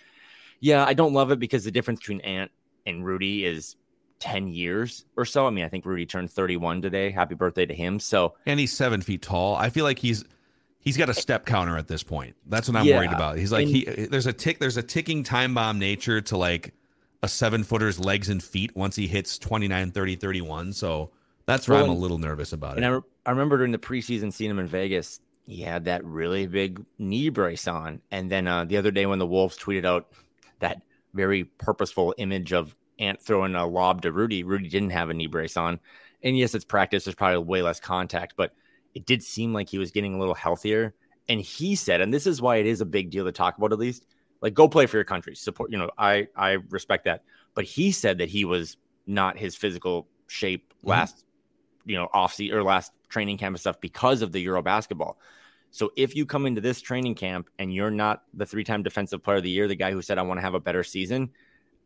yeah, 0.60 0.86
I 0.86 0.94
don't 0.94 1.14
love 1.14 1.32
it 1.32 1.40
because 1.40 1.64
the 1.64 1.72
difference 1.72 2.00
between 2.00 2.22
Ant 2.22 2.52
and 2.86 3.06
Rudy 3.06 3.46
is 3.46 3.76
10 4.20 4.48
years 4.48 5.06
or 5.18 5.26
so. 5.26 5.48
I 5.48 5.50
mean, 5.50 5.66
I 5.66 5.68
think 5.68 5.86
Rudy 5.86 6.06
turned 6.06 6.32
31 6.32 6.82
today. 6.82 7.12
Happy 7.12 7.36
birthday 7.36 7.66
to 7.66 7.74
him. 7.74 8.00
So, 8.00 8.36
and 8.46 8.60
he's 8.60 8.72
seven 8.72 9.02
feet 9.02 9.22
tall. 9.22 9.56
I 9.56 9.70
feel 9.70 9.84
like 9.84 10.00
he's, 10.00 10.24
he's 10.82 10.98
got 10.98 11.10
a 11.10 11.14
step 11.14 11.46
counter 11.46 11.78
at 11.78 11.88
this 11.88 12.04
point. 12.04 12.36
That's 12.48 12.68
what 12.68 12.76
I'm 12.76 12.86
yeah, 12.86 12.98
worried 12.98 13.14
about. 13.14 13.38
He's 13.38 13.52
like, 13.52 13.68
and, 13.68 13.76
he, 13.76 13.86
there's 13.86 14.28
a 14.28 14.34
tick, 14.34 14.60
there's 14.60 14.78
a 14.78 14.84
ticking 14.84 15.24
time 15.24 15.54
bomb 15.54 15.80
nature 15.80 16.20
to 16.22 16.38
like 16.38 16.74
a 17.24 17.28
seven 17.28 17.64
footer's 17.64 18.00
legs 18.00 18.30
and 18.30 18.44
feet 18.44 18.76
once 18.76 18.96
he 18.96 19.08
hits 19.08 19.38
29, 19.38 19.92
30, 19.92 20.16
31. 20.16 20.74
So 20.74 21.12
that's 21.46 21.68
where 21.68 21.78
well, 21.78 21.86
I'm 21.86 21.92
a 21.92 22.00
little 22.00 22.18
nervous 22.18 22.52
about 22.52 22.76
and 22.76 22.86
it. 22.86 22.88
I, 22.88 22.92
re- 22.92 23.02
I 23.28 23.30
remember 23.32 23.58
during 23.58 23.72
the 23.72 23.78
preseason 23.78 24.34
seeing 24.34 24.52
him 24.52 24.60
in 24.60 24.68
Vegas, 24.68 25.20
he 25.46 25.62
had 25.62 25.86
that 25.86 26.04
really 26.04 26.48
big 26.48 26.84
knee 26.98 27.30
brace 27.30 27.68
on. 27.68 28.02
And 28.12 28.32
then 28.32 28.48
uh, 28.48 28.66
the 28.66 28.78
other 28.78 28.92
day 28.92 29.06
when 29.06 29.20
the 29.20 29.28
Wolves 29.28 29.58
tweeted 29.58 29.86
out 29.86 30.08
that 30.60 30.82
very 31.14 31.44
purposeful 31.44 32.16
image 32.18 32.54
of 32.54 32.76
Ant 33.00 33.22
throwing 33.22 33.56
a 33.56 33.66
lob 33.66 34.04
to 34.04 34.12
Rudy. 34.12 34.44
Rudy 34.44 34.70
didn't 34.70 34.92
have 34.92 35.10
a 35.10 35.14
knee 35.14 35.28
brace 35.28 35.58
on. 35.58 35.80
And 36.24 36.38
yes, 36.38 36.54
it's 36.54 36.66
practice. 36.66 37.06
There's 37.06 37.16
probably 37.16 37.44
way 37.44 37.62
less 37.62 37.80
contact, 37.80 38.36
but 38.36 38.54
it 38.94 39.06
did 39.06 39.24
seem 39.24 39.54
like 39.54 39.70
he 39.70 39.78
was 39.78 39.92
getting 39.92 40.14
a 40.14 40.20
little 40.20 40.34
healthier. 40.34 40.94
And 41.30 41.40
he 41.40 41.76
said, 41.76 42.02
and 42.02 42.14
this 42.14 42.28
is 42.28 42.42
why 42.42 42.58
it 42.58 42.66
is 42.66 42.82
a 42.82 42.86
big 42.86 43.10
deal 43.10 43.26
to 43.26 43.32
talk 43.32 43.58
about 43.58 43.72
at 43.72 43.80
least, 43.80 44.06
like 44.42 44.54
go 44.54 44.68
play 44.68 44.86
for 44.86 44.98
your 44.98 45.04
country. 45.06 45.36
Support, 45.36 45.72
you 45.72 45.78
know, 45.78 45.90
I 45.98 46.28
I 46.36 46.58
respect 46.70 47.06
that. 47.06 47.24
But 47.54 47.66
he 47.66 47.92
said 47.92 48.18
that 48.18 48.30
he 48.30 48.44
was 48.46 48.78
not 49.08 49.38
his 49.38 49.56
physical 49.56 50.08
shape 50.28 50.74
mm-hmm. 50.74 50.90
last, 50.90 51.18
mm-hmm. 51.18 51.92
you 51.92 51.96
know, 51.98 52.10
off 52.14 52.34
season 52.34 52.58
or 52.58 52.64
last 52.64 52.92
training 53.10 53.38
camp 53.38 53.54
and 53.54 53.60
stuff 53.60 53.80
because 53.80 54.22
of 54.22 54.32
the 54.32 54.40
Euro 54.42 54.62
basketball. 54.62 55.20
So 55.70 55.92
if 55.96 56.16
you 56.16 56.26
come 56.26 56.46
into 56.46 56.60
this 56.60 56.82
training 56.82 57.16
camp 57.16 57.50
and 57.58 57.74
you're 57.74 57.92
not 57.92 58.24
the 58.34 58.46
three-time 58.46 58.84
defensive 58.84 59.24
player 59.24 59.38
of 59.38 59.44
the 59.44 59.50
year, 59.50 59.70
the 59.70 59.76
guy 59.76 59.92
who 59.92 60.02
said 60.02 60.18
I 60.18 60.22
want 60.24 60.38
to 60.38 60.42
have 60.42 60.54
a 60.54 60.60
better 60.60 60.84
season, 60.84 61.30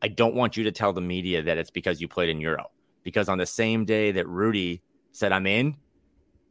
I 0.02 0.08
don't 0.08 0.34
want 0.34 0.58
you 0.58 0.64
to 0.64 0.72
tell 0.72 0.92
the 0.92 1.02
media 1.02 1.44
that 1.44 1.58
it's 1.60 1.70
because 1.70 2.02
you 2.02 2.08
played 2.08 2.30
in 2.30 2.42
Euro. 2.42 2.72
Because 3.04 3.30
on 3.30 3.38
the 3.38 3.46
same 3.46 3.86
day 3.86 4.12
that 4.14 4.28
Rudy 4.28 4.82
said 5.12 5.32
I'm 5.32 5.46
in, 5.46 5.78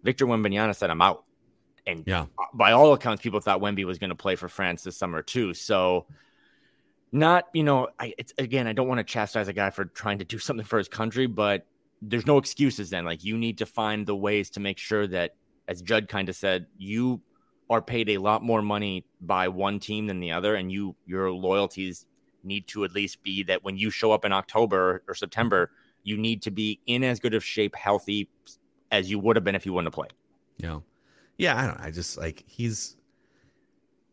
Victor 0.04 0.26
Wembanyama 0.26 0.76
said 0.76 0.90
I'm 0.90 1.02
out. 1.02 1.24
And 1.86 2.04
yeah. 2.06 2.26
by 2.54 2.72
all 2.72 2.92
accounts, 2.92 3.22
people 3.22 3.40
thought 3.40 3.60
Wemby 3.60 3.84
was 3.84 3.98
going 3.98 4.10
to 4.10 4.16
play 4.16 4.36
for 4.36 4.48
France 4.48 4.82
this 4.84 4.96
summer 4.96 5.22
too. 5.22 5.52
So, 5.52 6.06
not 7.12 7.44
you 7.52 7.62
know, 7.62 7.88
I 7.98 8.14
it's 8.16 8.32
again, 8.38 8.66
I 8.66 8.72
don't 8.72 8.88
want 8.88 8.98
to 8.98 9.04
chastise 9.04 9.48
a 9.48 9.52
guy 9.52 9.70
for 9.70 9.84
trying 9.86 10.18
to 10.18 10.24
do 10.24 10.38
something 10.46 10.64
for 10.64 10.78
his 10.78 10.88
country, 10.88 11.26
but 11.26 11.66
there's 12.00 12.26
no 12.26 12.38
excuses. 12.38 12.90
Then, 12.90 13.04
like 13.04 13.24
you 13.24 13.36
need 13.36 13.58
to 13.58 13.66
find 13.66 14.06
the 14.06 14.16
ways 14.16 14.50
to 14.50 14.60
make 14.60 14.78
sure 14.78 15.06
that, 15.08 15.34
as 15.68 15.82
Judd 15.82 16.08
kind 16.08 16.28
of 16.28 16.36
said, 16.36 16.66
you 16.76 17.20
are 17.70 17.80
paid 17.82 18.10
a 18.10 18.18
lot 18.18 18.42
more 18.42 18.62
money 18.62 19.06
by 19.20 19.48
one 19.48 19.78
team 19.78 20.06
than 20.06 20.20
the 20.20 20.32
other, 20.32 20.54
and 20.54 20.70
you 20.70 20.96
your 21.06 21.30
loyalties 21.32 22.06
need 22.42 22.66
to 22.68 22.84
at 22.84 22.92
least 22.92 23.22
be 23.22 23.42
that 23.42 23.64
when 23.64 23.76
you 23.76 23.90
show 23.90 24.12
up 24.12 24.24
in 24.24 24.32
October 24.32 25.02
or 25.08 25.14
September, 25.14 25.70
you 26.02 26.16
need 26.16 26.42
to 26.42 26.50
be 26.50 26.80
in 26.86 27.02
as 27.04 27.20
good 27.20 27.34
of 27.34 27.44
shape, 27.44 27.74
healthy 27.74 28.28
as 28.94 29.10
you 29.10 29.18
would 29.18 29.36
have 29.36 29.44
been 29.44 29.54
if 29.54 29.66
you 29.66 29.72
wouldn't 29.72 29.88
have 29.88 29.94
played. 29.94 30.12
Yeah. 30.58 30.80
Yeah. 31.36 31.56
I 31.56 31.66
don't 31.66 31.80
I 31.80 31.90
just 31.90 32.16
like 32.16 32.44
he's, 32.46 32.96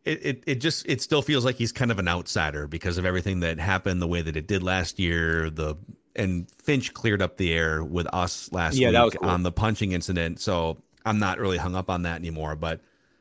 it, 0.04 0.26
it, 0.26 0.44
it 0.46 0.54
just, 0.56 0.84
it 0.88 1.00
still 1.00 1.22
feels 1.22 1.44
like 1.44 1.56
he's 1.56 1.72
kind 1.72 1.90
of 1.90 1.98
an 1.98 2.08
outsider 2.08 2.66
because 2.66 2.98
of 2.98 3.06
everything 3.06 3.40
that 3.40 3.58
happened 3.58 4.02
the 4.02 4.08
way 4.08 4.20
that 4.20 4.36
it 4.36 4.46
did 4.46 4.62
last 4.62 4.98
year. 4.98 5.48
The, 5.48 5.76
and 6.16 6.50
Finch 6.62 6.92
cleared 6.92 7.22
up 7.22 7.36
the 7.36 7.54
air 7.54 7.82
with 7.82 8.06
us 8.12 8.50
last 8.52 8.76
yeah, 8.76 9.04
week 9.04 9.14
cool. 9.20 9.30
on 9.30 9.44
the 9.44 9.52
punching 9.52 9.92
incident. 9.92 10.40
So 10.40 10.82
I'm 11.06 11.18
not 11.18 11.38
really 11.38 11.56
hung 11.56 11.74
up 11.74 11.88
on 11.88 12.02
that 12.02 12.16
anymore. 12.16 12.56
But 12.56 12.80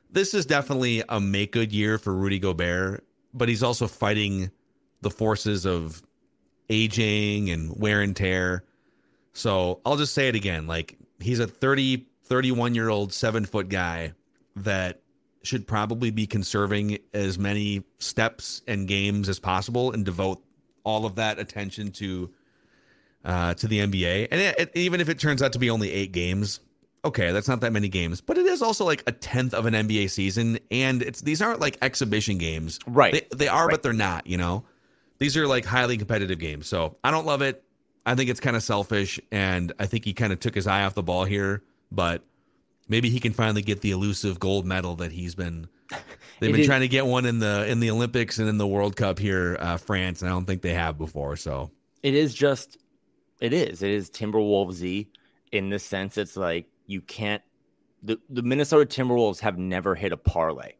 this 0.10 0.34
is 0.34 0.46
definitely 0.46 1.04
a 1.08 1.22
make 1.22 1.52
good 1.54 1.72
year 1.72 1.98
for 1.98 2.14
Rudy 2.14 2.40
Gobert, 2.40 3.06
but 3.34 3.48
he's 3.48 3.64
also 3.64 3.88
fighting 3.88 4.52
the 5.02 5.10
forces 5.10 5.66
of 5.66 6.04
aging 6.70 7.50
and 7.50 7.80
wear 7.80 8.02
and 8.02 8.16
tear. 8.16 8.66
So 9.34 9.80
I'll 9.86 9.96
just 9.98 10.14
say 10.14 10.28
it 10.28 10.36
again. 10.36 10.68
Like 10.68 10.98
he's 11.22 11.40
a 11.40 11.48
30, 11.48 12.08
31 12.24 12.76
year 12.76 12.90
old, 12.90 13.14
seven 13.14 13.46
foot 13.46 13.70
guy 13.70 14.14
that 14.56 15.02
should 15.44 15.68
probably 15.68 16.12
be 16.12 16.28
conserving 16.28 17.00
as 17.14 17.40
many 17.40 17.84
steps 17.98 18.62
and 18.68 18.88
games 18.88 19.28
as 19.30 19.40
possible 19.40 19.92
and 19.92 20.06
devote 20.06 20.44
all 20.84 21.06
of 21.06 21.16
that 21.16 21.40
attention 21.40 21.92
to 21.92 22.30
uh, 23.24 23.54
to 23.56 23.68
the 23.68 23.80
NBA. 23.80 24.28
And 24.32 24.42
it, 24.42 24.60
it, 24.60 24.72
even 24.76 25.02
if 25.02 25.10
it 25.10 25.20
turns 25.20 25.42
out 25.42 25.54
to 25.54 25.60
be 25.60 25.70
only 25.70 25.92
eight 25.92 26.12
games, 26.12 26.60
okay, 27.06 27.32
that's 27.32 27.48
not 27.48 27.62
that 27.62 27.72
many 27.72 27.88
games, 27.88 28.22
but 28.22 28.38
it 28.38 28.46
is 28.46 28.62
also 28.62 28.86
like 28.86 29.04
a 29.08 29.12
tenth 29.12 29.54
of 29.54 29.66
an 29.66 29.74
NBA 29.74 30.10
season, 30.10 30.60
and 30.70 31.02
it's 31.02 31.22
these 31.22 31.42
aren't 31.42 31.60
like 31.60 31.78
exhibition 31.82 32.38
games, 32.38 32.80
right? 32.88 33.14
They, 33.14 33.36
they 33.36 33.48
are, 33.48 33.68
right. 33.68 33.72
but 33.72 33.84
they're 33.84 33.94
not. 33.94 34.28
You 34.28 34.38
know, 34.38 34.66
these 35.20 35.38
are 35.38 35.48
like 35.48 35.66
highly 35.66 35.98
competitive 35.98 36.40
games. 36.40 36.68
So 36.68 36.98
I 37.04 37.12
don't 37.12 37.26
love 37.26 37.42
it. 37.42 37.64
I 38.06 38.16
think 38.16 38.30
it's 38.30 38.40
kind 38.40 38.56
of 38.56 38.64
selfish, 38.64 39.20
and 39.32 39.74
I 39.80 39.86
think 39.86 40.06
he 40.06 40.14
kind 40.14 40.34
of 40.34 40.40
took 40.40 40.56
his 40.56 40.68
eye 40.68 40.84
off 40.84 40.96
the 40.96 41.04
ball 41.04 41.26
here. 41.26 41.64
But 41.92 42.24
maybe 42.88 43.10
he 43.10 43.20
can 43.20 43.34
finally 43.34 43.62
get 43.62 43.82
the 43.82 43.92
elusive 43.92 44.40
gold 44.40 44.66
medal 44.66 44.96
that 44.98 45.12
he's 45.12 45.36
been. 45.36 45.68
They've 46.40 46.54
been 46.54 46.66
trying 46.66 46.82
to 46.82 46.88
get 46.88 47.06
one 47.06 47.26
in 47.26 47.40
the 47.40 47.68
in 47.70 47.80
the 47.80 47.92
Olympics 47.92 48.40
and 48.40 48.50
in 48.50 48.58
the 48.58 48.68
World 48.68 48.96
Cup 48.96 49.20
here, 49.20 49.58
uh, 49.60 49.78
France, 49.78 50.22
and 50.22 50.30
I 50.30 50.34
don't 50.34 50.46
think 50.46 50.62
they 50.62 50.74
have 50.74 50.98
before. 50.98 51.36
So 51.36 51.70
it 52.02 52.16
is 52.16 52.34
just, 52.34 52.78
it 53.40 53.54
is, 53.54 53.84
it 53.84 53.92
is 53.92 54.10
Timberwolvesy 54.10 55.08
in 55.52 55.70
the 55.70 55.80
sense 55.80 56.18
it's 56.18 56.36
like 56.38 56.66
you 56.88 57.02
can't. 57.02 57.42
The 58.04 58.20
the 58.30 58.42
Minnesota 58.42 58.86
Timberwolves 58.86 59.40
have 59.42 59.60
never 59.60 59.94
hit 59.94 60.12
a 60.12 60.18
parlay, 60.18 60.74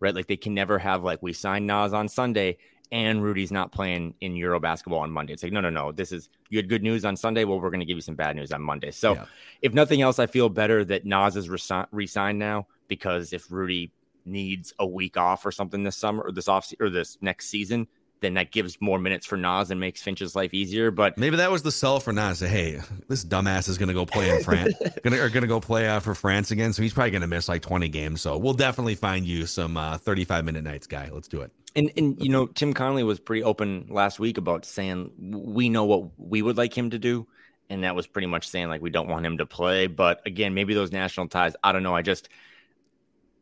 right? 0.00 0.14
Like 0.14 0.26
they 0.26 0.36
can 0.36 0.52
never 0.52 0.78
have 0.78 1.02
like 1.02 1.22
we 1.22 1.32
signed 1.32 1.66
Naz 1.66 1.94
on 1.94 2.08
Sunday 2.08 2.58
and 2.92 3.22
Rudy's 3.22 3.50
not 3.50 3.72
playing 3.72 4.14
in 4.20 4.36
Euro 4.36 4.60
basketball 4.60 5.00
on 5.00 5.10
Monday. 5.10 5.32
It's 5.32 5.42
like, 5.42 5.52
no, 5.52 5.60
no, 5.60 5.70
no. 5.70 5.92
This 5.92 6.12
is 6.12 6.28
you 6.48 6.58
had 6.58 6.68
good 6.68 6.82
news 6.82 7.04
on 7.04 7.16
Sunday. 7.16 7.44
Well, 7.44 7.60
we're 7.60 7.70
going 7.70 7.80
to 7.80 7.86
give 7.86 7.96
you 7.96 8.02
some 8.02 8.14
bad 8.14 8.36
news 8.36 8.52
on 8.52 8.62
Monday. 8.62 8.90
So, 8.90 9.14
yeah. 9.14 9.24
if 9.62 9.74
nothing 9.74 10.02
else, 10.02 10.18
I 10.18 10.26
feel 10.26 10.48
better 10.48 10.84
that 10.84 11.04
Naz 11.04 11.36
is 11.36 11.48
re 11.48 12.06
signed 12.06 12.38
now 12.38 12.66
because 12.88 13.32
if 13.32 13.50
Rudy 13.50 13.92
needs 14.24 14.74
a 14.78 14.86
week 14.86 15.16
off 15.16 15.46
or 15.46 15.52
something 15.52 15.82
this 15.82 15.96
summer 15.96 16.22
or 16.22 16.32
this 16.32 16.48
off 16.48 16.72
or 16.80 16.90
this 16.90 17.18
next 17.20 17.48
season, 17.48 17.86
then 18.20 18.34
that 18.34 18.50
gives 18.50 18.80
more 18.80 18.98
minutes 18.98 19.26
for 19.26 19.36
Naz 19.36 19.70
and 19.70 19.78
makes 19.78 20.02
Finch's 20.02 20.34
life 20.34 20.54
easier. 20.54 20.90
But 20.90 21.18
maybe 21.18 21.36
that 21.36 21.50
was 21.50 21.62
the 21.62 21.72
sell 21.72 22.00
for 22.00 22.12
Naz. 22.12 22.38
Say, 22.38 22.48
hey, 22.48 22.80
this 23.08 23.24
dumbass 23.24 23.68
is 23.68 23.78
going 23.78 23.88
to 23.88 23.94
go 23.94 24.06
play 24.06 24.30
in 24.30 24.42
France, 24.42 24.74
gonna 25.04 25.18
are 25.18 25.28
going 25.28 25.42
to 25.42 25.48
go 25.48 25.60
play 25.60 25.88
uh, 25.88 26.00
for 26.00 26.14
France 26.14 26.50
again. 26.50 26.72
So 26.72 26.82
he's 26.82 26.92
probably 26.92 27.10
going 27.10 27.22
to 27.22 27.26
miss 27.26 27.48
like 27.48 27.62
20 27.62 27.88
games. 27.88 28.22
So 28.22 28.38
we'll 28.38 28.54
definitely 28.54 28.94
find 28.94 29.26
you 29.26 29.46
some 29.46 29.76
uh, 29.76 29.98
35 29.98 30.44
minute 30.44 30.64
nights, 30.64 30.86
guy. 30.86 31.10
Let's 31.12 31.28
do 31.28 31.42
it. 31.42 31.52
And 31.76 31.92
and 31.96 32.20
you 32.22 32.30
know, 32.30 32.46
Tim 32.46 32.72
Connolly 32.72 33.04
was 33.04 33.20
pretty 33.20 33.42
open 33.42 33.86
last 33.90 34.18
week 34.18 34.38
about 34.38 34.64
saying 34.64 35.12
we 35.18 35.68
know 35.68 35.84
what 35.84 36.18
we 36.18 36.42
would 36.42 36.56
like 36.56 36.76
him 36.76 36.90
to 36.90 36.98
do. 36.98 37.28
And 37.68 37.84
that 37.84 37.94
was 37.94 38.06
pretty 38.06 38.26
much 38.26 38.48
saying 38.48 38.68
like 38.68 38.80
we 38.80 38.90
don't 38.90 39.08
want 39.08 39.26
him 39.26 39.38
to 39.38 39.46
play. 39.46 39.86
But 39.86 40.22
again, 40.24 40.54
maybe 40.54 40.72
those 40.72 40.90
national 40.90 41.28
ties, 41.28 41.54
I 41.62 41.72
don't 41.72 41.82
know. 41.82 41.94
I 41.94 42.02
just 42.02 42.30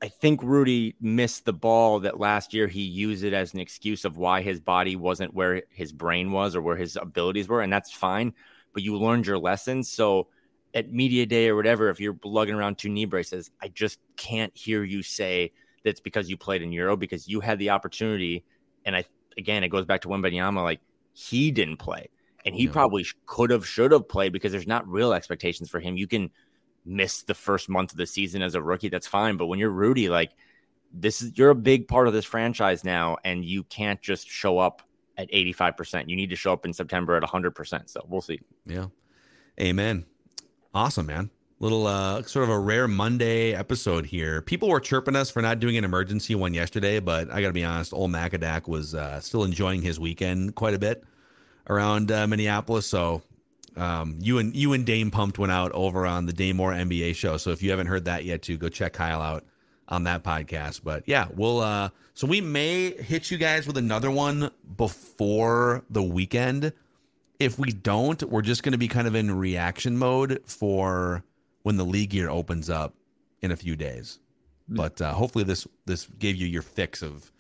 I 0.03 0.09
think 0.09 0.43
Rudy 0.43 0.97
missed 1.01 1.45
the 1.45 1.53
ball 1.53 2.01
that 2.01 2.19
last 2.19 2.53
year 2.53 2.67
he 2.67 2.83
used 2.83 3.23
it 3.25 3.33
as 3.33 3.55
an 3.55 3.61
excuse 3.61 4.05
of 4.05 4.17
why 4.17 4.43
his 4.43 4.61
body 4.61 4.97
wasn't 4.97 5.33
where 5.33 5.63
his 5.71 5.93
brain 5.93 6.33
was 6.33 6.57
or 6.57 6.61
where 6.61 6.77
his 6.77 6.97
abilities 6.97 7.49
were. 7.49 7.63
And 7.63 7.73
that's 7.73 7.93
fine. 7.93 8.35
But 8.73 8.83
you 8.83 8.99
learned 8.99 9.27
your 9.27 9.39
lessons. 9.39 9.91
So 9.91 10.29
at 10.75 10.93
media 10.93 11.25
day 11.25 11.49
or 11.49 11.57
whatever, 11.57 11.89
if 11.89 12.01
you're 12.01 12.19
lugging 12.25 12.55
around 12.55 12.79
two 12.79 12.89
knee 12.89 13.05
braces, 13.05 13.51
I 13.63 13.69
just 13.69 14.01
can't 14.17 14.55
hear 14.57 14.83
you 14.83 15.03
say 15.03 15.53
that's 15.85 16.01
because 16.01 16.29
you 16.29 16.37
played 16.37 16.63
in 16.63 16.73
Euro 16.73 16.97
because 16.97 17.29
you 17.29 17.41
had 17.41 17.59
the 17.59 17.71
opportunity. 17.71 18.45
And 18.85 18.97
I 18.97 19.05
again, 19.37 19.63
it 19.65 19.69
goes 19.69 19.85
back 19.85 20.01
to 20.03 20.09
Wembanyama, 20.09 20.63
like 20.63 20.81
he 21.13 21.51
didn't 21.51 21.77
play, 21.77 22.09
and 22.45 22.55
he 22.55 22.67
probably 22.69 23.07
could 23.27 23.51
have, 23.51 23.67
should 23.67 23.93
have 23.93 24.09
played 24.09 24.33
because 24.33 24.53
there's 24.53 24.67
not 24.67 24.87
real 24.89 25.13
expectations 25.13 25.71
for 25.71 25.81
him. 25.81 25.97
You 25.97 26.07
can 26.07 26.31
miss 26.85 27.23
the 27.23 27.35
first 27.35 27.69
month 27.69 27.93
of 27.93 27.97
the 27.97 28.07
season 28.07 28.43
as 28.43 28.55
a 28.55 28.63
rookie, 28.63 28.89
that's 28.89 29.07
fine. 29.07 29.37
But 29.37 29.47
when 29.47 29.59
you're 29.59 29.71
Rudy, 29.71 30.09
like 30.09 30.33
this 30.93 31.23
is 31.23 31.37
you're 31.37 31.51
a 31.51 31.55
big 31.55 31.89
part 31.89 32.09
of 32.09 32.13
this 32.13 32.25
franchise 32.25 32.85
now, 32.85 33.17
and 33.25 33.45
you 33.45 33.65
can't 33.65 34.01
just 34.01 34.29
show 34.29 34.59
up 34.59 34.83
at 35.17 35.31
85%. 35.31 36.09
You 36.09 36.17
need 36.17 36.31
to 36.31 36.37
show 36.37 36.53
up 36.53 36.67
in 36.67 36.73
September 36.73 37.17
at 37.17 37.23
100%. 37.23 37.89
So 37.89 38.05
we'll 38.09 38.21
see. 38.21 38.41
Yeah. 38.67 38.87
Amen. 39.61 40.07
Awesome, 40.75 41.07
man 41.07 41.31
little 41.65 41.87
uh, 41.87 42.23
sort 42.25 42.43
of 42.43 42.51
a 42.51 42.59
rare 42.59 42.87
Monday 42.87 43.55
episode 43.55 44.05
here. 44.05 44.43
People 44.43 44.69
were 44.69 44.81
chirping 44.81 45.17
us 45.17 45.31
for 45.31 45.41
not 45.41 45.61
doing 45.61 45.79
an 45.79 45.85
emergency 45.85 46.35
one 46.35 46.53
yesterday, 46.53 47.01
but 47.01 47.31
I 47.31 47.41
got 47.41 47.47
to 47.47 47.55
be 47.55 47.65
honest, 47.65 47.95
old 47.95 48.11
Macadac 48.11 48.69
was 48.69 48.95
uh, 48.95 49.19
still 49.21 49.45
enjoying 49.45 49.81
his 49.81 49.99
weekend 49.99 50.55
quite 50.57 50.75
a 50.75 50.79
bit 50.79 51.05
around 51.67 52.13
uh, 52.13 52.27
Minneapolis. 52.27 52.85
So 52.85 53.23
um, 53.79 54.19
you 54.21 54.37
and 54.39 54.55
you 54.55 54.75
and 54.75 54.85
Dame 54.85 55.11
Pumped 55.11 55.39
went 55.39 55.53
out 55.53 55.73
over 55.73 56.07
on 56.07 56.27
the 56.27 56.35
Dane 56.35 56.57
Moore 56.57 56.73
NBA 56.73 57.15
show. 57.17 57.39
So 57.39 57.51
if 57.51 57.63
you 57.63 57.71
haven't 57.71 57.87
heard 57.87 58.05
that 58.05 58.27
yet, 58.27 58.43
too, 58.43 58.59
go 58.59 58.69
check 58.69 58.93
Kyle 58.93 59.23
out 59.23 59.47
on 59.89 60.05
that 60.05 60.23
podcast. 60.23 60.83
But 60.85 61.05
yeah, 61.07 61.29
we'll 61.35 61.61
uh 61.61 61.89
so 62.13 62.27
we 62.27 62.43
may 62.43 62.91
hit 62.91 63.31
you 63.31 63.39
guys 63.39 63.67
with 63.67 63.79
another 63.79 64.11
one 64.11 64.51
before 64.77 65.83
the 65.89 66.03
weekend. 66.03 66.75
If 67.41 67.59
we 67.59 67.73
don't, 67.73 68.23
we're 68.25 68.43
just 68.43 68.63
going 68.63 68.73
to 68.73 68.79
be 68.79 68.87
kind 68.87 69.07
of 69.09 69.15
in 69.15 69.35
reaction 69.37 69.97
mode 69.97 70.43
for 70.45 71.25
when 71.65 71.77
the 71.77 71.85
league 71.85 72.15
year 72.15 72.31
opens 72.31 72.71
up 72.71 72.95
in 73.43 73.51
a 73.51 73.57
few 73.57 73.75
days. 73.75 74.21
But 74.69 75.03
uh, 75.03 75.13
hopefully 75.13 75.45
this 75.45 75.67
this 75.85 76.07
gave 76.19 76.37
you 76.37 76.47
your 76.47 76.63
fix 76.63 77.03
of 77.03 77.33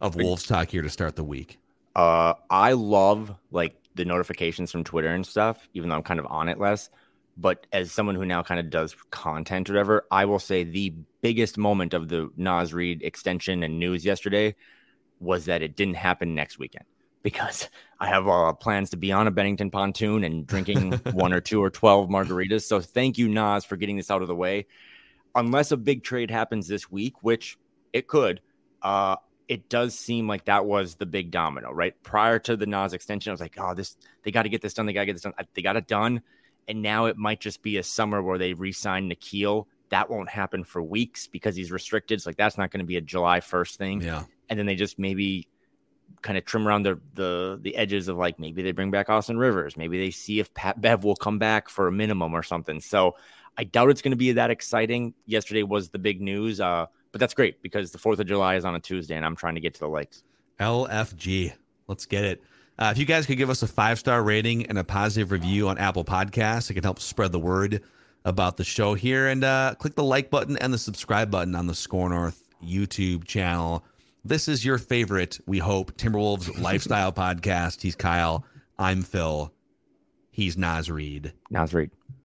of 0.00 0.14
Wolves 0.14 0.44
talk 0.44 0.68
here 0.68 0.82
to 0.82 0.90
start 0.90 1.16
the 1.16 1.24
week. 1.24 1.58
Uh, 1.96 2.34
I 2.50 2.72
love 2.72 3.34
like 3.50 3.74
the 3.94 4.04
notifications 4.04 4.70
from 4.70 4.84
Twitter 4.84 5.08
and 5.08 5.26
stuff, 5.26 5.68
even 5.74 5.88
though 5.88 5.96
I'm 5.96 6.02
kind 6.02 6.20
of 6.20 6.26
on 6.26 6.48
it 6.48 6.58
less. 6.60 6.90
But 7.36 7.66
as 7.72 7.90
someone 7.90 8.14
who 8.14 8.24
now 8.24 8.42
kind 8.42 8.60
of 8.60 8.70
does 8.70 8.94
content 9.10 9.70
or 9.70 9.72
whatever, 9.72 10.04
I 10.10 10.26
will 10.26 10.38
say 10.38 10.62
the 10.62 10.94
biggest 11.22 11.56
moment 11.56 11.94
of 11.94 12.08
the 12.08 12.30
Naz 12.36 12.74
Reid 12.74 13.02
extension 13.02 13.62
and 13.62 13.78
news 13.78 14.04
yesterday 14.04 14.54
was 15.20 15.46
that 15.46 15.62
it 15.62 15.76
didn't 15.76 15.94
happen 15.94 16.34
next 16.34 16.58
weekend 16.58 16.84
because 17.22 17.68
I 17.98 18.06
have 18.06 18.26
uh, 18.28 18.52
plans 18.54 18.90
to 18.90 18.96
be 18.96 19.12
on 19.12 19.26
a 19.26 19.30
Bennington 19.30 19.70
pontoon 19.70 20.24
and 20.24 20.46
drinking 20.46 20.92
one 21.12 21.32
or 21.32 21.40
two 21.40 21.62
or 21.62 21.70
12 21.70 22.08
margaritas. 22.08 22.62
So 22.62 22.80
thank 22.80 23.18
you, 23.18 23.28
Naz, 23.28 23.64
for 23.64 23.76
getting 23.76 23.96
this 23.96 24.10
out 24.10 24.22
of 24.22 24.28
the 24.28 24.34
way. 24.34 24.66
Unless 25.34 25.70
a 25.70 25.76
big 25.76 26.02
trade 26.02 26.30
happens 26.30 26.66
this 26.66 26.90
week, 26.90 27.14
which 27.22 27.58
it 27.92 28.08
could, 28.08 28.40
uh, 28.82 29.16
it 29.48 29.68
does 29.68 29.98
seem 29.98 30.28
like 30.28 30.44
that 30.46 30.64
was 30.64 30.94
the 30.94 31.06
big 31.06 31.30
domino, 31.30 31.72
right? 31.72 32.00
Prior 32.02 32.38
to 32.40 32.56
the 32.56 32.66
Naz 32.66 32.94
extension, 32.94 33.30
I 33.30 33.34
was 33.34 33.40
like, 33.40 33.56
oh, 33.58 33.74
this, 33.74 33.96
they 34.22 34.30
got 34.30 34.44
to 34.44 34.48
get 34.48 34.62
this 34.62 34.74
done. 34.74 34.86
They 34.86 34.92
got 34.92 35.00
to 35.00 35.06
get 35.06 35.14
this 35.14 35.22
done. 35.22 35.34
They 35.54 35.62
got 35.62 35.76
it 35.76 35.86
done. 35.86 36.22
And 36.68 36.82
now 36.82 37.06
it 37.06 37.16
might 37.16 37.40
just 37.40 37.60
be 37.62 37.76
a 37.76 37.82
summer 37.82 38.22
where 38.22 38.38
they 38.38 38.54
re 38.54 38.72
sign 38.72 39.10
Nickeil. 39.10 39.66
That 39.88 40.08
won't 40.08 40.28
happen 40.28 40.62
for 40.62 40.80
weeks 40.80 41.26
because 41.26 41.56
he's 41.56 41.72
restricted. 41.72 42.22
So, 42.22 42.30
like 42.30 42.36
that's 42.36 42.56
not 42.56 42.70
going 42.70 42.78
to 42.78 42.86
be 42.86 42.96
a 42.96 43.00
July 43.00 43.40
1st 43.40 43.76
thing. 43.76 44.00
Yeah. 44.02 44.22
And 44.48 44.56
then 44.56 44.66
they 44.66 44.76
just 44.76 45.00
maybe 45.00 45.48
kind 46.22 46.36
of 46.36 46.44
trim 46.44 46.66
around 46.66 46.82
the 46.84 46.98
the 47.14 47.58
the 47.62 47.76
edges 47.76 48.08
of 48.08 48.16
like 48.16 48.38
maybe 48.38 48.62
they 48.62 48.72
bring 48.72 48.90
back 48.90 49.08
Austin 49.08 49.38
Rivers, 49.38 49.76
maybe 49.76 49.98
they 49.98 50.10
see 50.10 50.40
if 50.40 50.52
Pat 50.54 50.80
Bev 50.80 51.04
will 51.04 51.16
come 51.16 51.38
back 51.38 51.68
for 51.68 51.88
a 51.88 51.92
minimum 51.92 52.34
or 52.34 52.42
something. 52.42 52.80
So 52.80 53.16
I 53.56 53.64
doubt 53.64 53.90
it's 53.90 54.02
going 54.02 54.12
to 54.12 54.16
be 54.16 54.32
that 54.32 54.50
exciting. 54.50 55.14
Yesterday 55.26 55.62
was 55.62 55.90
the 55.90 55.98
big 55.98 56.20
news, 56.20 56.60
uh, 56.60 56.86
but 57.12 57.20
that's 57.20 57.34
great 57.34 57.62
because 57.62 57.92
the 57.92 57.98
Fourth 57.98 58.18
of 58.20 58.26
July 58.26 58.56
is 58.56 58.64
on 58.64 58.74
a 58.74 58.80
Tuesday, 58.80 59.16
and 59.16 59.24
I'm 59.24 59.36
trying 59.36 59.54
to 59.54 59.60
get 59.60 59.74
to 59.74 59.80
the 59.80 59.88
lakes. 59.88 60.22
LFG, 60.58 61.52
let's 61.88 62.06
get 62.06 62.24
it. 62.24 62.42
Uh, 62.78 62.90
if 62.90 62.98
you 62.98 63.04
guys 63.04 63.26
could 63.26 63.36
give 63.36 63.50
us 63.50 63.62
a 63.62 63.66
five 63.66 63.98
star 63.98 64.22
rating 64.22 64.66
and 64.66 64.78
a 64.78 64.84
positive 64.84 65.32
review 65.32 65.68
on 65.68 65.76
Apple 65.78 66.04
Podcasts, 66.04 66.70
it 66.70 66.74
can 66.74 66.82
help 66.82 66.98
spread 66.98 67.32
the 67.32 67.38
word 67.38 67.82
about 68.24 68.56
the 68.56 68.64
show 68.64 68.94
here. 68.94 69.28
And 69.28 69.44
uh, 69.44 69.74
click 69.78 69.94
the 69.94 70.04
like 70.04 70.30
button 70.30 70.56
and 70.56 70.72
the 70.72 70.78
subscribe 70.78 71.30
button 71.30 71.54
on 71.54 71.66
the 71.66 71.74
Score 71.74 72.08
North 72.08 72.42
YouTube 72.64 73.24
channel. 73.24 73.84
This 74.24 74.48
is 74.48 74.64
your 74.64 74.78
favorite, 74.78 75.40
we 75.46 75.58
hope, 75.58 75.96
Timberwolves 75.96 76.60
lifestyle 76.62 77.12
podcast. 77.12 77.80
He's 77.80 77.96
Kyle. 77.96 78.44
I'm 78.78 79.02
Phil. 79.02 79.52
He's 80.30 80.56
Naz 80.58 80.90
Reid. 80.90 81.32
Naz 81.50 81.72
Reid. 81.72 81.90